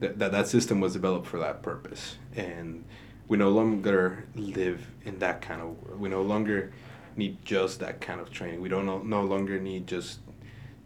that, 0.00 0.18
that 0.18 0.32
that 0.32 0.48
system 0.48 0.80
was 0.80 0.94
developed 0.94 1.26
for 1.26 1.38
that 1.38 1.62
purpose. 1.62 2.16
And 2.34 2.84
we 3.28 3.36
no 3.36 3.50
longer 3.50 4.24
live 4.34 4.86
in 5.04 5.18
that 5.20 5.40
kind 5.40 5.60
of 5.60 5.82
world 5.82 6.00
we 6.00 6.08
no 6.08 6.22
longer 6.22 6.72
need 7.16 7.44
just 7.44 7.80
that 7.80 8.00
kind 8.00 8.20
of 8.20 8.30
training. 8.30 8.60
We 8.60 8.68
don't 8.68 8.86
no, 8.86 8.98
no 8.98 9.22
longer 9.22 9.60
need 9.60 9.86
just 9.86 10.20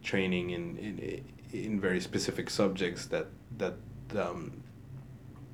training 0.04 0.50
in, 0.50 0.76
in 0.76 1.24
in 1.52 1.80
very 1.80 2.00
specific 2.00 2.50
subjects 2.50 3.06
that 3.06 3.26
that 3.58 3.74
um, 4.16 4.62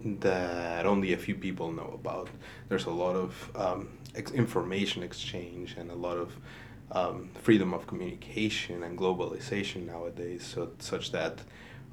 that 0.03 0.87
only 0.87 1.13
a 1.13 1.17
few 1.17 1.35
people 1.35 1.73
know 1.73 1.91
about. 1.95 2.29
There's 2.69 2.87
a 2.87 2.91
lot 2.91 3.17
of 3.17 3.51
um, 3.55 3.89
ex- 4.15 4.33
information 4.33 5.03
exchange 5.03 5.77
and 5.77 5.91
a 5.91 5.95
lot 5.95 6.17
of 6.17 6.37
um, 6.93 7.31
freedom 7.43 7.73
of 7.75 7.87
communication 7.87 8.83
and 8.83 8.99
globalization 8.99 9.87
nowadays, 9.87 10.45
so 10.45 10.71
such 10.79 11.13
that 11.13 11.41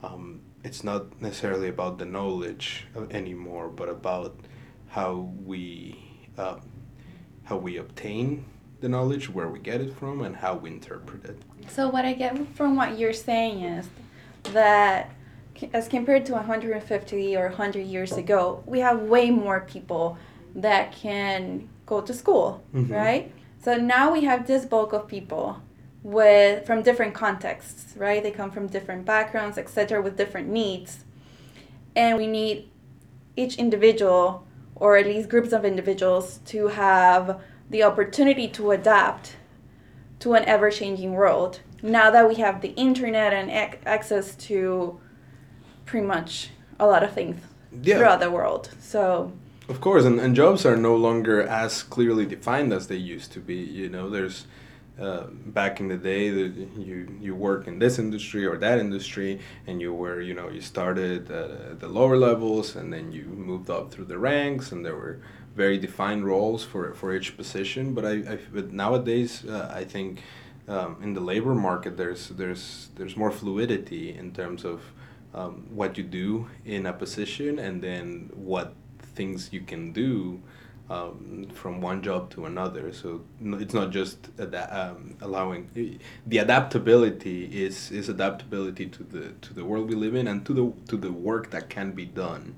um, 0.02 0.42
it's 0.64 0.84
not 0.84 1.22
necessarily 1.22 1.68
about 1.68 2.00
the 2.00 2.06
knowledge 2.06 2.88
anymore, 3.12 3.68
but 3.68 3.90
about 3.90 4.36
how 4.88 5.32
we 5.46 5.98
uh, 6.38 6.58
how 7.44 7.58
we 7.58 7.78
obtain 7.78 8.46
the 8.80 8.90
knowledge, 8.90 9.30
where 9.30 9.48
we 9.48 9.60
get 9.60 9.82
it 9.82 9.94
from, 9.94 10.22
and 10.22 10.36
how 10.36 10.56
we 10.56 10.70
interpret 10.72 11.26
it. 11.26 11.42
So 11.70 11.90
what 11.90 12.06
I 12.06 12.14
get 12.14 12.38
from 12.56 12.76
what 12.76 12.98
you're 12.98 13.14
saying 13.14 13.64
is 13.64 13.90
that 14.54 15.12
as 15.74 15.88
compared 15.88 16.26
to 16.28 16.34
150 16.34 17.36
or 17.36 17.48
100 17.48 17.80
years 17.82 18.14
ago, 18.14 18.64
we 18.66 18.80
have 18.80 19.02
way 19.02 19.32
more 19.32 19.62
people 19.62 20.18
that 20.56 20.92
can 20.92 21.68
go 21.86 22.02
to 22.02 22.14
school, 22.14 22.64
mm-hmm. 22.74 22.94
right? 22.94 23.32
So 23.64 23.76
now 23.76 24.14
we 24.14 24.24
have 24.26 24.46
this 24.46 24.66
bulk 24.66 24.94
of 24.94 25.08
people 25.08 25.62
with 26.04 26.66
from 26.66 26.84
different 26.84 27.14
contexts, 27.14 27.98
right? 27.98 28.22
They 28.22 28.32
come 28.32 28.52
from 28.52 28.68
different 28.68 29.06
backgrounds, 29.06 29.58
etc., 29.58 30.02
with 30.02 30.16
different 30.16 30.48
needs. 30.48 31.04
And 31.96 32.18
we 32.18 32.28
need 32.28 32.70
each 33.36 33.56
individual 33.56 34.46
or 34.76 34.96
at 34.98 35.06
least 35.06 35.28
groups 35.28 35.52
of 35.52 35.66
individuals 35.66 36.40
to 36.46 36.68
have 36.68 37.42
the 37.70 37.84
opportunity 37.84 38.48
to 38.48 38.72
adapt 38.72 39.36
to 40.20 40.34
an 40.34 40.44
ever 40.46 40.72
changing 40.72 41.14
world 41.14 41.60
now 41.82 42.10
that 42.10 42.28
we 42.28 42.36
have 42.36 42.62
the 42.62 42.70
internet 42.70 43.34
and 43.34 43.50
ac- 43.52 43.80
access 43.86 44.36
to 44.36 45.00
pretty 45.86 46.06
much 46.06 46.50
a 46.80 46.88
lot 46.88 47.04
of 47.04 47.12
things 47.14 47.40
yeah. 47.82 47.98
throughout 47.98 48.20
the 48.20 48.32
world. 48.32 48.70
So 48.80 49.32
of 49.70 49.82
course, 49.82 50.06
and, 50.06 50.20
and 50.20 50.36
jobs 50.36 50.66
are 50.66 50.78
no 50.78 50.96
longer 50.96 51.42
as 51.42 51.84
clearly 51.84 52.26
defined 52.26 52.72
as 52.72 52.88
they 52.88 52.96
used 52.96 53.34
to 53.34 53.40
be. 53.40 53.56
You 53.56 53.90
know, 53.90 54.10
there's 54.10 54.46
uh, 55.00 55.26
back 55.28 55.80
in 55.80 55.90
the 55.90 55.98
day 55.98 56.30
that 56.30 56.56
you 56.78 57.18
you 57.20 57.36
work 57.36 57.68
in 57.68 57.78
this 57.78 58.00
industry 58.00 58.46
or 58.46 58.58
that 58.58 58.80
industry, 58.80 59.40
and 59.68 59.82
you 59.82 59.94
were 59.94 60.22
you 60.22 60.34
know 60.34 60.50
you 60.50 60.62
started 60.62 61.30
at 61.30 61.80
the 61.82 61.88
lower 61.88 62.18
levels, 62.18 62.78
and 62.78 62.94
then 62.94 63.12
you 63.12 63.24
moved 63.24 63.70
up 63.70 63.92
through 63.92 64.06
the 64.06 64.18
ranks, 64.18 64.72
and 64.72 64.86
there 64.86 64.96
were 64.96 65.20
very 65.58 65.78
defined 65.78 66.26
roles 66.26 66.64
for 66.64 66.94
for 66.94 67.16
each 67.18 67.36
position. 67.36 67.94
But 67.96 68.06
I, 68.06 68.14
I 68.34 68.38
but 68.54 68.72
nowadays 68.72 69.44
uh, 69.46 69.72
I 69.82 69.84
think 69.84 70.22
um, 70.68 70.98
in 71.02 71.14
the 71.14 71.22
labor 71.32 71.56
market 71.56 71.98
there's 71.98 72.30
there's 72.30 72.90
there's 72.96 73.18
more 73.18 73.32
fluidity 73.32 74.16
in 74.22 74.32
terms 74.32 74.64
of 74.64 74.82
um, 75.34 75.66
what 75.80 75.98
you 75.98 76.04
do 76.04 76.48
in 76.66 76.86
a 76.86 76.94
position 76.94 77.60
and 77.60 77.82
then 77.82 78.30
what 78.34 78.74
things 79.16 79.50
you 79.52 79.62
can 79.62 79.92
do 79.92 80.40
um, 80.90 81.48
from 81.54 81.82
one 81.82 82.02
job 82.02 82.30
to 82.30 82.46
another. 82.46 82.94
So 82.94 83.22
it's 83.42 83.74
not 83.74 83.92
just 83.92 84.30
ad- 84.40 84.56
um, 84.56 85.16
allowing 85.22 85.62
the 86.26 86.38
adaptability 86.38 87.40
is 87.66 87.92
is 87.92 88.10
adaptability 88.10 88.86
to 88.98 89.04
the 89.04 89.24
to 89.46 89.54
the 89.54 89.66
world 89.66 89.90
we 89.90 89.96
live 89.96 90.16
in 90.16 90.28
and 90.28 90.46
to 90.46 90.54
the 90.54 90.66
to 90.92 90.98
the 90.98 91.12
work 91.12 91.50
that 91.50 91.70
can 91.70 91.92
be 91.92 92.06
done 92.06 92.56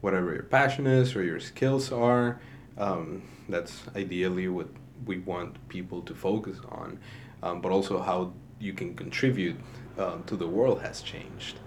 whatever 0.00 0.32
your 0.32 0.44
passion 0.44 0.86
is 0.86 1.14
or 1.16 1.22
your 1.22 1.40
skills 1.40 1.92
are. 1.92 2.40
Um, 2.76 3.22
that's 3.48 3.82
ideally 3.96 4.48
what 4.48 4.68
we 5.04 5.18
want 5.18 5.68
people 5.68 6.02
to 6.02 6.14
focus 6.14 6.58
on, 6.70 6.98
um, 7.42 7.60
but 7.60 7.72
also 7.72 8.00
how 8.00 8.32
you 8.60 8.72
can 8.72 8.94
contribute 8.94 9.56
uh, 9.98 10.18
to 10.26 10.36
the 10.36 10.46
world 10.46 10.82
has 10.82 11.02
changed. 11.02 11.58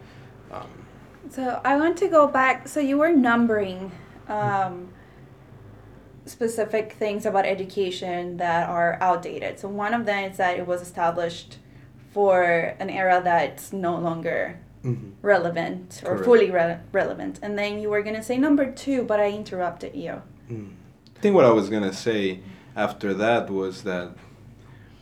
Um, 0.51 0.69
so 1.29 1.61
I 1.63 1.75
want 1.77 1.97
to 1.97 2.07
go 2.07 2.27
back. 2.27 2.67
So 2.67 2.79
you 2.79 2.97
were 2.97 3.11
numbering 3.11 3.91
um, 4.27 4.89
specific 6.25 6.93
things 6.93 7.25
about 7.25 7.45
education 7.45 8.38
that 8.38 8.69
are 8.69 8.97
outdated. 9.01 9.59
So 9.59 9.67
one 9.67 9.93
of 9.93 10.05
them 10.05 10.32
is 10.32 10.38
that 10.38 10.57
it 10.57 10.67
was 10.67 10.82
established 10.82 11.57
for 12.11 12.43
an 12.79 12.89
era 12.89 13.21
that's 13.23 13.71
no 13.71 13.97
longer 13.97 14.59
mm-hmm. 14.84 15.11
relevant 15.21 16.01
or 16.05 16.13
Correct. 16.13 16.25
fully 16.25 16.51
re- 16.51 16.79
relevant. 16.91 17.39
And 17.41 17.57
then 17.57 17.79
you 17.79 17.89
were 17.89 18.01
going 18.01 18.15
to 18.15 18.23
say 18.23 18.38
number 18.38 18.71
two, 18.71 19.03
but 19.03 19.19
I 19.19 19.29
interrupted 19.29 19.95
you. 19.95 20.21
Mm. 20.49 20.71
I 21.15 21.19
think 21.19 21.36
what 21.36 21.45
I 21.45 21.51
was 21.51 21.69
going 21.69 21.84
to 21.84 21.93
say 21.93 22.39
after 22.75 23.13
that 23.13 23.49
was 23.49 23.84
that 23.84 24.11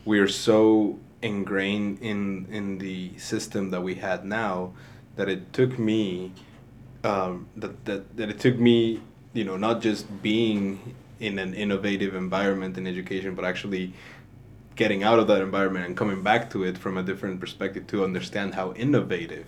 we're 0.06 0.28
so 0.28 1.00
ingrained 1.22 2.00
in, 2.02 2.48
in 2.50 2.78
the 2.78 3.18
system 3.18 3.72
that 3.72 3.82
we 3.82 3.96
had 3.96 4.26
now 4.26 4.74
that 5.16 5.28
it 5.30 5.52
took 5.54 5.78
me 5.78 6.32
um, 7.04 7.48
that, 7.56 7.86
that, 7.86 8.18
that 8.18 8.30
it 8.30 8.40
took 8.40 8.58
me 8.58 9.02
you 9.34 9.44
know 9.44 9.58
not 9.58 9.82
just 9.82 10.22
being 10.22 10.96
in 11.20 11.40
an 11.40 11.54
innovative 11.54 12.16
environment 12.16 12.78
in 12.78 12.88
education 12.88 13.36
but 13.36 13.46
actually 13.46 13.94
getting 14.76 15.04
out 15.04 15.20
of 15.20 15.28
that 15.28 15.42
environment 15.42 15.86
and 15.86 15.98
coming 15.98 16.24
back 16.24 16.50
to 16.50 16.64
it 16.64 16.78
from 16.78 16.98
a 16.98 17.04
different 17.04 17.40
perspective 17.40 17.86
to 17.88 18.04
understand 18.04 18.56
how 18.56 18.72
innovative 18.74 19.46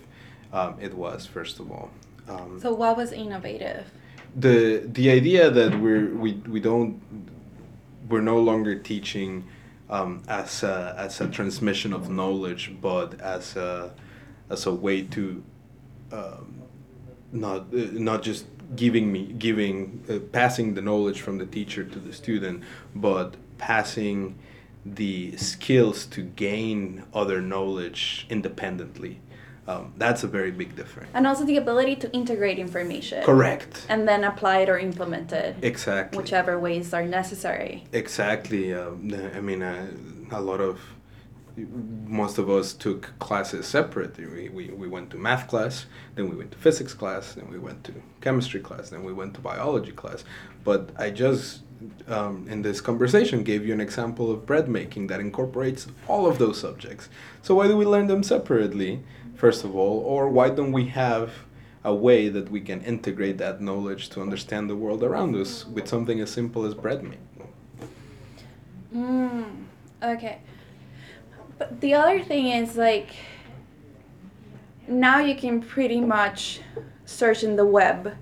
um, 0.52 0.76
it 0.80 0.94
was 0.94 1.26
first 1.26 1.60
of 1.60 1.70
all. 1.70 1.90
Um, 2.28 2.60
so 2.60 2.72
what 2.72 2.96
was 2.96 3.12
innovative? 3.12 3.86
The 4.36 4.82
the 4.86 5.10
idea 5.10 5.50
that 5.50 5.78
we're 5.80 6.14
we 6.14 6.34
we 6.48 6.60
don't 6.60 7.00
we're 8.08 8.20
no 8.20 8.38
longer 8.38 8.74
teaching 8.74 9.44
um, 9.88 10.22
as 10.28 10.62
a, 10.62 10.94
as 10.98 11.20
a 11.20 11.28
transmission 11.28 11.92
of 11.92 12.10
knowledge, 12.10 12.74
but 12.80 13.20
as 13.20 13.56
a 13.56 13.92
as 14.50 14.66
a 14.66 14.72
way 14.72 15.02
to 15.02 15.42
um, 16.12 16.62
not 17.32 17.60
uh, 17.74 17.88
not 17.92 18.22
just 18.22 18.46
giving 18.74 19.12
me 19.12 19.34
giving 19.38 20.02
uh, 20.08 20.18
passing 20.32 20.74
the 20.74 20.82
knowledge 20.82 21.20
from 21.20 21.38
the 21.38 21.46
teacher 21.46 21.84
to 21.84 21.98
the 21.98 22.12
student, 22.12 22.62
but 22.94 23.36
passing 23.58 24.38
the 24.84 25.36
skills 25.36 26.06
to 26.06 26.22
gain 26.22 27.04
other 27.14 27.40
knowledge 27.40 28.26
independently. 28.28 29.20
Um, 29.68 29.94
that's 29.96 30.24
a 30.24 30.26
very 30.26 30.50
big 30.50 30.74
difference. 30.74 31.10
And 31.14 31.26
also 31.26 31.44
the 31.44 31.56
ability 31.56 31.96
to 31.96 32.12
integrate 32.12 32.58
information. 32.58 33.22
Correct. 33.22 33.86
And 33.88 34.08
then 34.08 34.24
apply 34.24 34.58
it 34.58 34.68
or 34.68 34.78
implement 34.78 35.32
it. 35.32 35.54
Exactly. 35.62 36.18
Whichever 36.18 36.58
ways 36.58 36.92
are 36.92 37.04
necessary. 37.04 37.84
Exactly. 37.92 38.74
Um, 38.74 39.14
I 39.36 39.40
mean, 39.40 39.62
uh, 39.62 39.86
a 40.32 40.40
lot 40.40 40.60
of 40.60 40.80
most 41.56 42.38
of 42.38 42.48
us 42.48 42.72
took 42.72 43.16
classes 43.18 43.66
separate. 43.66 44.16
We, 44.16 44.48
we, 44.48 44.68
we 44.70 44.88
went 44.88 45.10
to 45.10 45.18
math 45.18 45.48
class, 45.48 45.86
then 46.14 46.28
we 46.30 46.36
went 46.36 46.52
to 46.52 46.58
physics 46.58 46.94
class, 46.94 47.34
then 47.34 47.50
we 47.50 47.58
went 47.58 47.84
to 47.84 47.94
chemistry 48.20 48.60
class, 48.60 48.90
then 48.90 49.04
we 49.04 49.12
went 49.12 49.34
to 49.34 49.40
biology 49.40 49.92
class. 49.92 50.24
But 50.64 50.90
I 50.96 51.10
just, 51.10 51.60
um, 52.08 52.46
in 52.48 52.62
this 52.62 52.80
conversation, 52.80 53.42
gave 53.42 53.66
you 53.66 53.74
an 53.74 53.80
example 53.80 54.30
of 54.30 54.46
bread 54.46 54.68
making 54.68 55.08
that 55.08 55.20
incorporates 55.20 55.86
all 56.08 56.26
of 56.26 56.38
those 56.38 56.58
subjects. 56.58 57.08
So 57.42 57.54
why 57.54 57.68
do 57.68 57.76
we 57.76 57.84
learn 57.84 58.06
them 58.06 58.22
separately, 58.22 59.02
first 59.42 59.64
of 59.64 59.74
all, 59.74 59.98
or 60.12 60.28
why 60.28 60.48
don't 60.48 60.70
we 60.70 60.86
have 60.86 61.28
a 61.82 61.92
way 61.92 62.28
that 62.28 62.48
we 62.48 62.60
can 62.60 62.80
integrate 62.92 63.38
that 63.38 63.60
knowledge 63.60 64.08
to 64.08 64.22
understand 64.22 64.70
the 64.70 64.76
world 64.76 65.02
around 65.02 65.34
us 65.34 65.66
with 65.66 65.88
something 65.88 66.20
as 66.20 66.30
simple 66.30 66.64
as 66.64 66.74
bread 66.74 67.02
making? 67.02 67.48
Mm, 68.94 69.64
okay. 70.14 70.38
But 71.58 71.80
the 71.80 71.92
other 71.94 72.22
thing 72.22 72.46
is 72.60 72.76
like 72.76 73.10
now 74.86 75.18
you 75.18 75.34
can 75.34 75.60
pretty 75.60 76.00
much 76.00 76.60
search 77.04 77.42
in 77.42 77.56
the 77.56 77.66
web 77.66 78.16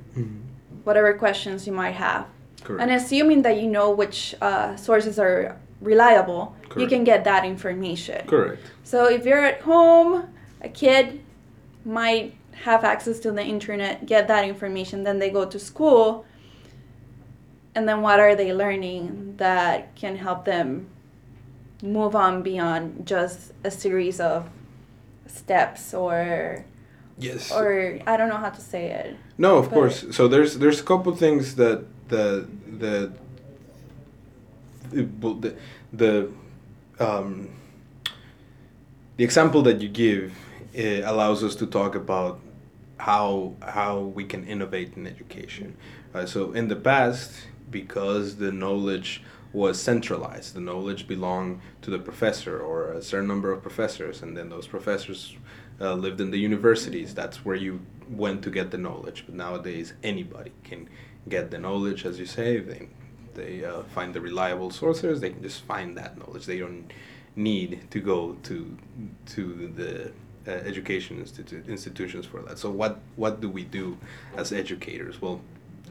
whatever 0.84 1.12
questions 1.24 1.66
you 1.66 1.74
might 1.74 1.96
have. 2.06 2.24
Correct. 2.64 2.82
And 2.82 2.90
assuming 2.90 3.42
that 3.42 3.60
you 3.60 3.68
know 3.68 3.90
which 3.90 4.34
uh, 4.40 4.74
sources 4.76 5.18
are 5.18 5.58
reliable, 5.82 6.56
you 6.78 6.86
can 6.86 7.04
get 7.04 7.24
that 7.24 7.44
information. 7.44 8.26
Correct. 8.26 8.62
So 8.84 8.98
if 9.16 9.26
you're 9.26 9.44
at 9.44 9.60
home, 9.60 10.12
a 10.60 10.68
kid 10.68 11.20
might 11.84 12.34
have 12.52 12.84
access 12.84 13.18
to 13.20 13.32
the 13.32 13.42
internet, 13.42 14.06
get 14.06 14.28
that 14.28 14.44
information, 14.46 15.04
then 15.04 15.18
they 15.18 15.30
go 15.30 15.44
to 15.46 15.58
school. 15.58 16.26
And 17.74 17.88
then 17.88 18.02
what 18.02 18.20
are 18.20 18.34
they 18.34 18.52
learning 18.52 19.36
that 19.36 19.94
can 19.94 20.16
help 20.16 20.44
them 20.44 20.88
move 21.82 22.14
on 22.14 22.42
beyond 22.42 23.06
just 23.06 23.52
a 23.64 23.70
series 23.70 24.20
of 24.20 24.48
steps 25.26 25.94
or 25.94 26.64
Yes. 27.18 27.52
or 27.52 27.98
I 28.06 28.16
don't 28.16 28.28
know 28.30 28.38
how 28.38 28.48
to 28.48 28.60
say 28.60 28.90
it. 28.90 29.16
No, 29.36 29.56
of 29.58 29.68
course. 29.70 30.06
So 30.10 30.26
there's 30.26 30.58
there's 30.58 30.80
a 30.80 30.82
couple 30.82 31.14
things 31.14 31.54
that 31.56 31.84
the 32.08 32.48
the 32.78 33.12
the 34.90 35.04
the, 35.40 35.54
the 35.92 36.32
um, 36.98 37.50
the 39.16 39.24
example 39.24 39.60
that 39.62 39.80
you 39.82 39.88
give 39.88 40.32
eh, 40.74 41.02
allows 41.04 41.42
us 41.42 41.54
to 41.56 41.66
talk 41.66 41.94
about 41.94 42.40
how 42.98 43.54
how 43.62 44.00
we 44.00 44.24
can 44.24 44.44
innovate 44.46 44.96
in 44.96 45.06
education. 45.06 45.76
Uh, 46.14 46.26
so 46.26 46.52
in 46.52 46.68
the 46.68 46.76
past, 46.76 47.32
because 47.70 48.36
the 48.36 48.52
knowledge 48.52 49.22
was 49.52 49.80
centralized, 49.80 50.54
the 50.54 50.60
knowledge 50.60 51.08
belonged 51.08 51.60
to 51.82 51.90
the 51.90 51.98
professor 51.98 52.60
or 52.60 52.92
a 52.92 53.02
certain 53.02 53.26
number 53.26 53.50
of 53.50 53.62
professors, 53.62 54.22
and 54.22 54.36
then 54.36 54.48
those 54.48 54.66
professors 54.66 55.36
uh, 55.80 55.94
lived 55.94 56.20
in 56.20 56.30
the 56.30 56.38
universities. 56.38 57.14
That's 57.14 57.44
where 57.44 57.56
you 57.56 57.80
went 58.08 58.42
to 58.42 58.50
get 58.50 58.70
the 58.70 58.78
knowledge. 58.78 59.24
But 59.26 59.34
nowadays, 59.34 59.94
anybody 60.02 60.52
can 60.62 60.88
get 61.28 61.50
the 61.50 61.58
knowledge, 61.58 62.04
as 62.04 62.18
you 62.18 62.26
say. 62.26 62.58
They 62.58 62.88
they 63.34 63.64
uh, 63.64 63.82
find 63.84 64.12
the 64.14 64.20
reliable 64.20 64.70
sources. 64.70 65.20
They 65.20 65.30
can 65.30 65.42
just 65.42 65.62
find 65.62 65.96
that 65.96 66.18
knowledge. 66.18 66.46
They 66.46 66.58
don't 66.58 66.92
need 67.36 67.90
to 67.90 68.00
go 68.00 68.36
to 68.42 68.76
to 69.26 69.72
the 69.76 70.12
uh, 70.50 70.54
education 70.64 71.22
institu- 71.22 71.66
institutions 71.68 72.26
for 72.26 72.42
that. 72.42 72.58
So 72.58 72.70
what 72.70 72.98
what 73.16 73.40
do 73.40 73.48
we 73.48 73.64
do 73.64 73.96
as 74.36 74.52
educators? 74.52 75.22
Well, 75.22 75.40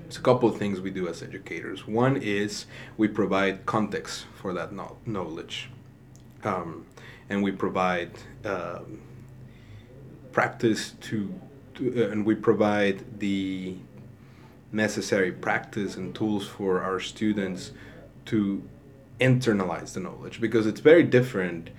it's 0.05 0.18
a 0.18 0.22
couple 0.22 0.49
of 0.49 0.57
things 0.57 0.82
we 0.82 0.91
do 0.91 1.07
as 1.07 1.24
educators. 1.24 1.88
One 1.88 2.18
is 2.18 2.66
we 2.97 3.07
provide 3.07 3.66
context 3.66 4.26
for 4.36 4.53
that 4.53 4.74
no- 4.74 4.97
knowledge, 5.05 5.70
um, 6.43 6.86
and 7.30 7.43
we 7.43 7.51
provide 7.51 8.12
um, 8.43 9.01
practice 10.32 10.91
to, 11.01 11.34
to 11.76 12.05
uh, 12.05 12.12
and 12.12 12.26
we 12.26 12.36
provide 12.36 13.20
the 13.20 13.76
necessary 14.72 15.32
practice 15.32 15.95
and 15.95 16.14
tools 16.14 16.47
for 16.47 16.82
our 16.82 16.99
students 16.99 17.72
to 18.26 18.62
internalize 19.20 19.93
the 19.93 19.99
knowledge 19.99 20.39
because 20.39 20.66
it's 20.68 20.80
very 20.80 21.03
different 21.03 21.70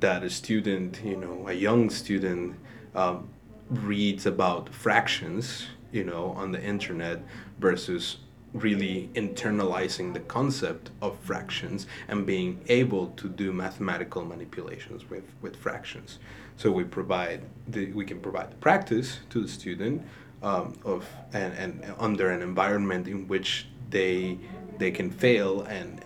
that 0.00 0.22
a 0.22 0.30
student 0.30 1.00
you 1.04 1.16
know 1.16 1.48
a 1.48 1.52
young 1.52 1.90
student 1.90 2.56
um, 2.94 3.28
reads 3.70 4.26
about 4.26 4.68
fractions 4.68 5.66
you 5.92 6.04
know 6.04 6.30
on 6.32 6.52
the 6.52 6.62
internet 6.62 7.20
versus 7.58 8.18
really 8.52 9.10
internalizing 9.14 10.14
the 10.14 10.20
concept 10.20 10.90
of 11.02 11.18
fractions 11.20 11.86
and 12.08 12.26
being 12.26 12.60
able 12.68 13.08
to 13.08 13.28
do 13.28 13.52
mathematical 13.52 14.24
manipulations 14.24 15.08
with, 15.10 15.24
with 15.42 15.54
fractions. 15.56 16.18
So 16.56 16.70
we 16.70 16.84
provide 16.84 17.42
the 17.68 17.92
we 17.92 18.04
can 18.04 18.20
provide 18.20 18.50
the 18.50 18.56
practice 18.56 19.18
to 19.30 19.42
the 19.42 19.48
student 19.48 20.02
um, 20.42 20.78
of 20.84 21.06
and, 21.32 21.52
and 21.54 21.94
under 21.98 22.30
an 22.30 22.42
environment 22.42 23.06
in 23.06 23.28
which 23.28 23.68
they 23.90 24.38
they 24.78 24.90
can 24.90 25.10
fail 25.10 25.62
and 25.62 26.00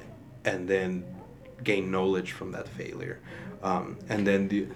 and 0.45 0.69
then 0.69 1.05
gain 1.63 1.91
knowledge 1.91 2.33
from 2.33 2.51
that 2.53 2.69
failure 2.69 3.21
um, 3.63 3.99
and 4.09 4.27
then 4.27 4.49
the 4.49 4.67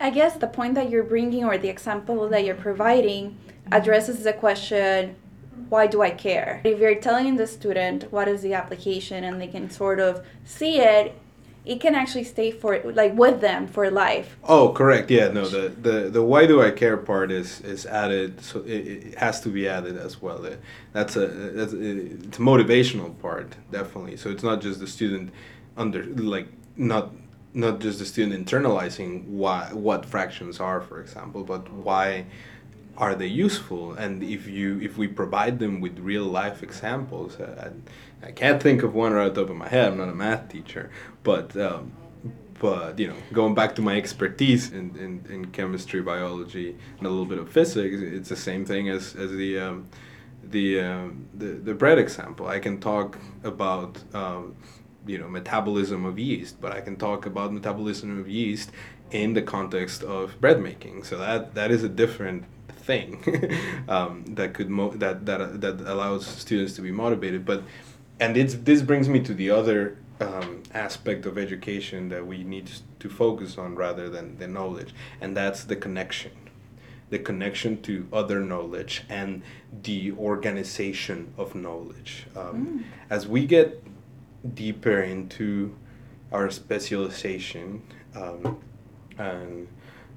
I 0.00 0.10
guess 0.10 0.36
the 0.36 0.48
point 0.48 0.74
that 0.74 0.90
you're 0.90 1.04
bringing 1.04 1.44
or 1.44 1.56
the 1.56 1.68
example 1.68 2.28
that 2.28 2.44
you're 2.44 2.56
providing 2.56 3.38
addresses 3.70 4.24
the 4.24 4.32
question 4.32 5.14
why 5.68 5.86
do 5.86 6.02
I 6.02 6.10
care? 6.10 6.60
If 6.64 6.80
you're 6.80 6.96
telling 6.96 7.36
the 7.36 7.46
student 7.46 8.12
what 8.12 8.28
is 8.28 8.42
the 8.42 8.52
application 8.54 9.24
and 9.24 9.40
they 9.40 9.46
can 9.46 9.70
sort 9.70 10.00
of 10.00 10.24
see 10.44 10.80
it, 10.80 11.14
it 11.64 11.80
can 11.80 11.94
actually 11.94 12.24
stay 12.24 12.50
for 12.50 12.80
like 12.92 13.14
with 13.14 13.40
them 13.40 13.66
for 13.68 13.90
life. 13.90 14.36
Oh, 14.44 14.70
correct. 14.70 15.10
Yeah, 15.10 15.28
no. 15.28 15.46
The, 15.46 15.68
the, 15.68 16.10
the 16.10 16.22
why 16.22 16.46
do 16.46 16.60
I 16.60 16.72
care 16.72 16.96
part 16.96 17.30
is 17.30 17.60
is 17.60 17.86
added, 17.86 18.40
so 18.42 18.60
it, 18.60 18.86
it 18.86 19.18
has 19.18 19.40
to 19.42 19.48
be 19.48 19.68
added 19.68 19.96
as 19.96 20.20
well. 20.20 20.44
That's 20.92 21.16
a 21.16 21.26
that's 21.26 21.72
a, 21.72 22.00
it's 22.26 22.38
a 22.38 22.42
motivational 22.42 23.18
part 23.20 23.56
definitely. 23.70 24.16
So 24.16 24.30
it's 24.30 24.42
not 24.42 24.60
just 24.60 24.80
the 24.80 24.88
student 24.88 25.30
under 25.76 26.04
like 26.04 26.48
not 26.76 27.10
not 27.54 27.80
just 27.80 27.98
the 27.98 28.06
student 28.06 28.46
internalizing 28.46 29.26
why 29.26 29.68
what 29.72 30.06
fractions 30.06 30.58
are, 30.60 30.80
for 30.80 31.00
example, 31.00 31.44
but 31.44 31.70
why 31.70 32.24
are 32.96 33.14
they 33.14 33.26
useful? 33.26 33.92
And 33.94 34.22
if 34.22 34.46
you 34.46 34.80
if 34.80 34.96
we 34.96 35.06
provide 35.08 35.58
them 35.58 35.80
with 35.80 35.98
real 35.98 36.24
life 36.24 36.62
examples 36.62 37.38
uh, 37.40 37.70
I, 38.22 38.28
I 38.28 38.32
can't 38.32 38.62
think 38.62 38.82
of 38.82 38.94
one 38.94 39.12
right 39.12 39.28
off 39.28 39.34
the 39.34 39.42
top 39.42 39.50
of 39.50 39.56
my 39.56 39.68
head 39.68 39.88
i'm 39.88 39.98
not 39.98 40.08
a 40.08 40.14
math 40.14 40.48
teacher 40.48 40.90
but 41.24 41.56
um, 41.56 41.92
but 42.60 42.98
you 42.98 43.08
know 43.08 43.16
going 43.32 43.54
back 43.54 43.74
to 43.74 43.82
my 43.82 43.96
expertise 43.96 44.70
in, 44.70 44.96
in, 44.96 45.32
in 45.32 45.46
chemistry 45.46 46.00
biology 46.00 46.76
and 46.98 47.06
a 47.06 47.10
little 47.10 47.26
bit 47.26 47.38
of 47.38 47.50
physics 47.50 47.96
it's 48.00 48.28
the 48.28 48.36
same 48.36 48.64
thing 48.64 48.88
as, 48.88 49.16
as 49.16 49.32
the 49.32 49.58
um, 49.58 49.88
the, 50.52 50.80
um, 50.80 51.28
the 51.34 51.46
the 51.46 51.74
bread 51.74 51.98
example. 51.98 52.46
I 52.46 52.58
can 52.58 52.78
talk 52.78 53.18
about 53.42 53.98
um, 54.14 54.54
you 55.06 55.18
know 55.18 55.28
metabolism 55.28 56.04
of 56.04 56.18
yeast 56.18 56.60
but 56.60 56.72
i 56.72 56.80
can 56.80 56.96
talk 56.96 57.26
about 57.26 57.52
metabolism 57.52 58.20
of 58.20 58.28
yeast 58.28 58.70
in 59.12 59.34
the 59.34 59.42
context 59.42 60.02
of 60.02 60.40
bread 60.40 60.60
making. 60.60 61.04
So 61.04 61.18
that 61.18 61.54
that 61.54 61.70
is 61.70 61.84
a 61.84 61.88
different 61.88 62.44
thing 62.68 63.22
um, 63.88 64.24
that 64.34 64.54
could 64.54 64.70
mo- 64.70 64.94
that 64.96 65.26
that 65.26 65.60
that 65.60 65.80
allows 65.80 66.26
students 66.26 66.74
to 66.74 66.82
be 66.82 66.90
motivated. 66.90 67.44
But 67.44 67.62
and 68.18 68.36
it's 68.36 68.54
this 68.54 68.82
brings 68.82 69.08
me 69.08 69.20
to 69.20 69.34
the 69.34 69.50
other 69.50 69.98
um, 70.20 70.62
aspect 70.72 71.26
of 71.26 71.36
education 71.38 72.08
that 72.08 72.26
we 72.26 72.42
need 72.42 72.70
to 73.00 73.08
focus 73.08 73.58
on 73.58 73.74
rather 73.74 74.08
than 74.08 74.38
the 74.38 74.46
knowledge 74.46 74.94
and 75.20 75.36
that's 75.36 75.64
the 75.64 75.76
connection. 75.76 76.32
The 77.10 77.18
connection 77.18 77.82
to 77.82 78.08
other 78.10 78.40
knowledge 78.40 79.04
and 79.10 79.42
the 79.82 80.12
organization 80.12 81.34
of 81.36 81.54
knowledge. 81.54 82.26
Um, 82.34 82.86
as 83.10 83.26
we 83.26 83.44
get 83.44 83.82
deeper 84.54 85.02
into 85.02 85.74
our 86.32 86.50
specialization 86.50 87.82
um, 88.14 88.60
and 89.18 89.68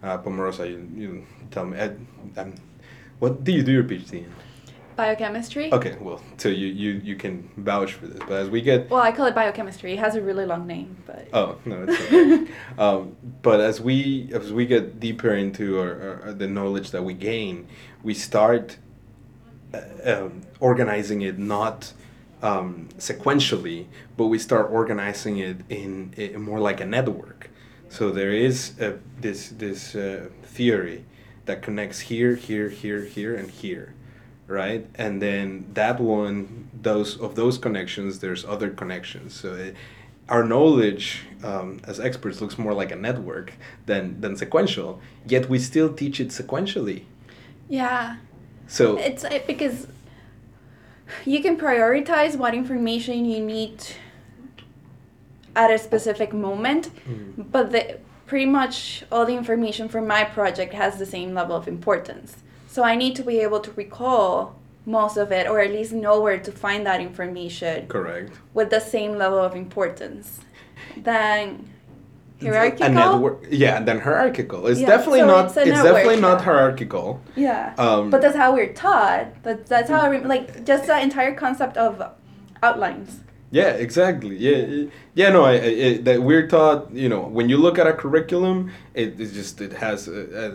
uh, 0.04 0.18
Pomerosa, 0.18 0.70
you, 0.70 0.90
you 0.96 1.28
tell 1.52 1.66
me, 1.66 1.78
Ed, 1.78 2.06
um, 2.38 2.54
what 3.20 3.44
do 3.44 3.52
you 3.52 3.64
do 3.64 3.72
your 3.72 3.84
PhD 3.84 4.14
in? 4.14 4.32
Biochemistry? 4.96 5.74
Okay, 5.74 5.98
well, 6.00 6.22
so 6.38 6.48
you, 6.48 6.68
you, 6.68 7.02
you 7.04 7.16
can 7.18 7.50
vouch 7.58 7.94
for 7.94 8.08
this, 8.08 8.20
but 8.20 8.44
as 8.44 8.50
we 8.50 8.62
get 8.62 8.90
Well, 8.90 9.02
I 9.02 9.12
call 9.12 9.26
it 9.26 9.36
biochemistry. 9.36 9.94
It 9.94 10.00
has 10.00 10.16
a 10.16 10.22
really 10.22 10.46
long 10.46 10.66
name, 10.66 10.96
but 11.06 11.28
Oh 11.34 11.58
no, 11.66 11.86
it's 11.86 12.02
okay. 12.02 12.48
um, 12.78 13.18
but 13.42 13.60
as 13.60 13.82
we 13.82 14.30
as 14.34 14.54
we 14.54 14.66
get 14.66 15.02
deeper 15.02 15.36
into 15.36 15.80
our, 15.80 16.22
our, 16.24 16.34
the 16.34 16.48
knowledge 16.48 16.92
that 16.92 17.04
we 17.04 17.14
gain, 17.14 17.68
we 18.04 18.14
start 18.14 18.78
uh, 19.74 19.82
um, 20.06 20.42
organizing 20.62 21.24
it 21.24 21.38
not 21.38 21.92
um, 22.46 22.90
sequentially, 22.98 23.88
but 24.18 24.28
we 24.28 24.38
start 24.38 24.70
organizing 24.72 25.38
it 25.40 25.58
in, 25.70 26.14
in 26.16 26.42
more 26.42 26.60
like 26.60 26.80
a 26.80 26.86
network. 26.86 27.50
So 27.90 28.12
there 28.12 28.32
is 28.32 28.80
a, 28.80 28.98
this 29.20 29.50
this 29.50 29.96
uh, 29.96 30.30
theory 30.44 31.06
that 31.46 31.62
connects 31.62 32.00
here, 32.12 32.36
here, 32.36 32.70
here, 32.70 33.04
here, 33.04 33.36
and 33.36 33.50
here, 33.50 33.94
right? 34.48 34.86
And 34.96 35.22
then 35.22 35.66
that 35.74 36.00
one, 36.00 36.70
those 36.90 37.18
of 37.20 37.36
those 37.36 37.58
connections, 37.58 38.20
there's 38.20 38.44
other 38.46 38.70
connections. 38.70 39.34
So 39.34 39.54
it, 39.54 39.76
our 40.28 40.44
knowledge 40.44 41.22
um, 41.44 41.80
as 41.86 42.00
experts 42.00 42.42
looks 42.42 42.58
more 42.58 42.74
like 42.74 42.92
a 42.92 42.96
network 42.96 43.54
than 43.86 44.22
than 44.22 44.36
sequential. 44.36 45.00
Yet 45.28 45.50
we 45.50 45.58
still 45.60 45.92
teach 45.94 46.20
it 46.20 46.30
sequentially. 46.30 47.04
Yeah. 47.70 48.18
So 48.68 48.98
It's 48.98 49.26
because 49.48 49.88
you 51.26 51.42
can 51.42 51.58
prioritize 51.58 52.36
what 52.36 52.54
information 52.54 53.26
you 53.26 53.40
need 53.44 53.84
at 55.56 55.72
a 55.72 55.78
specific 55.78 56.34
moment, 56.34 56.90
Mm. 57.08 57.46
but 57.52 57.72
the, 57.72 57.98
pretty 58.26 58.46
much 58.46 59.04
all 59.12 59.26
the 59.26 59.36
information 59.36 59.88
for 59.88 60.02
my 60.02 60.24
project 60.24 60.74
has 60.74 60.98
the 60.98 61.06
same 61.06 61.34
level 61.34 61.56
of 61.56 61.68
importance. 61.68 62.38
So 62.68 62.84
I 62.84 62.96
need 62.96 63.16
to 63.16 63.24
be 63.24 63.40
able 63.40 63.62
to 63.62 63.72
recall 63.72 64.56
most 64.86 65.18
of 65.18 65.32
it, 65.32 65.48
or 65.48 65.60
at 65.60 65.72
least 65.72 65.94
know 65.94 66.20
where 66.20 66.38
to 66.38 66.52
find 66.52 66.86
that 66.86 67.00
information 67.02 67.88
correct. 67.88 68.34
with 68.54 68.70
the 68.70 68.80
same 68.82 69.18
level 69.18 69.40
of 69.40 69.56
importance. 69.56 70.42
Then 70.98 71.70
hierarchical. 72.42 73.42
Yeah, 73.50 73.78
and 73.78 73.88
then 73.88 74.00
hierarchical. 74.00 74.68
It's 74.68 74.80
Yeah, 74.80 74.88
definitely 74.88 75.20
so 75.20 75.28
not. 75.28 75.46
it's 75.46 75.58
It's, 75.58 75.70
definitely 75.70 76.20
not 76.22 76.42
hierarchical. 76.42 77.22
Yeah. 77.36 77.74
Um, 77.78 78.10
but 78.10 78.22
that's 78.22 78.36
how 78.36 78.54
we're 78.54 78.74
taught. 78.74 79.44
That, 79.44 79.66
that's 79.68 79.90
how 79.90 80.02
I 80.02 80.10
rem- 80.10 80.28
like 80.28 80.66
just 80.66 80.88
the 80.88 81.00
entire 81.00 81.34
concept 81.36 81.78
of 81.78 82.02
outlines. 82.62 83.22
Yeah, 83.52 83.70
exactly. 83.70 84.36
Yeah, 84.36 84.88
yeah. 85.14 85.30
No, 85.30 85.46
I, 85.46 85.54
I 85.54 85.98
that 86.00 86.22
we're 86.22 86.48
taught. 86.48 86.92
You 86.92 87.08
know, 87.08 87.22
when 87.22 87.48
you 87.48 87.58
look 87.58 87.78
at 87.80 87.88
a 87.88 87.94
curriculum, 87.94 88.72
it 88.94 89.20
is 89.20 89.32
just 89.34 89.62
it 89.62 89.72
has 89.74 90.08
a, 90.10 90.12
a, 90.12 90.46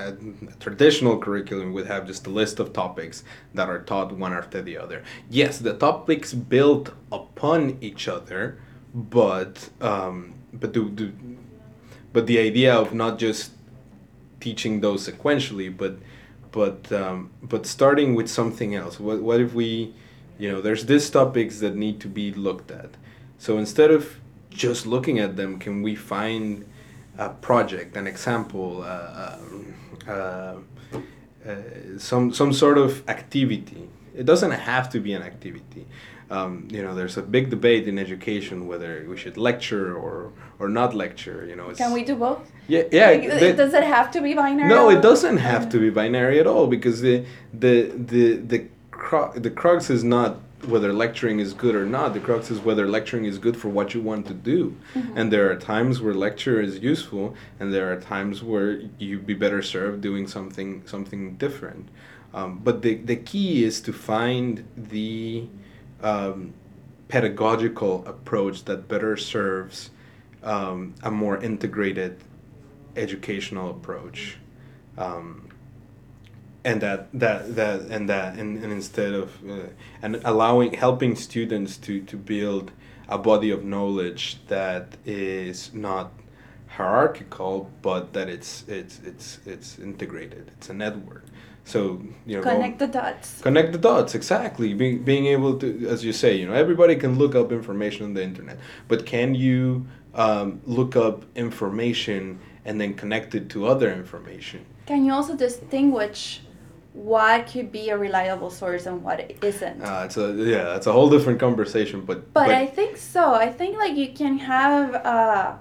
a, 0.00 0.08
a 0.10 0.56
traditional 0.60 1.18
curriculum 1.18 1.72
would 1.72 1.86
have 1.86 2.06
just 2.06 2.26
a 2.26 2.30
list 2.30 2.60
of 2.60 2.72
topics 2.74 3.24
that 3.54 3.68
are 3.70 3.78
taught 3.80 4.12
one 4.12 4.34
after 4.34 4.60
the 4.60 4.76
other. 4.76 5.02
Yes, 5.30 5.58
the 5.58 5.74
topics 5.74 6.34
build 6.34 6.92
upon 7.10 7.78
each 7.80 8.06
other, 8.08 8.58
but 8.92 9.70
um, 9.80 10.34
but 10.52 10.72
do 10.72 11.12
but 12.12 12.26
the 12.26 12.38
idea 12.38 12.74
of 12.74 12.92
not 12.92 13.18
just 13.18 13.52
teaching 14.40 14.80
those 14.80 15.08
sequentially, 15.08 15.74
but 15.74 15.96
but 16.50 16.92
um, 16.92 17.30
but 17.42 17.66
starting 17.66 18.14
with 18.14 18.28
something 18.28 18.74
else. 18.74 19.00
What 19.00 19.22
what 19.22 19.40
if 19.40 19.54
we, 19.54 19.94
you 20.38 20.50
know, 20.50 20.60
there's 20.60 20.86
these 20.86 21.08
topics 21.10 21.60
that 21.60 21.74
need 21.74 22.00
to 22.00 22.08
be 22.08 22.32
looked 22.32 22.70
at. 22.70 22.90
So 23.38 23.58
instead 23.58 23.90
of 23.90 24.20
just 24.50 24.86
looking 24.86 25.18
at 25.18 25.36
them, 25.36 25.58
can 25.58 25.82
we 25.82 25.94
find 25.94 26.64
a 27.18 27.30
project, 27.30 27.96
an 27.96 28.06
example, 28.06 28.82
uh, 28.82 29.38
um, 29.38 29.74
uh, 30.06 30.10
uh, 30.12 31.56
some 31.98 32.32
some 32.32 32.52
sort 32.52 32.78
of 32.78 33.08
activity? 33.08 33.88
It 34.14 34.26
doesn't 34.26 34.50
have 34.50 34.90
to 34.90 35.00
be 35.00 35.14
an 35.14 35.22
activity. 35.22 35.86
Um, 36.32 36.66
you 36.70 36.82
know, 36.82 36.94
there's 36.94 37.18
a 37.18 37.22
big 37.22 37.50
debate 37.50 37.86
in 37.86 37.98
education 37.98 38.66
whether 38.66 39.04
we 39.06 39.18
should 39.18 39.36
lecture 39.36 39.94
or 39.94 40.32
or 40.58 40.68
not 40.70 40.94
lecture. 40.94 41.44
You 41.46 41.56
know, 41.56 41.68
it's, 41.68 41.78
Can 41.78 41.92
we 41.92 42.02
do 42.04 42.16
both? 42.16 42.50
Yeah, 42.68 42.84
yeah. 42.90 43.10
Like, 43.10 43.40
the- 43.40 43.52
does 43.52 43.74
it 43.74 43.84
have 43.84 44.10
to 44.12 44.20
be 44.22 44.32
binary? 44.32 44.68
no, 44.68 44.88
it 44.88 45.02
doesn't 45.02 45.36
have 45.36 45.68
to 45.72 45.78
be 45.78 45.90
binary 45.90 46.40
at 46.40 46.46
all 46.46 46.66
because 46.66 47.02
the 47.02 47.16
the 47.52 47.74
the 48.12 48.24
the 48.52 48.58
the 49.46 49.50
crux 49.50 49.90
is 49.90 50.02
not 50.02 50.30
whether 50.72 50.90
lecturing 50.92 51.38
is 51.38 51.52
good 51.52 51.74
or 51.74 51.84
not. 51.84 52.14
The 52.14 52.20
crux 52.20 52.50
is 52.50 52.60
whether 52.60 52.86
lecturing 52.88 53.26
is 53.26 53.36
good 53.36 53.56
for 53.62 53.68
what 53.68 53.92
you 53.94 54.00
want 54.00 54.26
to 54.28 54.34
do. 54.34 54.74
And 55.16 55.30
there 55.30 55.50
are 55.50 55.56
times 55.56 56.00
where 56.00 56.14
lecture 56.14 56.62
is 56.62 56.78
useful, 56.78 57.34
and 57.60 57.74
there 57.74 57.92
are 57.92 58.00
times 58.00 58.42
where 58.42 58.80
you'd 58.98 59.26
be 59.26 59.34
better 59.34 59.60
served 59.60 60.00
doing 60.00 60.26
something 60.26 60.70
something 60.86 61.34
different. 61.36 61.90
Um, 62.32 62.60
but 62.66 62.80
the 62.80 62.94
the 62.94 63.16
key 63.16 63.64
is 63.64 63.82
to 63.82 63.92
find 63.92 64.64
the 64.94 65.48
um, 66.02 66.54
pedagogical 67.08 68.04
approach 68.06 68.64
that 68.64 68.88
better 68.88 69.16
serves 69.16 69.90
um, 70.42 70.94
a 71.02 71.10
more 71.10 71.36
integrated 71.38 72.16
educational 72.96 73.70
approach. 73.70 74.38
Um, 74.98 75.48
and 76.64 76.80
that 76.80 77.08
that 77.12 77.56
that 77.56 77.80
and 77.82 78.08
that 78.08 78.38
and, 78.38 78.62
and 78.62 78.72
instead 78.72 79.14
of 79.14 79.32
uh, 79.48 79.68
and 80.00 80.20
allowing 80.24 80.74
helping 80.74 81.16
students 81.16 81.76
to 81.78 82.02
to 82.02 82.16
build 82.16 82.70
a 83.08 83.18
body 83.18 83.50
of 83.50 83.64
knowledge 83.64 84.38
that 84.46 84.96
is 85.04 85.74
not 85.74 86.12
hierarchical 86.68 87.68
but 87.82 88.12
that 88.12 88.28
it's 88.28 88.64
it's 88.68 89.00
it's 89.04 89.40
it's 89.44 89.78
integrated. 89.78 90.50
It's 90.56 90.70
a 90.70 90.74
network 90.74 91.24
so 91.64 92.00
you 92.26 92.36
know 92.36 92.42
go- 92.42 92.50
Connect 92.50 92.78
the 92.78 92.86
dots. 92.88 93.40
connect 93.40 93.72
the 93.72 93.78
dots 93.78 94.14
exactly 94.14 94.74
being, 94.74 95.02
being 95.04 95.26
able 95.26 95.58
to 95.58 95.86
as 95.88 96.04
you 96.04 96.12
say 96.12 96.34
you 96.36 96.46
know 96.46 96.52
everybody 96.54 96.96
can 96.96 97.18
look 97.18 97.34
up 97.34 97.52
information 97.52 98.04
on 98.06 98.14
the 98.14 98.22
internet 98.22 98.58
but 98.88 99.06
can 99.06 99.34
you 99.34 99.86
um, 100.14 100.60
look 100.66 100.96
up 100.96 101.24
information 101.36 102.38
and 102.64 102.80
then 102.80 102.94
connect 102.94 103.34
it 103.34 103.48
to 103.50 103.66
other 103.66 103.92
information 103.92 104.64
Can 104.86 105.04
you 105.06 105.12
also 105.12 105.36
distinguish 105.36 106.40
what 106.94 107.46
could 107.46 107.72
be 107.72 107.88
a 107.90 107.96
reliable 107.96 108.50
source 108.50 108.84
and 108.86 109.02
what 109.02 109.32
isn't? 109.42 109.80
uh, 109.80 110.02
it's 110.04 110.16
a 110.18 110.32
yeah 110.34 110.76
it's 110.76 110.86
a 110.86 110.92
whole 110.92 111.08
different 111.08 111.38
conversation 111.40 112.00
but 112.04 112.32
But 112.34 112.50
I 112.50 112.66
think 112.66 112.96
so. 112.98 113.32
I 113.34 113.48
think 113.50 113.76
like 113.78 113.96
you 113.96 114.12
can 114.12 114.36
have. 114.38 114.94
Uh, 114.94 115.52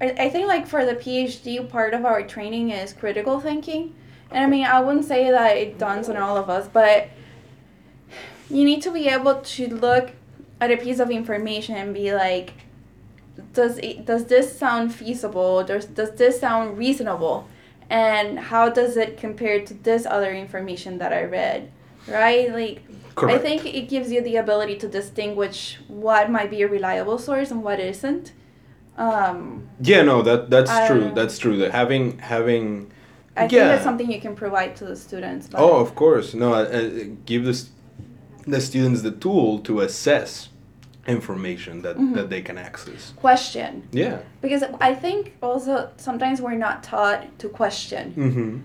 I, 0.00 0.06
I 0.24 0.28
think 0.30 0.46
like 0.46 0.66
for 0.66 0.84
the 0.84 0.94
PhD, 0.94 1.68
part 1.68 1.94
of 1.94 2.04
our 2.04 2.22
training 2.22 2.70
is 2.70 2.92
critical 2.92 3.40
thinking, 3.40 3.94
and 4.30 4.44
I 4.44 4.46
mean 4.46 4.64
I 4.64 4.80
wouldn't 4.80 5.04
say 5.04 5.30
that 5.30 5.56
it 5.56 5.78
dawns 5.78 6.08
on 6.08 6.16
all 6.16 6.36
of 6.36 6.48
us, 6.50 6.68
but 6.72 7.08
you 8.50 8.64
need 8.64 8.82
to 8.82 8.92
be 8.92 9.08
able 9.08 9.40
to 9.40 9.68
look 9.68 10.12
at 10.60 10.70
a 10.70 10.76
piece 10.76 10.98
of 10.98 11.10
information 11.10 11.76
and 11.76 11.94
be 11.94 12.12
like, 12.14 12.52
does 13.52 13.78
it, 13.78 14.06
does 14.06 14.26
this 14.26 14.56
sound 14.56 14.94
feasible? 14.94 15.64
Does 15.64 15.86
does 15.86 16.12
this 16.12 16.40
sound 16.40 16.78
reasonable? 16.78 17.48
And 17.90 18.38
how 18.38 18.70
does 18.70 18.96
it 18.96 19.18
compare 19.18 19.64
to 19.64 19.74
this 19.74 20.06
other 20.06 20.32
information 20.32 20.98
that 20.98 21.12
I 21.12 21.24
read? 21.24 21.70
Right? 22.08 22.50
Like 22.52 22.82
I 23.16 23.38
think 23.38 23.66
it 23.66 23.88
gives 23.88 24.10
you 24.10 24.20
the 24.20 24.36
ability 24.36 24.76
to 24.76 24.88
distinguish 24.88 25.78
what 25.88 26.30
might 26.30 26.50
be 26.50 26.62
a 26.62 26.68
reliable 26.68 27.18
source 27.18 27.50
and 27.50 27.62
what 27.62 27.80
isn't. 27.80 28.32
Um, 28.96 29.68
yeah 29.80 30.02
no 30.02 30.22
that 30.22 30.50
that's 30.50 30.70
true 30.86 31.10
that's 31.12 31.36
true 31.36 31.56
that 31.56 31.72
having 31.72 32.16
having 32.20 32.92
I 33.36 33.48
think 33.48 33.52
that's 33.52 33.82
something 33.84 34.10
you 34.10 34.20
can 34.20 34.34
provide 34.36 34.76
to 34.76 34.84
the 34.84 34.96
students. 34.96 35.48
Oh 35.54 35.76
of 35.80 35.94
course 35.94 36.34
no 36.34 36.54
uh, 36.54 36.58
uh, 36.58 36.90
give 37.26 37.44
the, 37.44 37.56
the 38.46 38.60
students 38.60 39.02
the 39.02 39.10
tool 39.10 39.58
to 39.60 39.80
assess 39.80 40.48
information 41.06 41.82
that, 41.82 41.96
Mhm. 41.98 42.14
that 42.14 42.30
they 42.30 42.40
can 42.40 42.56
access 42.56 43.12
question 43.16 43.70
yeah 43.92 44.18
because 44.40 44.62
I 44.80 44.94
think 44.94 45.34
also 45.42 45.90
sometimes 45.98 46.40
we're 46.40 46.54
not 46.68 46.82
taught 46.82 47.20
to 47.40 47.48
question. 47.48 48.04
hmm 48.12 48.58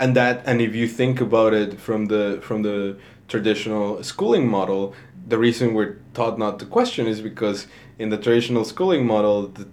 And 0.00 0.16
that, 0.16 0.36
and 0.48 0.60
if 0.60 0.74
you 0.74 0.88
think 0.88 1.20
about 1.20 1.52
it 1.62 1.78
from 1.86 2.06
the 2.06 2.24
from 2.48 2.62
the 2.62 2.96
traditional 3.28 4.02
schooling 4.02 4.48
model, 4.48 4.94
the 5.32 5.36
reason 5.46 5.74
we're 5.74 5.96
taught 6.14 6.38
not 6.38 6.58
to 6.60 6.66
question 6.78 7.06
is 7.06 7.20
because 7.20 7.58
in 7.98 8.08
the 8.10 8.16
traditional 8.26 8.64
schooling 8.64 9.04
model, 9.06 9.36
the 9.58 9.66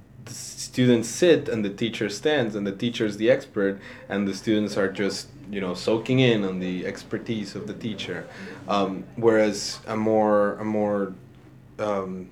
students 0.74 1.08
sit 1.08 1.48
and 1.48 1.64
the 1.64 1.70
teacher 1.70 2.10
stands, 2.10 2.56
and 2.56 2.66
the 2.66 2.72
teacher 2.72 3.06
is 3.06 3.18
the 3.18 3.30
expert, 3.30 3.80
and 4.10 4.28
the 4.28 4.34
students 4.34 4.76
are 4.76 4.92
just 4.92 5.28
you 5.52 5.62
know 5.62 5.76
soaking 5.76 6.20
in 6.20 6.44
on 6.44 6.60
the 6.60 6.88
expertise 6.88 7.56
of 7.56 7.68
the 7.68 7.76
teacher. 7.76 8.26
Um, 8.68 9.04
whereas 9.16 9.80
a 9.86 9.96
more 9.96 10.56
a 10.56 10.66
more 10.66 11.14
um, 11.78 12.32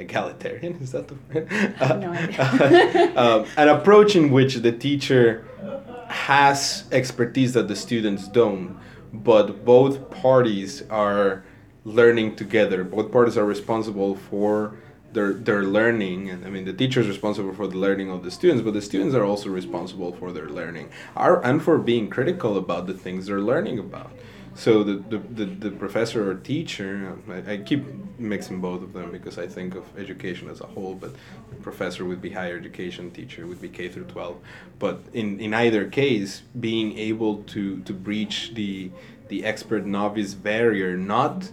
egalitarian 0.00 0.72
is 0.82 0.90
that 0.92 1.06
the 1.06 1.14
word? 1.14 1.46
have 1.76 2.00
no 2.00 2.10
idea. 2.10 3.12
um, 3.24 3.46
an 3.56 3.68
approach 3.68 4.16
in 4.16 4.32
which 4.32 4.56
the 4.56 4.72
teacher 4.72 5.46
has 6.08 6.84
expertise 6.90 7.52
that 7.52 7.68
the 7.68 7.76
students 7.76 8.26
don't, 8.26 8.76
but 9.12 9.64
both 9.64 10.10
parties 10.10 10.82
are 10.90 11.44
learning 11.84 12.34
together. 12.34 12.82
Both 12.82 13.12
parties 13.12 13.38
are 13.38 13.44
responsible 13.44 14.16
for 14.16 14.74
their 15.16 15.32
their 15.32 15.62
learning, 15.64 16.28
and 16.30 16.44
I 16.46 16.50
mean 16.50 16.66
the 16.66 16.78
teacher 16.82 17.00
is 17.00 17.08
responsible 17.08 17.54
for 17.54 17.66
the 17.66 17.78
learning 17.78 18.10
of 18.10 18.22
the 18.22 18.30
students, 18.30 18.62
but 18.62 18.74
the 18.74 18.82
students 18.82 19.14
are 19.14 19.24
also 19.24 19.48
responsible 19.48 20.12
for 20.12 20.30
their 20.30 20.50
learning, 20.60 20.90
are 21.16 21.42
and 21.42 21.62
for 21.62 21.78
being 21.78 22.10
critical 22.10 22.58
about 22.58 22.86
the 22.86 22.92
things 22.94 23.26
they're 23.26 23.48
learning 23.52 23.78
about. 23.78 24.10
So 24.54 24.82
the, 24.82 24.94
the, 25.12 25.18
the, 25.18 25.44
the 25.44 25.70
professor 25.70 26.30
or 26.30 26.34
teacher, 26.34 27.18
I, 27.28 27.52
I 27.52 27.56
keep 27.58 27.84
mixing 28.18 28.62
both 28.62 28.82
of 28.82 28.94
them 28.94 29.12
because 29.12 29.36
I 29.38 29.46
think 29.46 29.74
of 29.74 29.84
education 29.98 30.48
as 30.48 30.62
a 30.62 30.66
whole, 30.66 30.94
but 30.94 31.12
professor 31.60 32.06
would 32.06 32.22
be 32.22 32.30
higher 32.30 32.56
education, 32.56 33.10
teacher 33.10 33.46
would 33.46 33.60
be 33.60 33.68
K 33.68 33.90
through 33.90 34.04
12. 34.04 34.38
But 34.78 35.00
in, 35.12 35.40
in 35.40 35.52
either 35.52 35.86
case, 35.90 36.40
being 36.58 36.96
able 36.96 37.42
to, 37.54 37.82
to 37.82 37.92
breach 37.92 38.54
the, 38.54 38.90
the 39.28 39.44
expert 39.44 39.84
novice 39.84 40.32
barrier, 40.32 40.96
not 40.96 41.50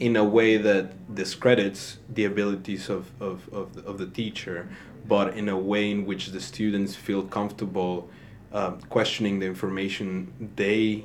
in 0.00 0.16
a 0.16 0.24
way 0.24 0.56
that 0.56 1.14
discredits 1.14 1.98
the 2.14 2.24
abilities 2.24 2.88
of, 2.88 3.10
of, 3.20 3.48
of, 3.52 3.74
the, 3.74 3.84
of 3.84 3.98
the 3.98 4.06
teacher, 4.06 4.68
but 5.06 5.36
in 5.36 5.48
a 5.48 5.58
way 5.58 5.90
in 5.90 6.06
which 6.06 6.28
the 6.28 6.40
students 6.40 6.94
feel 6.94 7.22
comfortable 7.22 8.08
uh, 8.52 8.72
questioning 8.88 9.38
the 9.38 9.46
information 9.46 10.50
they 10.56 11.04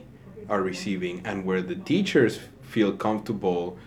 are 0.49 0.61
receiving 0.61 1.25
and 1.25 1.45
where 1.45 1.61
the 1.61 1.75
teachers 1.75 2.39
feel 2.61 2.91
comfortable 2.91 3.77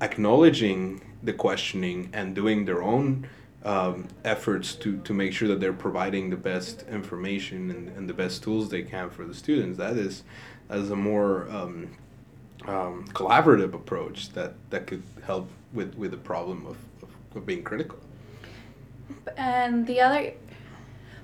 acknowledging 0.00 1.00
the 1.22 1.32
questioning 1.32 2.10
and 2.12 2.34
doing 2.34 2.64
their 2.64 2.82
own 2.82 3.26
um, 3.64 4.08
efforts 4.24 4.74
to, 4.74 4.98
to 5.02 5.12
make 5.12 5.32
sure 5.32 5.46
that 5.48 5.60
they're 5.60 5.72
providing 5.72 6.30
the 6.30 6.36
best 6.36 6.84
information 6.90 7.70
and, 7.70 7.88
and 7.90 8.08
the 8.08 8.14
best 8.14 8.42
tools 8.42 8.68
they 8.68 8.82
can 8.82 9.08
for 9.08 9.24
the 9.24 9.34
students. 9.34 9.78
That 9.78 9.96
is, 9.96 10.24
that 10.68 10.78
is 10.78 10.90
a 10.90 10.96
more 10.96 11.48
um, 11.50 11.90
um, 12.66 13.04
collaborative 13.08 13.74
approach 13.74 14.30
that, 14.30 14.54
that 14.70 14.86
could 14.86 15.02
help 15.24 15.48
with, 15.72 15.94
with 15.94 16.10
the 16.10 16.16
problem 16.16 16.66
of, 16.66 16.76
of, 17.02 17.36
of 17.36 17.46
being 17.46 17.62
critical. 17.62 17.98
And 19.36 19.86
the 19.86 20.00
other 20.00 20.32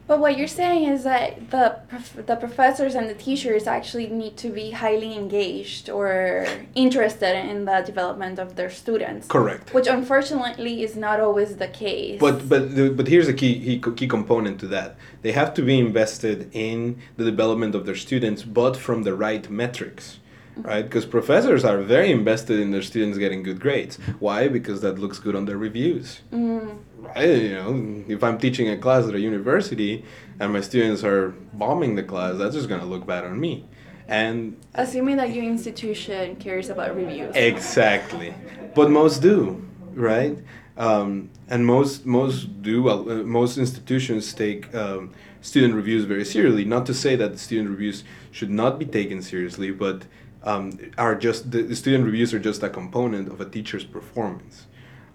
but 0.08 0.20
what 0.20 0.38
you're 0.38 0.48
saying 0.48 0.84
is 0.88 1.04
that 1.04 1.50
the 1.50 1.80
prof- 1.86 2.26
the 2.26 2.36
professors 2.36 2.94
and 2.94 3.10
the 3.10 3.14
teachers 3.14 3.66
actually 3.66 4.06
need 4.06 4.38
to 4.38 4.48
be 4.48 4.70
highly 4.70 5.14
engaged 5.14 5.90
or 5.90 6.46
interested 6.74 7.36
in 7.36 7.66
the 7.66 7.82
development 7.84 8.38
of 8.38 8.56
their 8.56 8.70
students. 8.70 9.28
Correct. 9.28 9.74
Which 9.74 9.86
unfortunately 9.86 10.82
is 10.82 10.96
not 10.96 11.20
always 11.20 11.56
the 11.56 11.68
case. 11.68 12.18
But 12.18 12.48
but 12.48 12.96
but 12.96 13.06
here's 13.06 13.28
a 13.28 13.34
key 13.34 13.78
key 13.98 14.08
component 14.08 14.58
to 14.60 14.66
that. 14.68 14.96
They 15.20 15.32
have 15.32 15.52
to 15.58 15.62
be 15.62 15.78
invested 15.78 16.48
in 16.54 16.96
the 17.18 17.24
development 17.24 17.74
of 17.74 17.84
their 17.84 18.00
students, 18.06 18.42
but 18.42 18.78
from 18.78 19.02
the 19.02 19.14
right 19.14 19.44
metrics 19.50 20.20
right? 20.62 20.82
Because 20.82 21.06
professors 21.06 21.64
are 21.64 21.78
very 21.78 22.10
invested 22.10 22.60
in 22.60 22.70
their 22.70 22.82
students 22.82 23.18
getting 23.18 23.42
good 23.42 23.60
grades. 23.60 23.96
Why? 24.18 24.48
Because 24.48 24.80
that 24.82 24.98
looks 24.98 25.18
good 25.18 25.34
on 25.34 25.44
their 25.44 25.58
reviews. 25.58 26.20
Mm. 26.32 26.78
Right? 26.98 27.28
You 27.28 27.54
know, 27.54 28.04
if 28.08 28.22
I'm 28.22 28.38
teaching 28.38 28.68
a 28.68 28.76
class 28.76 29.06
at 29.06 29.14
a 29.14 29.20
university 29.20 30.04
and 30.40 30.52
my 30.52 30.60
students 30.60 31.04
are 31.04 31.30
bombing 31.52 31.94
the 31.94 32.02
class, 32.02 32.36
that's 32.36 32.54
just 32.54 32.68
gonna 32.68 32.84
look 32.84 33.06
bad 33.06 33.24
on 33.24 33.38
me. 33.38 33.66
And 34.08 34.56
assuming 34.74 35.16
that 35.18 35.34
your 35.34 35.44
institution 35.44 36.36
cares 36.36 36.70
about 36.70 36.96
reviews. 36.96 37.36
Exactly, 37.36 38.34
but 38.74 38.90
most 38.90 39.20
do, 39.20 39.68
right? 39.92 40.38
Um, 40.78 41.30
and 41.48 41.66
most 41.66 42.06
most 42.06 42.62
do. 42.62 42.88
Uh, 42.88 43.22
most 43.24 43.58
institutions 43.58 44.32
take 44.32 44.74
um, 44.74 45.12
student 45.42 45.74
reviews 45.74 46.04
very 46.04 46.24
seriously. 46.24 46.64
Not 46.64 46.86
to 46.86 46.94
say 46.94 47.16
that 47.16 47.38
student 47.38 47.68
reviews 47.68 48.02
should 48.30 48.50
not 48.50 48.78
be 48.78 48.86
taken 48.86 49.20
seriously, 49.20 49.72
but 49.72 50.04
um, 50.48 50.78
are 50.96 51.14
just 51.14 51.50
the, 51.50 51.62
the 51.62 51.76
student 51.76 52.04
reviews 52.04 52.32
are 52.32 52.38
just 52.38 52.62
a 52.62 52.70
component 52.70 53.28
of 53.28 53.40
a 53.40 53.44
teacher's 53.44 53.84
performance. 53.84 54.66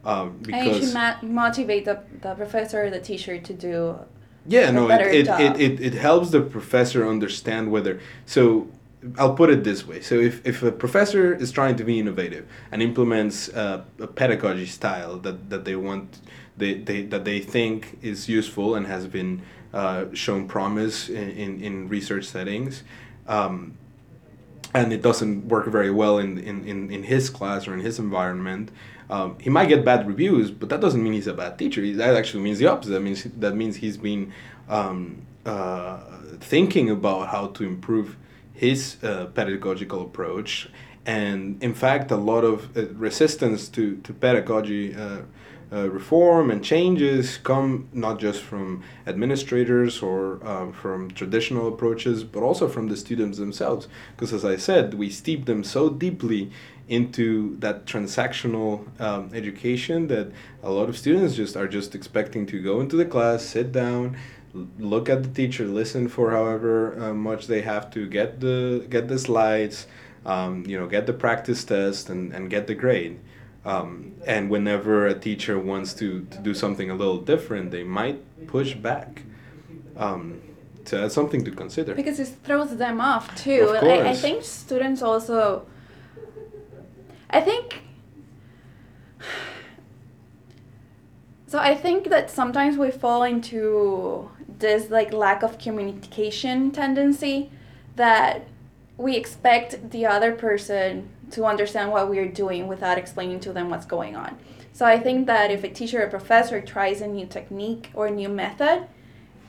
Um, 0.05 0.37
because 0.41 0.61
and 0.61 0.75
you 0.75 0.85
should 0.85 0.93
ma- 0.93 1.21
motivate 1.21 1.85
the, 1.85 2.03
the 2.21 2.35
professor 2.35 2.83
or 2.83 2.89
the 2.89 2.99
teacher 2.99 3.39
to 3.39 3.53
do 3.53 3.97
yeah 4.45 4.69
no 4.69 4.89
it, 4.89 5.01
it, 5.01 5.27
it, 5.27 5.61
it, 5.61 5.79
it 5.79 5.93
helps 5.93 6.31
the 6.31 6.41
professor 6.41 7.07
understand 7.07 7.71
whether 7.71 8.01
so 8.25 8.67
i'll 9.17 9.33
put 9.33 9.49
it 9.49 9.63
this 9.63 9.87
way 9.87 10.01
so 10.01 10.15
if, 10.15 10.45
if 10.45 10.61
a 10.61 10.73
professor 10.73 11.33
is 11.33 11.49
trying 11.53 11.77
to 11.77 11.85
be 11.85 11.97
innovative 11.97 12.45
and 12.69 12.81
implements 12.81 13.47
uh, 13.53 13.81
a 13.99 14.07
pedagogy 14.07 14.65
style 14.65 15.17
that, 15.17 15.49
that 15.49 15.63
they 15.63 15.77
want 15.77 16.19
they, 16.57 16.73
they, 16.73 17.03
that 17.03 17.23
they 17.23 17.39
think 17.39 17.97
is 18.01 18.27
useful 18.27 18.75
and 18.75 18.85
has 18.85 19.07
been 19.07 19.41
uh, 19.73 20.05
shown 20.13 20.45
promise 20.47 21.07
in, 21.07 21.29
in, 21.29 21.61
in 21.61 21.87
research 21.87 22.25
settings 22.25 22.83
um, 23.27 23.77
and 24.73 24.91
it 24.91 25.01
doesn't 25.01 25.47
work 25.47 25.67
very 25.67 25.91
well 25.91 26.17
in, 26.17 26.37
in, 26.37 26.65
in, 26.65 26.91
in 26.91 27.03
his 27.03 27.29
class 27.29 27.67
or 27.67 27.73
in 27.73 27.79
his 27.79 27.99
environment, 27.99 28.71
um, 29.09 29.37
he 29.39 29.49
might 29.49 29.67
get 29.67 29.85
bad 29.85 30.07
reviews, 30.07 30.49
but 30.49 30.69
that 30.69 30.81
doesn't 30.81 31.03
mean 31.03 31.13
he's 31.13 31.27
a 31.27 31.33
bad 31.33 31.59
teacher. 31.59 31.81
That 31.93 32.15
actually 32.15 32.43
means 32.43 32.57
the 32.57 32.67
opposite. 32.67 32.91
That 32.91 33.01
means 33.01 33.23
that 33.23 33.55
means 33.55 33.75
he's 33.77 33.97
been 33.97 34.33
um, 34.69 35.21
uh, 35.45 35.99
thinking 36.39 36.89
about 36.89 37.29
how 37.29 37.47
to 37.47 37.63
improve 37.63 38.17
his 38.53 38.97
uh, 39.03 39.25
pedagogical 39.33 40.01
approach, 40.01 40.69
and 41.05 41.61
in 41.61 41.73
fact, 41.73 42.11
a 42.11 42.15
lot 42.15 42.43
of 42.43 42.75
uh, 42.77 42.87
resistance 42.93 43.67
to 43.69 43.97
to 43.97 44.13
pedagogy 44.13 44.95
uh, 45.73 45.89
reform 45.89 46.51
and 46.51 46.63
changes 46.63 47.37
come 47.37 47.87
not 47.93 48.19
just 48.19 48.41
from 48.41 48.83
administrators 49.07 50.01
or 50.03 50.45
um, 50.47 50.71
from 50.71 51.09
traditional 51.11 51.67
approaches, 51.67 52.23
but 52.23 52.43
also 52.43 52.67
from 52.67 52.87
the 52.89 52.97
students 52.97 53.37
themselves. 53.39 53.87
Because 54.15 54.33
as 54.33 54.45
I 54.45 54.55
said, 54.55 54.93
we 54.93 55.09
steep 55.09 55.45
them 55.45 55.63
so 55.63 55.89
deeply 55.89 56.51
into 56.87 57.55
that 57.57 57.85
transactional 57.85 58.85
um, 59.01 59.31
education 59.33 60.07
that 60.07 60.31
a 60.61 60.69
lot 60.69 60.89
of 60.89 60.97
students 60.97 61.35
just 61.35 61.55
are 61.55 61.67
just 61.67 61.95
expecting 61.95 62.45
to 62.45 62.61
go 62.61 62.81
into 62.81 62.95
the 62.95 63.05
class, 63.05 63.43
sit 63.43 63.71
down, 63.71 64.17
look 64.77 65.09
at 65.09 65.23
the 65.23 65.29
teacher, 65.29 65.65
listen 65.65 66.07
for 66.07 66.31
however 66.31 67.01
uh, 67.01 67.13
much 67.13 67.47
they 67.47 67.61
have 67.61 67.89
to 67.91 68.07
get 68.07 68.41
the 68.41 68.85
get 68.89 69.07
the 69.07 69.17
slides, 69.17 69.87
um, 70.25 70.65
you 70.67 70.77
know, 70.79 70.87
get 70.87 71.07
the 71.07 71.13
practice 71.13 71.63
test, 71.63 72.09
and, 72.09 72.33
and 72.33 72.49
get 72.49 72.67
the 72.67 72.75
grade. 72.75 73.19
Um, 73.65 74.15
and 74.25 74.49
whenever 74.49 75.07
a 75.07 75.17
teacher 75.17 75.57
wants 75.57 75.93
to, 75.95 76.25
to 76.25 76.37
do 76.39 76.53
something 76.53 76.89
a 76.89 76.95
little 76.95 77.19
different, 77.19 77.71
they 77.71 77.83
might 77.83 78.47
push 78.47 78.73
back. 78.73 79.23
Um, 79.95 80.41
so 80.85 80.99
that's 80.99 81.15
something 81.15 81.45
to 81.45 81.51
consider. 81.51 81.95
Because 81.95 82.19
it 82.19 82.27
throws 82.43 82.75
them 82.75 82.99
off 82.99 83.33
too. 83.35 83.69
Of 83.69 83.79
course. 83.79 84.05
I, 84.05 84.09
I 84.09 84.15
think 84.15 84.43
students 84.43 85.01
also. 85.01 85.65
I 87.29 87.39
think. 87.39 87.83
So 91.47 91.59
I 91.59 91.75
think 91.75 92.09
that 92.09 92.29
sometimes 92.29 92.77
we 92.77 92.91
fall 92.91 93.23
into 93.23 94.29
this 94.47 94.89
like 94.89 95.13
lack 95.13 95.43
of 95.43 95.57
communication 95.57 96.71
tendency 96.71 97.51
that 97.95 98.47
we 98.97 99.15
expect 99.15 99.91
the 99.91 100.05
other 100.05 100.31
person 100.33 101.09
to 101.33 101.45
understand 101.45 101.91
what 101.91 102.09
we're 102.09 102.27
doing 102.27 102.67
without 102.67 102.97
explaining 102.97 103.39
to 103.41 103.53
them 103.53 103.69
what's 103.69 103.85
going 103.85 104.15
on. 104.15 104.37
So 104.71 104.85
I 104.85 104.99
think 104.99 105.27
that 105.27 105.51
if 105.51 105.63
a 105.63 105.69
teacher 105.69 106.03
or 106.03 106.07
professor 106.09 106.61
tries 106.61 107.01
a 107.01 107.07
new 107.07 107.27
technique 107.27 107.91
or 107.93 108.07
a 108.07 108.11
new 108.11 108.29
method, 108.29 108.87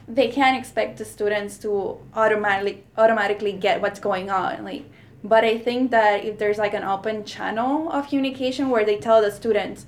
they 0.06 0.28
can't 0.28 0.58
expect 0.58 0.98
the 0.98 1.04
students 1.04 1.56
to 1.58 1.98
automatically 2.14 2.84
automatically 2.98 3.52
get 3.52 3.80
what's 3.80 4.00
going 4.00 4.28
on. 4.28 4.64
Like 4.64 4.84
but 5.24 5.42
I 5.42 5.56
think 5.56 5.90
that 5.90 6.22
if 6.22 6.38
there's 6.38 6.58
like 6.58 6.74
an 6.74 6.84
open 6.84 7.24
channel 7.24 7.90
of 7.90 8.08
communication 8.08 8.68
where 8.68 8.84
they 8.84 8.98
tell 8.98 9.22
the 9.22 9.30
students, 9.30 9.86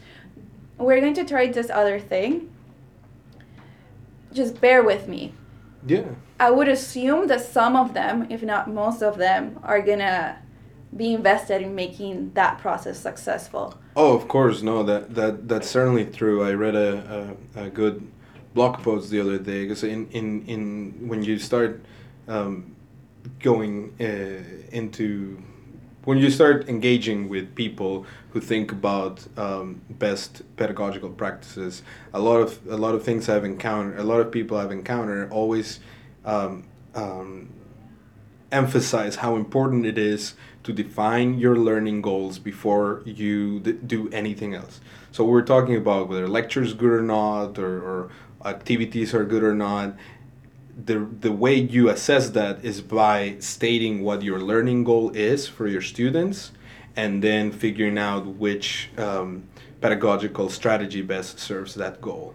we're 0.78 1.00
going 1.00 1.12
to 1.14 1.24
try 1.24 1.46
this 1.46 1.68
other 1.68 2.00
thing, 2.00 2.50
just 4.32 4.58
bear 4.62 4.82
with 4.82 5.08
me. 5.08 5.34
Yeah. 5.86 6.06
I 6.40 6.50
would 6.50 6.68
assume 6.68 7.26
that 7.26 7.42
some 7.42 7.76
of 7.76 7.92
them, 7.92 8.26
if 8.30 8.42
not 8.42 8.70
most 8.70 9.02
of 9.02 9.18
them, 9.18 9.60
are 9.62 9.82
gonna 9.82 10.38
be 10.96 11.14
invested 11.14 11.62
in 11.62 11.74
making 11.74 12.32
that 12.34 12.58
process 12.58 12.98
successful. 12.98 13.74
Oh, 13.94 14.14
of 14.14 14.28
course, 14.28 14.62
no, 14.62 14.82
that 14.82 15.14
that 15.14 15.48
that's 15.48 15.68
certainly 15.68 16.04
true. 16.06 16.42
I 16.42 16.52
read 16.52 16.74
a 16.74 17.36
a, 17.56 17.64
a 17.66 17.70
good 17.70 18.06
blog 18.54 18.82
post 18.82 19.10
the 19.10 19.20
other 19.20 19.38
day 19.38 19.64
because 19.64 19.84
in, 19.84 20.08
in 20.10 20.44
in 20.46 21.08
when 21.08 21.22
you 21.22 21.38
start 21.38 21.84
um, 22.28 22.74
going 23.40 23.94
uh, 24.00 24.74
into 24.74 25.42
when 26.04 26.18
you 26.18 26.30
start 26.30 26.68
engaging 26.68 27.28
with 27.28 27.54
people 27.54 28.06
who 28.30 28.40
think 28.40 28.70
about 28.70 29.26
um, 29.36 29.80
best 29.90 30.42
pedagogical 30.56 31.10
practices, 31.10 31.82
a 32.14 32.20
lot 32.20 32.36
of 32.36 32.60
a 32.68 32.76
lot 32.76 32.94
of 32.94 33.02
things 33.02 33.28
I've 33.28 33.44
encountered, 33.44 33.98
a 33.98 34.04
lot 34.04 34.20
of 34.20 34.30
people 34.30 34.56
I've 34.56 34.72
encountered 34.72 35.32
always 35.32 35.80
um, 36.24 36.64
um, 36.94 37.50
emphasize 38.52 39.16
how 39.16 39.36
important 39.36 39.84
it 39.84 39.98
is 39.98 40.34
to 40.66 40.72
define 40.72 41.38
your 41.38 41.56
learning 41.56 42.02
goals 42.02 42.40
before 42.40 43.00
you 43.04 43.60
d- 43.60 43.78
do 43.86 44.10
anything 44.10 44.52
else. 44.52 44.80
So 45.12 45.22
we're 45.22 45.42
talking 45.42 45.76
about 45.76 46.08
whether 46.08 46.26
lectures 46.26 46.74
good 46.74 46.90
or 46.90 47.02
not, 47.02 47.56
or, 47.56 47.80
or 47.80 48.10
activities 48.44 49.14
are 49.14 49.24
good 49.24 49.44
or 49.44 49.54
not. 49.54 49.94
The, 50.84 51.06
the 51.20 51.30
way 51.30 51.54
you 51.54 51.88
assess 51.88 52.30
that 52.30 52.64
is 52.64 52.80
by 52.80 53.36
stating 53.38 54.02
what 54.02 54.24
your 54.24 54.40
learning 54.40 54.82
goal 54.82 55.10
is 55.10 55.46
for 55.46 55.68
your 55.68 55.82
students 55.82 56.50
and 56.96 57.22
then 57.22 57.52
figuring 57.52 57.96
out 57.96 58.26
which 58.26 58.90
um, 58.98 59.44
pedagogical 59.80 60.48
strategy 60.48 61.00
best 61.00 61.38
serves 61.38 61.74
that 61.76 62.00
goal. 62.00 62.34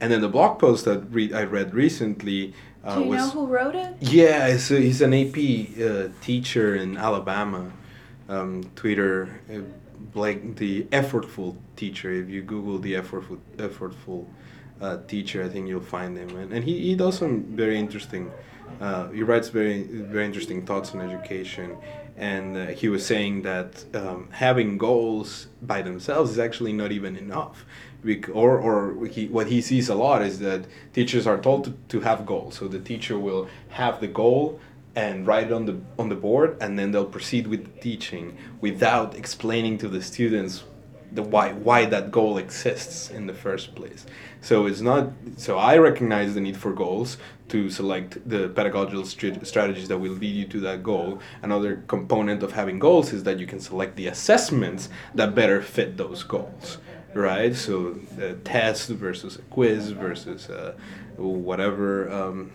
And 0.00 0.12
then 0.12 0.20
the 0.20 0.28
blog 0.28 0.58
post 0.58 0.84
that 0.84 1.10
re- 1.10 1.32
I 1.32 1.44
read 1.44 1.72
recently 1.72 2.52
uh, 2.84 2.94
Do 2.94 3.00
you 3.02 3.10
was, 3.10 3.18
know 3.18 3.30
who 3.30 3.46
wrote 3.46 3.74
it? 3.74 3.94
Yeah, 4.00 4.46
a, 4.46 4.56
he's 4.56 5.00
an 5.00 5.14
AP 5.14 5.36
uh, 5.36 6.08
teacher 6.20 6.76
in 6.76 6.96
Alabama. 6.96 7.70
Um, 8.28 8.62
Twitter, 8.76 9.40
uh, 9.52 9.60
like 10.14 10.56
the 10.56 10.84
effortful 10.84 11.56
teacher. 11.76 12.12
If 12.12 12.28
you 12.28 12.42
Google 12.42 12.78
the 12.78 12.94
effortful 12.94 13.38
effortful 13.56 14.26
uh, 14.80 14.98
teacher, 15.08 15.42
I 15.44 15.48
think 15.48 15.68
you'll 15.68 15.80
find 15.80 16.16
him. 16.16 16.36
And, 16.36 16.52
and 16.52 16.64
he, 16.64 16.78
he 16.80 16.94
does 16.94 17.18
some 17.18 17.42
very 17.56 17.78
interesting. 17.78 18.30
Uh, 18.80 19.08
he 19.08 19.22
writes 19.22 19.48
very 19.48 19.82
very 19.82 20.24
interesting 20.24 20.64
thoughts 20.64 20.94
on 20.94 21.00
education, 21.00 21.76
and 22.16 22.56
uh, 22.56 22.66
he 22.66 22.88
was 22.88 23.04
saying 23.04 23.42
that 23.42 23.84
um, 23.94 24.28
having 24.30 24.78
goals 24.78 25.48
by 25.62 25.82
themselves 25.82 26.30
is 26.32 26.38
actually 26.38 26.72
not 26.72 26.92
even 26.92 27.16
enough 27.16 27.64
or 28.32 28.58
or 28.58 29.06
he, 29.06 29.26
what 29.28 29.46
he 29.48 29.60
sees 29.60 29.88
a 29.88 29.94
lot 29.94 30.22
is 30.22 30.38
that 30.38 30.64
teachers 30.92 31.26
are 31.26 31.38
told 31.38 31.64
to, 31.64 31.74
to 31.88 32.00
have 32.00 32.24
goals 32.24 32.54
so 32.54 32.66
the 32.66 32.78
teacher 32.78 33.18
will 33.18 33.46
have 33.68 34.00
the 34.00 34.06
goal 34.06 34.58
and 34.96 35.26
write 35.26 35.46
it 35.48 35.52
on 35.52 35.66
the 35.66 35.78
on 35.98 36.08
the 36.08 36.14
board 36.14 36.56
and 36.60 36.78
then 36.78 36.90
they'll 36.92 37.04
proceed 37.04 37.46
with 37.46 37.64
the 37.64 37.80
teaching 37.80 38.36
without 38.60 39.14
explaining 39.14 39.76
to 39.78 39.88
the 39.88 40.02
students 40.02 40.64
the 41.12 41.22
why 41.22 41.52
why 41.52 41.84
that 41.84 42.10
goal 42.10 42.38
exists 42.38 43.10
in 43.10 43.26
the 43.26 43.34
first 43.34 43.74
place. 43.74 44.06
So 44.40 44.66
it's 44.66 44.80
not 44.80 45.10
so 45.36 45.58
I 45.58 45.76
recognize 45.76 46.34
the 46.34 46.40
need 46.40 46.56
for 46.56 46.72
goals 46.72 47.16
to 47.50 47.70
select 47.70 48.28
the 48.28 48.48
pedagogical 48.48 49.04
str- 49.04 49.42
strategies 49.42 49.88
that 49.88 49.98
will 49.98 50.12
lead 50.12 50.34
you 50.34 50.46
to 50.46 50.60
that 50.60 50.82
goal. 50.82 51.20
Another 51.42 51.82
component 51.86 52.42
of 52.42 52.52
having 52.52 52.78
goals 52.78 53.12
is 53.12 53.24
that 53.24 53.38
you 53.38 53.46
can 53.46 53.60
select 53.60 53.96
the 53.96 54.06
assessments 54.06 54.88
that 55.14 55.34
better 55.34 55.60
fit 55.60 55.96
those 55.96 56.22
goals, 56.22 56.78
right? 57.14 57.54
So 57.54 57.98
a 58.20 58.34
test 58.34 58.88
versus 58.90 59.36
a 59.36 59.42
quiz 59.42 59.90
versus 59.90 60.48
a, 60.48 60.74
whatever 61.16 62.10
um, 62.10 62.52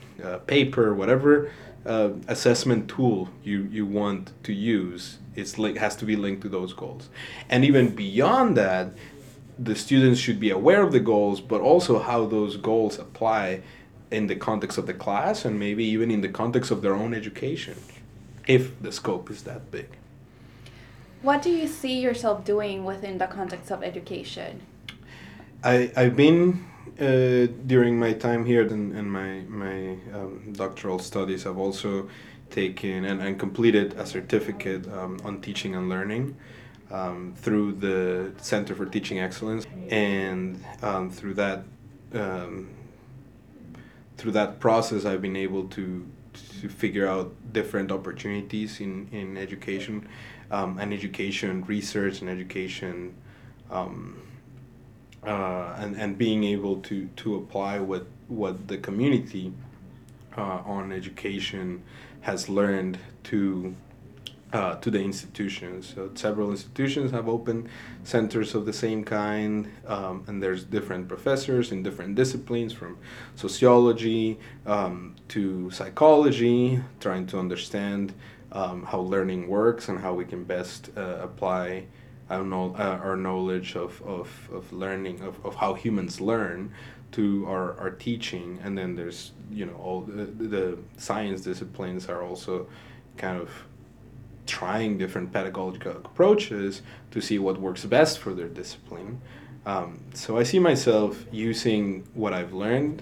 paper, 0.47 0.93
whatever 0.93 1.51
uh, 1.85 2.09
assessment 2.27 2.89
tool 2.89 3.29
you, 3.43 3.67
you 3.71 3.85
want 3.85 4.31
to 4.43 4.53
use 4.53 5.19
it's 5.35 5.57
li- 5.57 5.77
has 5.77 5.95
to 5.97 6.05
be 6.05 6.15
linked 6.15 6.41
to 6.43 6.49
those 6.49 6.73
goals. 6.73 7.09
And 7.49 7.65
even 7.65 7.93
beyond 7.93 8.57
that, 8.57 8.93
the 9.57 9.75
students 9.75 10.19
should 10.19 10.39
be 10.39 10.49
aware 10.49 10.81
of 10.81 10.91
the 10.91 10.99
goals, 10.99 11.41
but 11.41 11.61
also 11.61 11.99
how 11.99 12.25
those 12.25 12.57
goals 12.57 12.99
apply 12.99 13.61
in 14.11 14.27
the 14.27 14.35
context 14.35 14.77
of 14.77 14.85
the 14.85 14.93
class 14.93 15.45
and 15.45 15.59
maybe 15.59 15.83
even 15.83 16.11
in 16.11 16.21
the 16.21 16.29
context 16.29 16.71
of 16.71 16.81
their 16.81 16.93
own 16.93 17.13
education, 17.13 17.75
if 18.47 18.81
the 18.81 18.91
scope 18.91 19.29
is 19.29 19.43
that 19.43 19.71
big. 19.71 19.87
What 21.21 21.41
do 21.41 21.49
you 21.49 21.67
see 21.67 21.99
yourself 21.99 22.45
doing 22.45 22.85
within 22.85 23.17
the 23.17 23.27
context 23.27 23.71
of 23.71 23.83
education? 23.83 24.61
I, 25.63 25.91
I've 25.97 26.15
been 26.15 26.65
uh, 26.99 27.47
during 27.65 27.97
my 27.97 28.13
time 28.13 28.45
here 28.45 28.61
and, 28.61 28.95
and 28.95 29.11
my, 29.11 29.41
my 29.47 29.97
um, 30.13 30.53
doctoral 30.53 30.99
studies, 30.99 31.47
I've 31.47 31.57
also 31.57 32.09
taken 32.51 33.05
and, 33.05 33.21
and 33.21 33.39
completed 33.39 33.95
a 33.95 34.05
certificate 34.05 34.87
um, 34.93 35.19
on 35.23 35.41
teaching 35.41 35.75
and 35.75 35.89
learning 35.89 36.37
um, 36.91 37.33
through 37.37 37.73
the 37.73 38.31
Center 38.37 38.75
for 38.75 38.85
Teaching 38.85 39.19
Excellence, 39.19 39.65
and 39.89 40.63
um, 40.81 41.09
through 41.09 41.33
that 41.33 41.63
um, 42.13 42.69
through 44.18 44.32
that 44.34 44.59
process, 44.59 45.05
I've 45.05 45.22
been 45.22 45.36
able 45.36 45.68
to 45.70 46.05
to 46.61 46.68
figure 46.68 47.07
out 47.07 47.34
different 47.53 47.91
opportunities 47.91 48.80
in 48.80 49.07
in 49.11 49.38
education, 49.38 50.07
um, 50.51 50.78
and 50.80 50.93
education 50.93 51.63
research 51.66 52.22
and 52.22 52.30
education. 52.30 53.16
Um, 53.70 54.22
uh, 55.26 55.74
and, 55.80 55.95
and 55.95 56.18
being 56.20 56.43
able 56.43 56.78
to, 56.82 57.07
to 57.16 57.36
apply 57.36 57.80
what, 57.80 58.05
what 58.28 58.68
the 58.68 58.78
community 58.78 59.51
uh, 60.38 60.61
on 60.66 60.91
education 60.91 61.82
has 62.22 62.47
learned 62.47 62.99
to 63.24 63.76
uh, 64.55 64.75
to 64.75 64.89
the 64.89 65.01
institutions. 65.01 65.91
So 65.93 66.09
several 66.15 66.49
institutions 66.49 67.11
have 67.11 67.27
open 67.27 67.67
centers 68.03 68.55
of 68.55 68.65
the 68.65 68.71
same 68.71 69.03
kind, 69.03 69.69
um, 69.85 70.23
and 70.27 70.41
there's 70.41 70.63
different 70.63 71.09
professors 71.09 71.73
in 71.73 71.83
different 71.83 72.15
disciplines, 72.15 72.71
from 72.71 72.97
sociology 73.35 74.39
um, 74.65 75.15
to 75.27 75.69
psychology, 75.71 76.79
trying 77.01 77.25
to 77.27 77.37
understand 77.37 78.13
um, 78.53 78.83
how 78.83 78.99
learning 78.99 79.49
works 79.49 79.89
and 79.89 79.99
how 79.99 80.13
we 80.13 80.23
can 80.23 80.45
best 80.45 80.89
uh, 80.95 81.17
apply 81.27 81.87
our, 82.29 82.41
uh, 82.41 83.07
our 83.07 83.17
knowledge 83.17 83.75
of, 83.75 84.01
of, 84.03 84.29
of 84.53 84.71
learning, 84.71 85.19
of, 85.19 85.45
of 85.45 85.55
how 85.55 85.73
humans 85.73 86.21
learn 86.21 86.71
to 87.11 87.45
our, 87.47 87.77
our 87.77 87.91
teaching 87.91 88.59
and 88.63 88.77
then 88.77 88.95
there's 88.95 89.31
you 89.49 89.65
know 89.65 89.75
all 89.75 90.01
the, 90.01 90.25
the 90.25 90.77
science 90.97 91.41
disciplines 91.41 92.09
are 92.09 92.23
also 92.23 92.67
kind 93.15 93.39
of 93.39 93.49
trying 94.55 94.97
different 94.97 95.33
pedagogical 95.33 95.91
approaches 95.91 96.81
to 97.11 97.19
see 97.19 97.37
what 97.37 97.59
works 97.59 97.83
best 97.83 98.19
for 98.19 98.33
their 98.33 98.47
discipline. 98.47 99.19
Um, 99.65 99.99
so 100.13 100.37
i 100.37 100.43
see 100.43 100.59
myself 100.59 101.25
using 101.31 101.81
what 102.13 102.33
i've 102.33 102.53
learned 102.53 103.01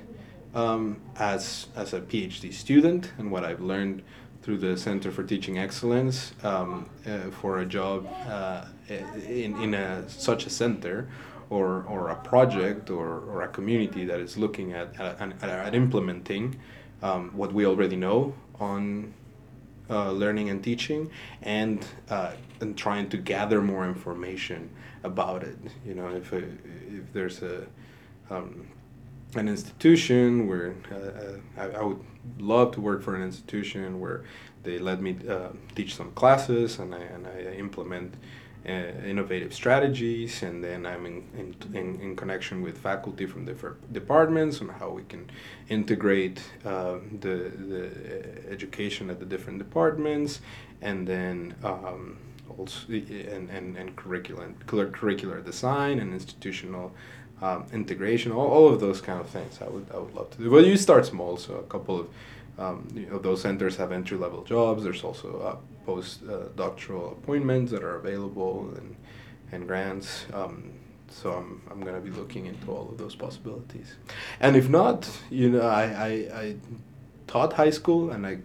um, 0.55 0.83
as, 1.17 1.67
as 1.75 1.93
a 1.93 1.99
phd 1.99 2.53
student 2.53 3.11
and 3.17 3.29
what 3.29 3.43
i've 3.43 3.59
learned 3.59 4.01
through 4.41 4.59
the 4.59 4.77
center 4.77 5.11
for 5.11 5.23
teaching 5.23 5.57
excellence 5.59 6.33
um, 6.43 6.89
uh, 7.05 7.29
for 7.39 7.59
a 7.59 7.65
job 7.65 8.07
uh, 8.27 8.65
in, 9.27 9.51
in 9.65 9.73
a, 9.73 10.07
such 10.09 10.45
a 10.45 10.49
center 10.49 11.09
or, 11.49 11.83
or 11.93 12.09
a 12.09 12.15
project 12.31 12.89
or, 12.89 13.09
or 13.31 13.41
a 13.43 13.49
community 13.49 14.05
that 14.05 14.19
is 14.19 14.37
looking 14.37 14.71
at, 14.71 14.87
at, 14.99 15.43
at 15.43 15.75
implementing 15.75 16.57
um, 17.01 17.29
what 17.39 17.53
we 17.53 17.65
already 17.65 17.97
know 17.97 18.33
on 18.59 19.13
uh, 19.89 20.11
learning 20.11 20.49
and 20.49 20.63
teaching 20.63 21.09
and, 21.41 21.85
uh, 22.09 22.33
and 22.61 22.77
trying 22.77 23.09
to 23.09 23.17
gather 23.17 23.61
more 23.61 23.85
information 23.85 24.69
about 25.03 25.43
it. 25.43 25.57
You 25.85 25.95
know, 25.95 26.07
if, 26.09 26.31
if 26.33 27.11
there's 27.13 27.41
a, 27.41 27.67
um, 28.29 28.67
an 29.35 29.47
institution 29.47 30.47
where 30.47 30.75
uh, 30.91 31.61
I, 31.61 31.79
I, 31.79 31.83
would 31.83 31.99
love 32.37 32.71
to 32.73 32.81
work 32.81 33.01
for 33.01 33.15
an 33.15 33.23
institution 33.23 33.99
where 33.99 34.23
they 34.63 34.77
let 34.77 35.01
me 35.01 35.17
uh, 35.27 35.49
teach 35.75 35.95
some 35.95 36.11
classes 36.11 36.79
and 36.79 36.93
I, 36.93 36.99
and 36.99 37.27
I 37.27 37.53
implement 37.53 38.13
uh, 38.65 38.71
innovative 39.05 39.53
strategies, 39.53 40.41
and 40.41 40.63
then 40.63 40.85
I'm 40.85 41.05
in, 41.05 41.23
in, 41.37 41.75
in, 41.75 42.01
in, 42.01 42.15
connection 42.15 42.61
with 42.61 42.77
faculty 42.77 43.25
from 43.25 43.45
different 43.45 43.91
departments 43.91 44.61
on 44.61 44.69
how 44.69 44.89
we 44.89 45.03
can 45.03 45.29
integrate 45.69 46.41
uh, 46.63 46.95
the, 47.19 47.51
the 47.71 47.91
education 48.49 49.09
at 49.09 49.19
the 49.19 49.25
different 49.25 49.59
departments, 49.59 50.39
and 50.81 51.05
then 51.05 51.55
um, 51.63 52.17
also 52.57 52.87
and, 52.89 53.49
and, 53.49 53.77
and 53.77 53.95
curriculum, 53.95 54.55
curricular 54.65 55.43
design 55.43 55.99
and 55.99 56.13
institutional 56.13 56.93
um, 57.41 57.65
integration, 57.73 58.31
all, 58.31 58.47
all 58.47 58.69
of 58.69 58.79
those 58.79 59.01
kind 59.01 59.19
of 59.19 59.27
things. 59.27 59.59
I 59.61 59.67
would 59.67 59.87
I 59.93 59.97
would 59.97 60.13
love 60.15 60.29
to 60.31 60.37
do. 60.37 60.49
Well, 60.49 60.65
you 60.65 60.77
start 60.77 61.05
small, 61.05 61.35
so 61.35 61.55
a 61.55 61.63
couple 61.63 61.99
of 61.99 62.07
um, 62.57 62.87
you 62.93 63.07
know, 63.07 63.17
those 63.17 63.41
centers 63.41 63.75
have 63.77 63.91
entry 63.91 64.17
level 64.17 64.43
jobs. 64.43 64.83
There's 64.83 65.03
also 65.03 65.39
uh, 65.41 65.57
post 65.85 66.21
uh, 66.23 66.49
doctoral 66.55 67.11
appointments 67.11 67.71
that 67.71 67.83
are 67.83 67.95
available 67.95 68.73
and, 68.77 68.95
and 69.51 69.67
grants. 69.67 70.25
Um, 70.33 70.73
so 71.09 71.31
I'm, 71.31 71.61
I'm 71.69 71.81
going 71.81 71.95
to 71.95 72.01
be 72.01 72.09
looking 72.09 72.47
into 72.47 72.71
all 72.71 72.89
of 72.89 72.97
those 72.97 73.15
possibilities. 73.15 73.95
And 74.39 74.55
if 74.55 74.67
not, 74.69 75.09
you 75.29 75.49
know, 75.49 75.61
I, 75.61 75.83
I, 75.83 76.09
I 76.41 76.55
taught 77.27 77.53
high 77.53 77.69
school 77.69 78.11
and 78.11 78.25
I 78.25 78.39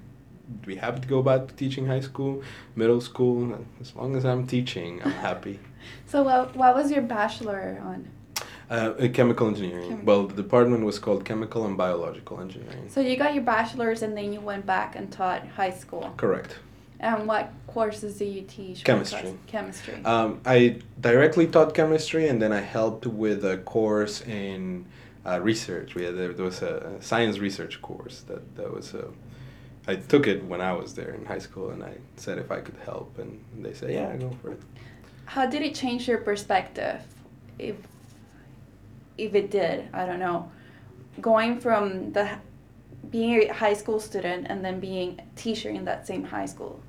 be 0.65 0.77
happy 0.77 1.01
to 1.01 1.09
go 1.09 1.23
back 1.23 1.49
to 1.49 1.55
teaching 1.55 1.87
high 1.87 2.01
school, 2.01 2.43
middle 2.77 3.01
school. 3.01 3.59
As 3.81 3.95
long 3.95 4.17
as 4.17 4.25
I'm 4.25 4.47
teaching, 4.47 5.01
I'm 5.03 5.11
happy. 5.13 5.61
so 6.07 6.23
what, 6.23 6.57
what 6.57 6.75
was 6.75 6.91
your 6.91 7.03
bachelor 7.03 7.81
on? 7.83 8.09
Uh, 8.71 9.09
chemical 9.15 9.49
engineering. 9.49 10.05
Well, 10.05 10.27
the 10.27 10.35
department 10.35 10.85
was 10.85 10.99
called 10.99 11.25
chemical 11.25 11.65
and 11.65 11.77
biological 11.77 12.39
engineering. 12.41 12.89
So 12.89 13.01
you 13.01 13.17
got 13.17 13.33
your 13.33 13.45
bachelor's 13.45 14.03
and 14.03 14.15
then 14.15 14.31
you 14.31 14.41
went 14.41 14.67
back 14.67 14.95
and 14.95 15.11
taught 15.11 15.47
high 15.49 15.71
school. 15.71 16.13
Correct. 16.19 16.59
And 17.01 17.29
what 17.29 17.53
courses 17.67 18.19
do 18.19 18.25
you 18.25 18.43
teach? 18.43 18.83
Chemistry. 18.83 19.35
Chemistry. 19.47 20.05
Um, 20.05 20.41
I 20.45 20.81
directly 21.01 21.47
taught 21.47 21.75
chemistry, 21.75 22.29
and 22.29 22.43
then 22.43 22.53
I 22.53 22.61
helped 22.61 23.07
with 23.07 23.45
a 23.45 23.59
course 23.59 24.21
in 24.23 24.85
uh, 25.25 25.41
research. 25.41 25.95
We 25.95 26.05
had 26.05 26.17
there, 26.17 26.33
was 26.33 26.63
a 26.63 26.97
science 27.01 27.39
research 27.39 27.81
course 27.83 28.23
that 28.23 28.57
that 28.57 28.73
was 28.73 28.95
a. 28.95 29.09
I 29.87 29.97
took 29.97 30.27
it 30.27 30.45
when 30.45 30.61
I 30.61 30.73
was 30.73 30.95
there 30.95 31.15
in 31.15 31.25
high 31.25 31.39
school, 31.39 31.71
and 31.71 31.85
I 31.85 31.95
said 32.17 32.39
if 32.39 32.51
I 32.51 32.61
could 32.61 32.77
help, 32.85 33.19
and 33.19 33.45
they 33.59 33.75
said, 33.75 33.93
"Yeah, 33.93 34.17
go 34.17 34.31
for 34.43 34.53
it." 34.53 34.61
How 35.27 35.47
did 35.47 35.63
it 35.63 35.75
change 35.75 36.09
your 36.09 36.19
perspective? 36.19 37.01
If 37.59 37.77
if 39.17 39.35
it 39.35 39.51
did, 39.51 39.89
I 39.93 40.05
don't 40.05 40.21
know. 40.21 40.51
Going 41.21 41.61
from 41.61 42.13
the 42.13 42.29
being 43.11 43.49
a 43.49 43.53
high 43.53 43.75
school 43.75 44.01
student 44.01 44.47
and 44.49 44.65
then 44.65 44.81
being 44.81 45.21
a 45.21 45.41
teacher 45.41 45.71
in 45.71 45.85
that 45.85 46.07
same 46.07 46.25
high 46.25 46.47
school, 46.47 46.81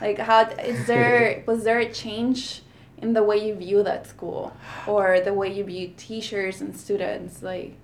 like 0.00 0.18
how 0.18 0.42
is 0.42 0.86
there 0.86 1.42
was 1.46 1.64
there 1.64 1.78
a 1.78 1.92
change 1.92 2.62
in 2.98 3.12
the 3.12 3.22
way 3.22 3.46
you 3.46 3.54
view 3.54 3.82
that 3.82 4.06
school 4.06 4.52
or 4.86 5.20
the 5.20 5.32
way 5.32 5.52
you 5.52 5.64
view 5.64 5.92
teachers 5.96 6.60
and 6.60 6.76
students 6.76 7.42
like? 7.42 7.74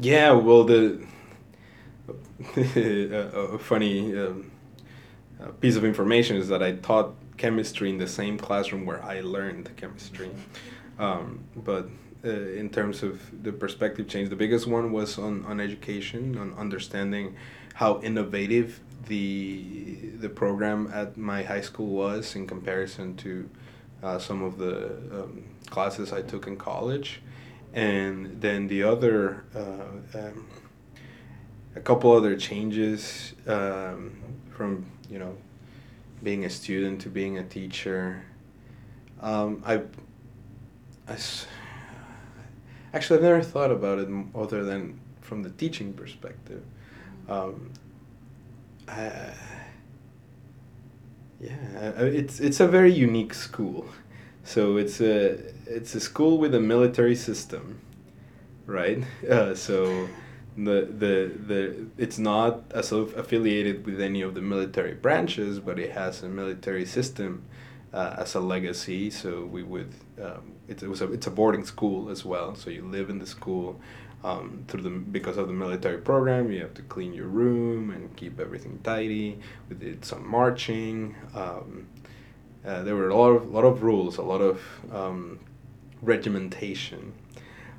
Yeah, 0.00 0.32
well, 0.32 0.64
the 0.64 1.04
a, 2.56 3.58
funny 3.58 4.16
um, 4.18 4.50
piece 5.60 5.76
of 5.76 5.84
information 5.84 6.36
is 6.36 6.48
that 6.48 6.62
I 6.62 6.72
taught 6.72 7.14
chemistry 7.36 7.90
in 7.90 7.98
the 7.98 8.08
same 8.08 8.38
classroom 8.38 8.84
where 8.84 9.02
I 9.02 9.20
learned 9.20 9.70
chemistry, 9.76 10.30
um, 10.98 11.44
but 11.56 11.88
uh, 12.24 12.30
in 12.30 12.70
terms 12.70 13.02
of 13.02 13.20
the 13.42 13.52
perspective 13.52 14.06
change. 14.06 14.28
The 14.28 14.36
biggest 14.36 14.68
one 14.68 14.92
was 14.92 15.18
on, 15.18 15.44
on 15.44 15.58
education, 15.58 16.38
on 16.38 16.54
understanding 16.54 17.34
how 17.74 18.00
innovative 18.00 18.78
the 19.06 20.10
the 20.18 20.28
program 20.28 20.90
at 20.92 21.16
my 21.16 21.42
high 21.42 21.60
school 21.60 21.86
was 21.86 22.36
in 22.36 22.46
comparison 22.46 23.16
to 23.16 23.48
uh, 24.02 24.18
some 24.18 24.42
of 24.42 24.58
the 24.58 24.86
um, 25.12 25.44
classes 25.70 26.12
I 26.12 26.22
took 26.22 26.46
in 26.46 26.56
college, 26.56 27.22
and 27.72 28.40
then 28.40 28.68
the 28.68 28.82
other 28.82 29.44
uh, 29.54 30.18
um, 30.18 30.46
a 31.74 31.80
couple 31.80 32.12
other 32.12 32.36
changes 32.36 33.34
um, 33.46 34.20
from 34.50 34.86
you 35.10 35.18
know 35.18 35.36
being 36.22 36.44
a 36.44 36.50
student 36.50 37.00
to 37.02 37.08
being 37.08 37.38
a 37.38 37.44
teacher. 37.44 38.24
Um, 39.20 39.62
I 39.64 39.82
I 41.08 41.16
actually 42.92 43.18
I've 43.18 43.24
never 43.24 43.42
thought 43.42 43.70
about 43.70 43.98
it 43.98 44.08
other 44.34 44.64
than 44.64 45.00
from 45.20 45.42
the 45.42 45.50
teaching 45.50 45.92
perspective. 45.92 46.62
Um, 47.28 47.72
I, 48.92 49.34
yeah, 51.40 51.90
it's 51.98 52.40
it's 52.40 52.60
a 52.60 52.68
very 52.68 52.92
unique 52.92 53.34
school. 53.34 53.86
So 54.44 54.76
it's 54.76 55.00
a 55.00 55.38
it's 55.66 55.94
a 55.94 56.00
school 56.00 56.38
with 56.38 56.54
a 56.54 56.60
military 56.60 57.16
system, 57.16 57.80
right? 58.66 59.04
Uh, 59.28 59.54
so 59.54 60.08
the 60.56 60.88
the 60.98 61.32
the 61.46 61.86
it's 61.98 62.18
not 62.18 62.64
as 62.72 62.92
affiliated 62.92 63.86
with 63.86 64.00
any 64.00 64.22
of 64.22 64.34
the 64.34 64.42
military 64.42 64.94
branches, 64.94 65.60
but 65.60 65.78
it 65.78 65.92
has 65.92 66.22
a 66.22 66.28
military 66.28 66.86
system 66.86 67.44
uh, 67.92 68.16
as 68.18 68.34
a 68.34 68.40
legacy. 68.40 69.10
So 69.10 69.44
we 69.46 69.62
would 69.62 69.92
um, 70.22 70.52
it, 70.68 70.82
it 70.82 70.88
was 70.88 71.02
a 71.02 71.12
it's 71.12 71.26
a 71.26 71.30
boarding 71.30 71.64
school 71.64 72.10
as 72.10 72.24
well. 72.24 72.54
So 72.54 72.70
you 72.70 72.84
live 72.84 73.10
in 73.10 73.18
the 73.18 73.26
school. 73.26 73.80
Um, 74.24 74.64
through 74.68 74.82
the 74.82 74.90
because 74.90 75.36
of 75.36 75.48
the 75.48 75.52
military 75.52 75.98
program, 75.98 76.52
you 76.52 76.60
have 76.60 76.74
to 76.74 76.82
clean 76.82 77.12
your 77.12 77.26
room 77.26 77.90
and 77.90 78.14
keep 78.14 78.38
everything 78.38 78.78
tidy. 78.84 79.40
We 79.68 79.74
did 79.74 80.04
some 80.04 80.28
marching. 80.28 81.16
Um, 81.34 81.88
uh, 82.64 82.84
there 82.84 82.94
were 82.94 83.08
a 83.08 83.16
lot 83.16 83.30
of 83.30 83.50
lot 83.50 83.64
of 83.64 83.82
rules, 83.82 84.18
a 84.18 84.22
lot 84.22 84.40
of 84.40 84.62
um, 84.92 85.40
regimentation, 86.02 87.14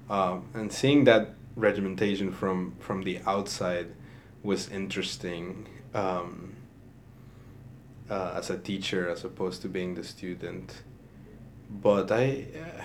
um, 0.10 0.50
and 0.54 0.72
seeing 0.72 1.06
that 1.06 1.30
regimentation 1.56 2.34
from 2.34 2.76
from 2.78 3.04
the 3.04 3.20
outside 3.26 3.94
was 4.44 4.68
interesting 4.70 5.70
um, 5.94 6.58
uh, 8.10 8.34
as 8.36 8.50
a 8.50 8.58
teacher 8.58 9.10
as 9.10 9.24
opposed 9.24 9.62
to 9.62 9.70
being 9.70 9.96
the 9.96 10.04
student. 10.04 10.84
But 11.70 12.12
I. 12.12 12.48
Uh, 12.54 12.84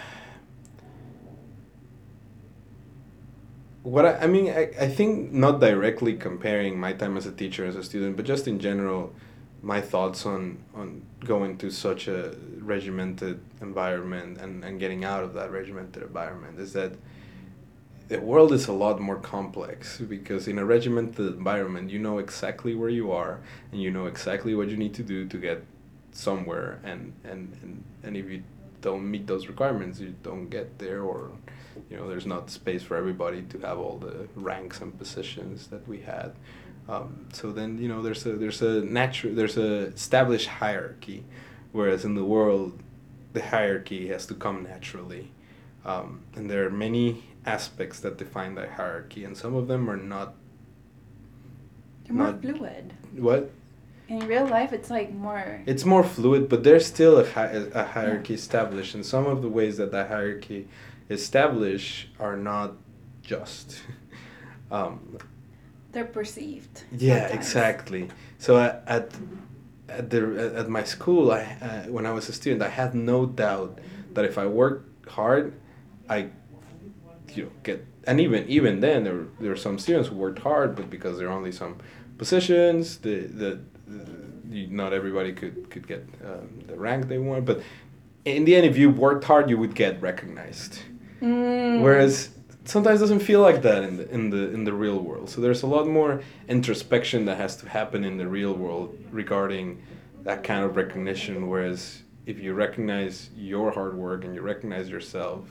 what 3.83 4.05
I, 4.05 4.16
I 4.18 4.26
mean, 4.26 4.51
I, 4.51 4.70
I 4.79 4.89
think 4.89 5.33
not 5.33 5.61
directly 5.61 6.14
comparing 6.14 6.79
my 6.79 6.93
time 6.93 7.16
as 7.16 7.26
a 7.26 7.33
teacher 7.33 7.64
as 7.64 7.76
a 7.76 7.83
student, 7.83 8.16
but 8.16 8.24
just 8.24 8.49
in 8.49 8.59
general, 8.59 9.12
my 9.62 9.81
thoughts 9.81 10.24
on 10.26 10.59
on 10.74 11.03
going 11.24 11.59
to 11.59 11.70
such 11.70 12.09
a 12.09 12.37
regimented 12.61 13.41
environment 13.61 14.39
and, 14.39 14.64
and 14.64 14.79
getting 14.79 15.05
out 15.05 15.24
of 15.24 15.35
that 15.35 15.51
regimented 15.51 16.03
environment 16.03 16.61
is 16.61 16.72
that 16.72 16.93
the 18.09 18.20
world 18.20 18.53
is 18.53 18.68
a 18.68 18.72
lot 18.72 19.01
more 19.01 19.16
complex 19.16 19.99
because 19.99 20.49
in 20.49 20.59
a 20.59 20.64
regimented 20.64 21.26
environment 21.26 21.91
you 21.91 21.99
know 21.99 22.18
exactly 22.18 22.74
where 22.74 22.89
you 22.89 23.11
are 23.11 23.41
and 23.72 23.83
you 23.83 23.91
know 23.91 24.07
exactly 24.07 24.55
what 24.55 24.68
you 24.68 24.76
need 24.76 24.95
to 24.95 25.03
do 25.03 25.26
to 25.26 25.37
get 25.39 25.64
somewhere 26.12 26.81
and 26.85 27.12
and, 27.24 27.57
and, 27.62 27.85
and 28.05 28.16
if 28.16 28.31
you 28.31 28.43
don't 28.81 29.09
meet 29.11 29.26
those 29.26 29.49
requirements 29.49 30.01
you 30.01 30.14
don't 30.22 30.49
get 30.49 30.79
there 30.79 31.03
or 31.03 31.31
you 31.91 31.97
know 31.97 32.09
there's 32.09 32.26
not 32.26 32.51
space 32.51 32.83
for 32.83 32.97
everybody 32.97 33.43
to 33.43 33.59
have 33.61 33.79
all 33.79 33.99
the 33.99 34.29
ranks 34.35 34.81
and 34.81 34.97
positions 34.99 35.68
that 35.68 35.87
we 35.89 35.99
had 36.01 36.33
um, 36.89 37.26
so 37.33 37.53
then 37.53 37.79
you 37.79 37.87
know 37.89 38.01
there's 38.01 38.24
a 38.24 38.33
there's 38.33 38.62
a 38.62 38.81
natural 38.83 39.35
there's 39.35 39.59
a 39.59 39.89
established 39.89 40.47
hierarchy, 40.49 41.22
whereas 41.72 42.05
in 42.05 42.14
the 42.14 42.24
world, 42.24 42.83
the 43.35 43.43
hierarchy 43.43 44.09
has 44.09 44.24
to 44.26 44.35
come 44.35 44.62
naturally, 44.62 45.31
um, 45.85 46.22
and 46.35 46.49
there 46.51 46.64
are 46.64 46.70
many 46.70 47.24
aspects 47.45 48.01
that 48.01 48.16
define 48.16 48.55
that 48.55 48.70
hierarchy, 48.70 49.22
and 49.24 49.37
some 49.37 49.55
of 49.55 49.68
them 49.68 49.89
are 49.91 49.99
not. 49.99 50.35
They're 52.05 52.16
more 52.16 52.29
Not- 52.29 52.41
fluid. 52.41 52.95
What? 53.16 53.51
In 54.09 54.21
real 54.27 54.47
life, 54.47 54.73
it's 54.73 54.89
like 54.91 55.13
more. 55.13 55.61
It's 55.67 55.85
more 55.85 56.03
fluid, 56.03 56.49
but 56.49 56.65
there's 56.65 56.87
still 56.87 57.19
a, 57.19 57.29
hi- 57.31 57.67
a 57.75 57.85
hierarchy 57.85 58.35
established, 58.35 58.95
and 58.95 59.05
some 59.05 59.27
of 59.27 59.43
the 59.43 59.49
ways 59.49 59.77
that 59.77 59.93
that 59.93 60.09
hierarchy 60.09 60.67
established 61.11 62.09
are 62.19 62.37
not 62.37 62.75
just. 63.23 63.83
um, 64.71 65.19
They're 65.93 66.07
perceived. 66.07 66.85
Yeah, 66.91 67.21
sometimes. 67.21 67.35
exactly. 67.35 68.09
So 68.39 68.59
at 68.59 68.83
at, 68.87 69.13
at 69.91 70.09
the 70.09 70.55
at 70.57 70.69
my 70.71 70.85
school, 70.85 71.31
I 71.31 71.43
uh, 71.61 71.83
when 71.93 72.07
I 72.07 72.13
was 72.13 72.31
a 72.31 72.33
student, 72.33 72.63
I 72.63 72.71
had 72.71 72.95
no 72.95 73.27
doubt 73.27 73.79
that 74.15 74.25
if 74.25 74.39
I 74.39 74.47
worked 74.47 75.09
hard, 75.11 75.53
I, 76.09 76.29
you 77.35 77.45
know, 77.45 77.51
get 77.63 77.85
and 78.05 78.21
even 78.21 78.49
even 78.49 78.81
then 78.81 79.05
there 79.05 79.15
were, 79.15 79.29
there 79.39 79.51
were 79.51 79.57
some 79.57 79.79
students 79.79 80.09
who 80.09 80.17
worked 80.17 80.39
hard, 80.39 80.75
but 80.77 80.89
because 80.89 81.19
there 81.19 81.29
are 81.29 81.33
only 81.37 81.53
some 81.53 81.77
positions, 82.17 82.99
the 82.99 83.21
the, 83.27 83.61
not 84.49 84.92
everybody 84.92 85.32
could 85.32 85.70
could 85.70 85.86
get 85.86 86.07
um, 86.24 86.62
the 86.66 86.76
rank 86.76 87.09
they 87.09 87.18
want. 87.18 87.44
But 87.44 87.62
in 88.24 88.44
the 88.44 88.57
end, 88.57 88.66
if 88.66 88.76
you 88.76 88.90
worked 88.90 89.24
hard, 89.24 89.49
you 89.51 89.59
would 89.59 89.74
get 89.74 90.01
recognized. 90.01 90.80
Mm. 91.20 91.82
Whereas 91.82 92.30
sometimes 92.64 93.01
it 93.01 93.05
doesn't 93.05 93.20
feel 93.20 93.40
like 93.40 93.62
that 93.62 93.82
in 93.82 93.96
the 93.96 94.09
in 94.11 94.30
the 94.30 94.51
in 94.51 94.64
the 94.64 94.72
real 94.72 94.99
world. 94.99 95.30
So 95.30 95.40
there's 95.40 95.62
a 95.62 95.66
lot 95.66 95.86
more 95.86 96.22
introspection 96.49 97.24
that 97.26 97.36
has 97.38 97.57
to 97.57 97.68
happen 97.68 98.05
in 98.05 98.16
the 98.16 98.28
real 98.28 98.55
world 98.55 98.96
regarding 99.11 99.82
that 100.22 100.44
kind 100.44 100.64
of 100.64 100.76
recognition. 100.76 101.49
Whereas 101.49 102.03
if 102.26 102.38
you 102.38 102.53
recognize 102.53 103.30
your 103.36 103.70
hard 103.70 103.96
work 103.96 104.24
and 104.24 104.34
you 104.34 104.42
recognize 104.42 104.90
yourself, 104.90 105.49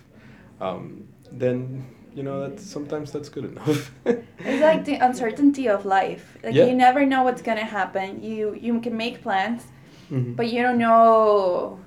um, 0.61 1.07
then 1.31 1.85
you 2.15 2.23
know 2.23 2.47
that 2.47 2.59
sometimes 2.59 3.11
that's 3.11 3.29
good 3.29 3.45
enough. 3.45 3.91
It's 4.05 4.61
like 4.61 4.85
the 4.85 4.95
uncertainty 4.95 5.67
of 5.69 5.85
life. 5.85 6.37
Like 6.43 6.55
Yeah. 6.55 6.65
you 6.65 6.73
never 6.75 7.05
know 7.05 7.23
what's 7.23 7.41
gonna 7.41 7.65
happen. 7.79 8.21
You 8.23 8.55
you 8.59 8.79
can 8.81 8.95
make 8.97 9.21
plans, 9.21 9.61
Mhm. 10.11 10.35
but 10.35 10.47
you 10.51 10.61
don't 10.61 10.77
know. 10.77 11.79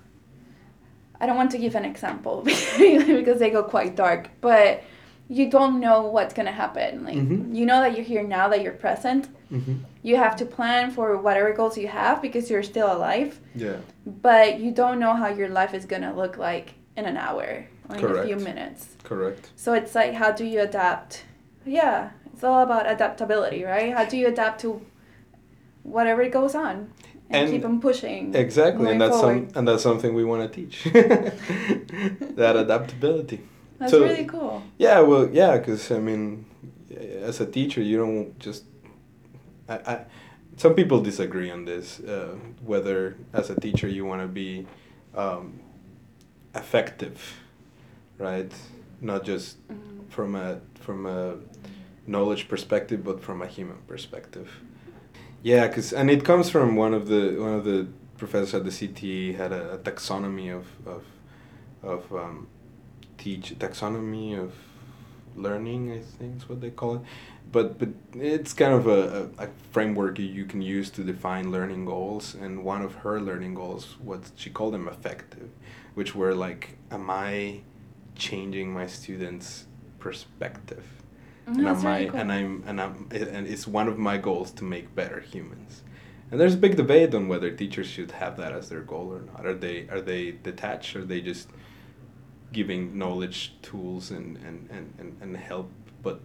I 1.20 1.26
don't 1.26 1.36
want 1.36 1.50
to 1.52 1.58
give 1.58 1.74
an 1.74 1.84
example 1.84 2.42
because 2.44 3.38
they 3.38 3.50
go 3.50 3.62
quite 3.62 3.94
dark, 3.96 4.30
but 4.40 4.82
you 5.28 5.48
don't 5.50 5.78
know 5.80 6.02
what's 6.14 6.34
gonna 6.34 6.56
happen. 6.64 7.04
Like 7.04 7.16
Mhm. 7.16 7.54
you 7.54 7.64
know 7.66 7.80
that 7.82 7.92
you're 7.96 8.06
here 8.14 8.22
now, 8.38 8.48
that 8.48 8.60
you're 8.62 8.78
present. 8.86 9.28
Mhm. 9.52 9.74
You 10.02 10.16
have 10.16 10.34
to 10.36 10.44
plan 10.46 10.90
for 10.90 11.16
whatever 11.18 11.52
goals 11.52 11.76
you 11.76 11.88
have 11.88 12.22
because 12.22 12.44
you're 12.50 12.62
still 12.62 12.90
alive, 12.96 13.38
Yeah. 13.54 13.76
but 14.06 14.48
you 14.60 14.70
don't 14.70 14.98
know 14.98 15.12
how 15.14 15.28
your 15.28 15.48
life 15.48 15.72
is 15.74 15.84
gonna 15.86 16.12
look 16.14 16.34
like 16.38 16.74
in 16.96 17.04
an 17.04 17.16
hour 17.16 17.48
or 17.92 18.16
in 18.16 18.16
a 18.16 18.26
few 18.26 18.36
minutes. 18.36 18.88
Correct. 19.04 19.50
So 19.56 19.72
it's 19.72 19.94
like, 19.94 20.14
how 20.14 20.32
do 20.32 20.44
you 20.44 20.60
adapt? 20.60 21.24
Yeah, 21.64 22.10
it's 22.32 22.44
all 22.44 22.62
about 22.62 22.90
adaptability, 22.90 23.64
right? 23.64 23.92
How 23.92 24.04
do 24.04 24.16
you 24.16 24.28
adapt 24.28 24.60
to 24.62 24.80
whatever 25.82 26.22
it 26.22 26.32
goes 26.32 26.54
on 26.54 26.92
and, 27.28 27.44
And- 27.44 27.50
keep 27.50 27.64
on 27.64 27.80
pushing? 27.80 28.34
Exactly, 28.34 28.90
and 28.90 29.00
that's 29.00 29.18
some 29.20 29.48
and 29.54 29.66
that's 29.68 29.82
something 29.82 30.14
we 30.14 30.24
want 30.24 30.50
to 30.52 30.60
teach. 30.60 30.84
that 32.36 32.56
adaptability. 32.56 33.40
That's 33.78 33.92
so- 33.92 34.02
really 34.02 34.24
cool. 34.26 34.62
Yeah, 34.78 35.00
well, 35.00 35.28
yeah, 35.32 35.56
because 35.58 35.90
I 35.90 35.98
mean, 35.98 36.44
as 37.22 37.40
a 37.40 37.46
teacher, 37.46 37.82
you 37.82 37.98
don't 37.98 38.38
just. 38.38 38.64
I, 39.68 39.74
I, 39.74 40.04
some 40.56 40.74
people 40.74 41.00
disagree 41.00 41.50
on 41.50 41.64
this. 41.64 42.00
Uh, 42.00 42.36
whether 42.62 43.16
as 43.32 43.50
a 43.50 43.58
teacher 43.58 43.88
you 43.88 44.04
want 44.04 44.20
to 44.22 44.28
be 44.28 44.66
um, 45.14 45.60
effective, 46.54 47.40
right? 48.20 48.52
Not 49.00 49.24
just 49.24 49.56
Mhm. 49.68 50.08
from 50.08 50.34
a 50.36 50.60
from 50.80 51.06
a 51.06 51.36
knowledge 52.06 52.48
perspective, 52.48 53.02
but 53.04 53.20
from 53.22 53.42
a 53.42 53.46
human 53.46 53.78
perspective. 53.86 54.48
Yeah, 55.42 55.66
cause 55.68 55.92
and 55.92 56.10
it 56.10 56.24
comes 56.24 56.50
from 56.50 56.76
one 56.76 56.94
of 56.94 57.08
the 57.08 57.36
one 57.40 57.54
of 57.54 57.64
the 57.64 57.86
professors 58.18 58.54
at 58.54 58.64
the 58.64 58.70
CTE 58.70 59.34
had 59.36 59.52
a, 59.52 59.74
a 59.74 59.78
taxonomy 59.78 60.54
of 60.54 60.66
of 60.86 61.02
of 61.82 62.12
um, 62.12 62.46
teach 63.18 63.54
taxonomy 63.58 64.38
of 64.38 64.52
learning. 65.36 65.92
I 65.92 66.00
think 66.18 66.36
is 66.36 66.48
what 66.48 66.60
they 66.60 66.70
call 66.70 66.96
it. 66.96 67.02
But 67.52 67.78
but 67.78 67.88
it's 68.14 68.52
kind 68.52 68.74
of 68.74 68.86
a, 68.86 69.30
a, 69.38 69.44
a 69.44 69.48
framework 69.72 70.18
you- 70.18 70.26
you 70.38 70.44
can 70.44 70.62
use 70.62 70.90
to 70.90 71.02
define 71.02 71.50
learning 71.50 71.84
goals. 71.86 72.34
And 72.34 72.64
one 72.64 72.82
of 72.82 72.94
her 72.96 73.20
learning 73.20 73.54
goals, 73.54 73.96
what 74.04 74.20
she 74.36 74.50
called 74.50 74.74
them 74.74 74.86
effective, 74.88 75.48
which 75.94 76.14
were 76.14 76.34
like, 76.34 76.76
am 76.90 77.08
I 77.10 77.62
changing 78.20 78.72
my 78.72 78.86
students' 78.86 79.66
perspective? 79.98 80.84
Mhm, 81.46 81.58
and 81.58 81.68
am 81.68 81.76
really 81.76 82.06
I, 82.06 82.10
cool. 82.10 82.20
and 82.20 82.32
I'm 82.32 82.64
and 82.66 82.80
I'm 82.80 83.08
and 83.10 83.46
it's 83.46 83.66
one 83.66 83.88
of 83.88 83.98
my 83.98 84.16
goals 84.18 84.50
to 84.52 84.64
make 84.64 84.94
better 84.94 85.20
humans. 85.20 85.82
And 86.30 86.38
there's 86.40 86.54
a 86.54 86.62
big 86.66 86.76
debate 86.76 87.12
on 87.14 87.26
whether 87.26 87.50
teachers 87.50 87.88
should 87.88 88.12
have 88.12 88.36
that 88.36 88.52
as 88.52 88.68
their 88.68 88.82
goal 88.82 89.12
or 89.12 89.22
not. 89.32 89.44
Are 89.44 89.54
they 89.54 89.88
are 89.88 90.00
they 90.00 90.22
detached? 90.30 90.94
Are 90.94 91.04
they 91.04 91.20
just 91.20 91.48
giving 92.52 92.96
knowledge, 92.96 93.54
tools, 93.62 94.10
and 94.10 94.36
and, 94.46 94.68
and, 94.70 94.94
and, 94.98 95.16
and 95.22 95.36
help, 95.36 95.70
but 96.02 96.20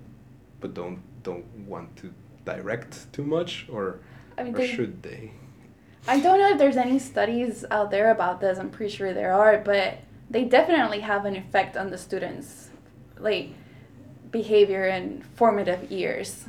but 0.59 0.73
don't 0.73 0.99
don't 1.23 1.45
want 1.67 1.95
to 1.97 2.13
direct 2.45 3.11
too 3.13 3.23
much, 3.23 3.65
or 3.69 3.99
I 4.37 4.43
mean, 4.43 4.53
or 4.53 4.59
they, 4.59 4.67
should 4.67 5.01
they? 5.01 5.31
I 6.07 6.19
don't 6.19 6.39
know 6.39 6.51
if 6.51 6.59
there's 6.59 6.77
any 6.77 6.99
studies 6.99 7.65
out 7.71 7.89
there 7.89 8.11
about 8.11 8.39
this. 8.39 8.59
I'm 8.59 8.69
pretty 8.69 8.95
sure 8.95 9.11
there 9.13 9.33
are, 9.33 9.57
but 9.57 9.97
they 10.29 10.43
definitely 10.43 10.99
have 10.99 11.25
an 11.25 11.35
effect 11.35 11.77
on 11.77 11.91
the 11.91 11.97
students, 11.97 12.69
like 13.19 13.49
behavior 14.31 14.85
in 14.85 15.23
formative 15.35 15.91
years. 15.91 16.45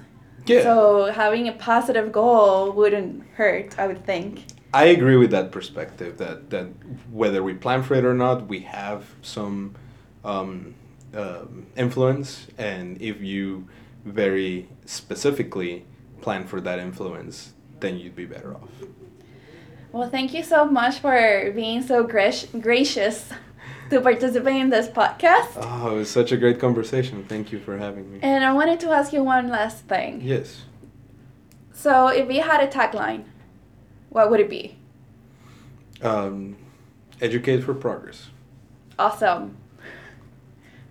Yeah, 0.46 0.62
So 0.62 1.06
having 1.06 1.48
a 1.48 1.52
positive 1.52 2.12
goal 2.12 2.72
wouldn't 2.72 3.24
hurt, 3.34 3.78
I 3.78 3.86
would 3.86 4.04
think. 4.04 4.44
I 4.72 4.84
agree 4.86 5.16
with 5.16 5.30
that 5.30 5.52
perspective. 5.52 6.18
That 6.18 6.50
that 6.50 6.66
whether 7.10 7.42
we 7.42 7.54
plan 7.54 7.82
for 7.82 7.94
it 7.94 8.04
or 8.04 8.14
not, 8.14 8.46
we 8.46 8.60
have 8.60 9.14
some 9.22 9.74
um, 10.24 10.74
um, 11.14 11.66
influence, 11.76 12.46
and 12.58 13.00
if 13.00 13.20
you 13.22 13.68
very 14.04 14.68
specifically 14.84 15.84
plan 16.20 16.46
for 16.46 16.60
that 16.60 16.78
influence, 16.78 17.54
then 17.80 17.96
you'd 17.98 18.16
be 18.16 18.26
better 18.26 18.54
off. 18.54 18.70
Well, 19.92 20.10
thank 20.10 20.34
you 20.34 20.42
so 20.42 20.66
much 20.66 20.98
for 20.98 21.52
being 21.54 21.82
so 21.82 22.04
grac- 22.04 22.60
gracious 22.60 23.32
to 23.90 24.00
participate 24.00 24.56
in 24.56 24.70
this 24.70 24.88
podcast. 24.88 25.52
Oh, 25.56 25.92
it 25.92 25.98
was 25.98 26.10
such 26.10 26.32
a 26.32 26.36
great 26.36 26.58
conversation. 26.58 27.24
Thank 27.24 27.52
you 27.52 27.58
for 27.58 27.76
having 27.78 28.12
me. 28.12 28.18
And 28.22 28.44
I 28.44 28.52
wanted 28.52 28.80
to 28.80 28.90
ask 28.90 29.12
you 29.12 29.22
one 29.22 29.48
last 29.48 29.84
thing. 29.86 30.20
Yes. 30.22 30.62
So, 31.72 32.08
if 32.08 32.30
you 32.30 32.42
had 32.42 32.62
a 32.62 32.68
tagline, 32.68 33.24
what 34.08 34.30
would 34.30 34.40
it 34.40 34.48
be? 34.50 34.76
Um, 36.02 36.56
educate 37.20 37.62
for 37.62 37.74
progress. 37.74 38.28
Awesome. 38.98 39.56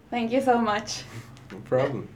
Thank 0.09 0.31
you 0.31 0.41
so 0.41 0.59
much. 0.59 1.03
No 1.51 1.57
problem. 1.59 2.03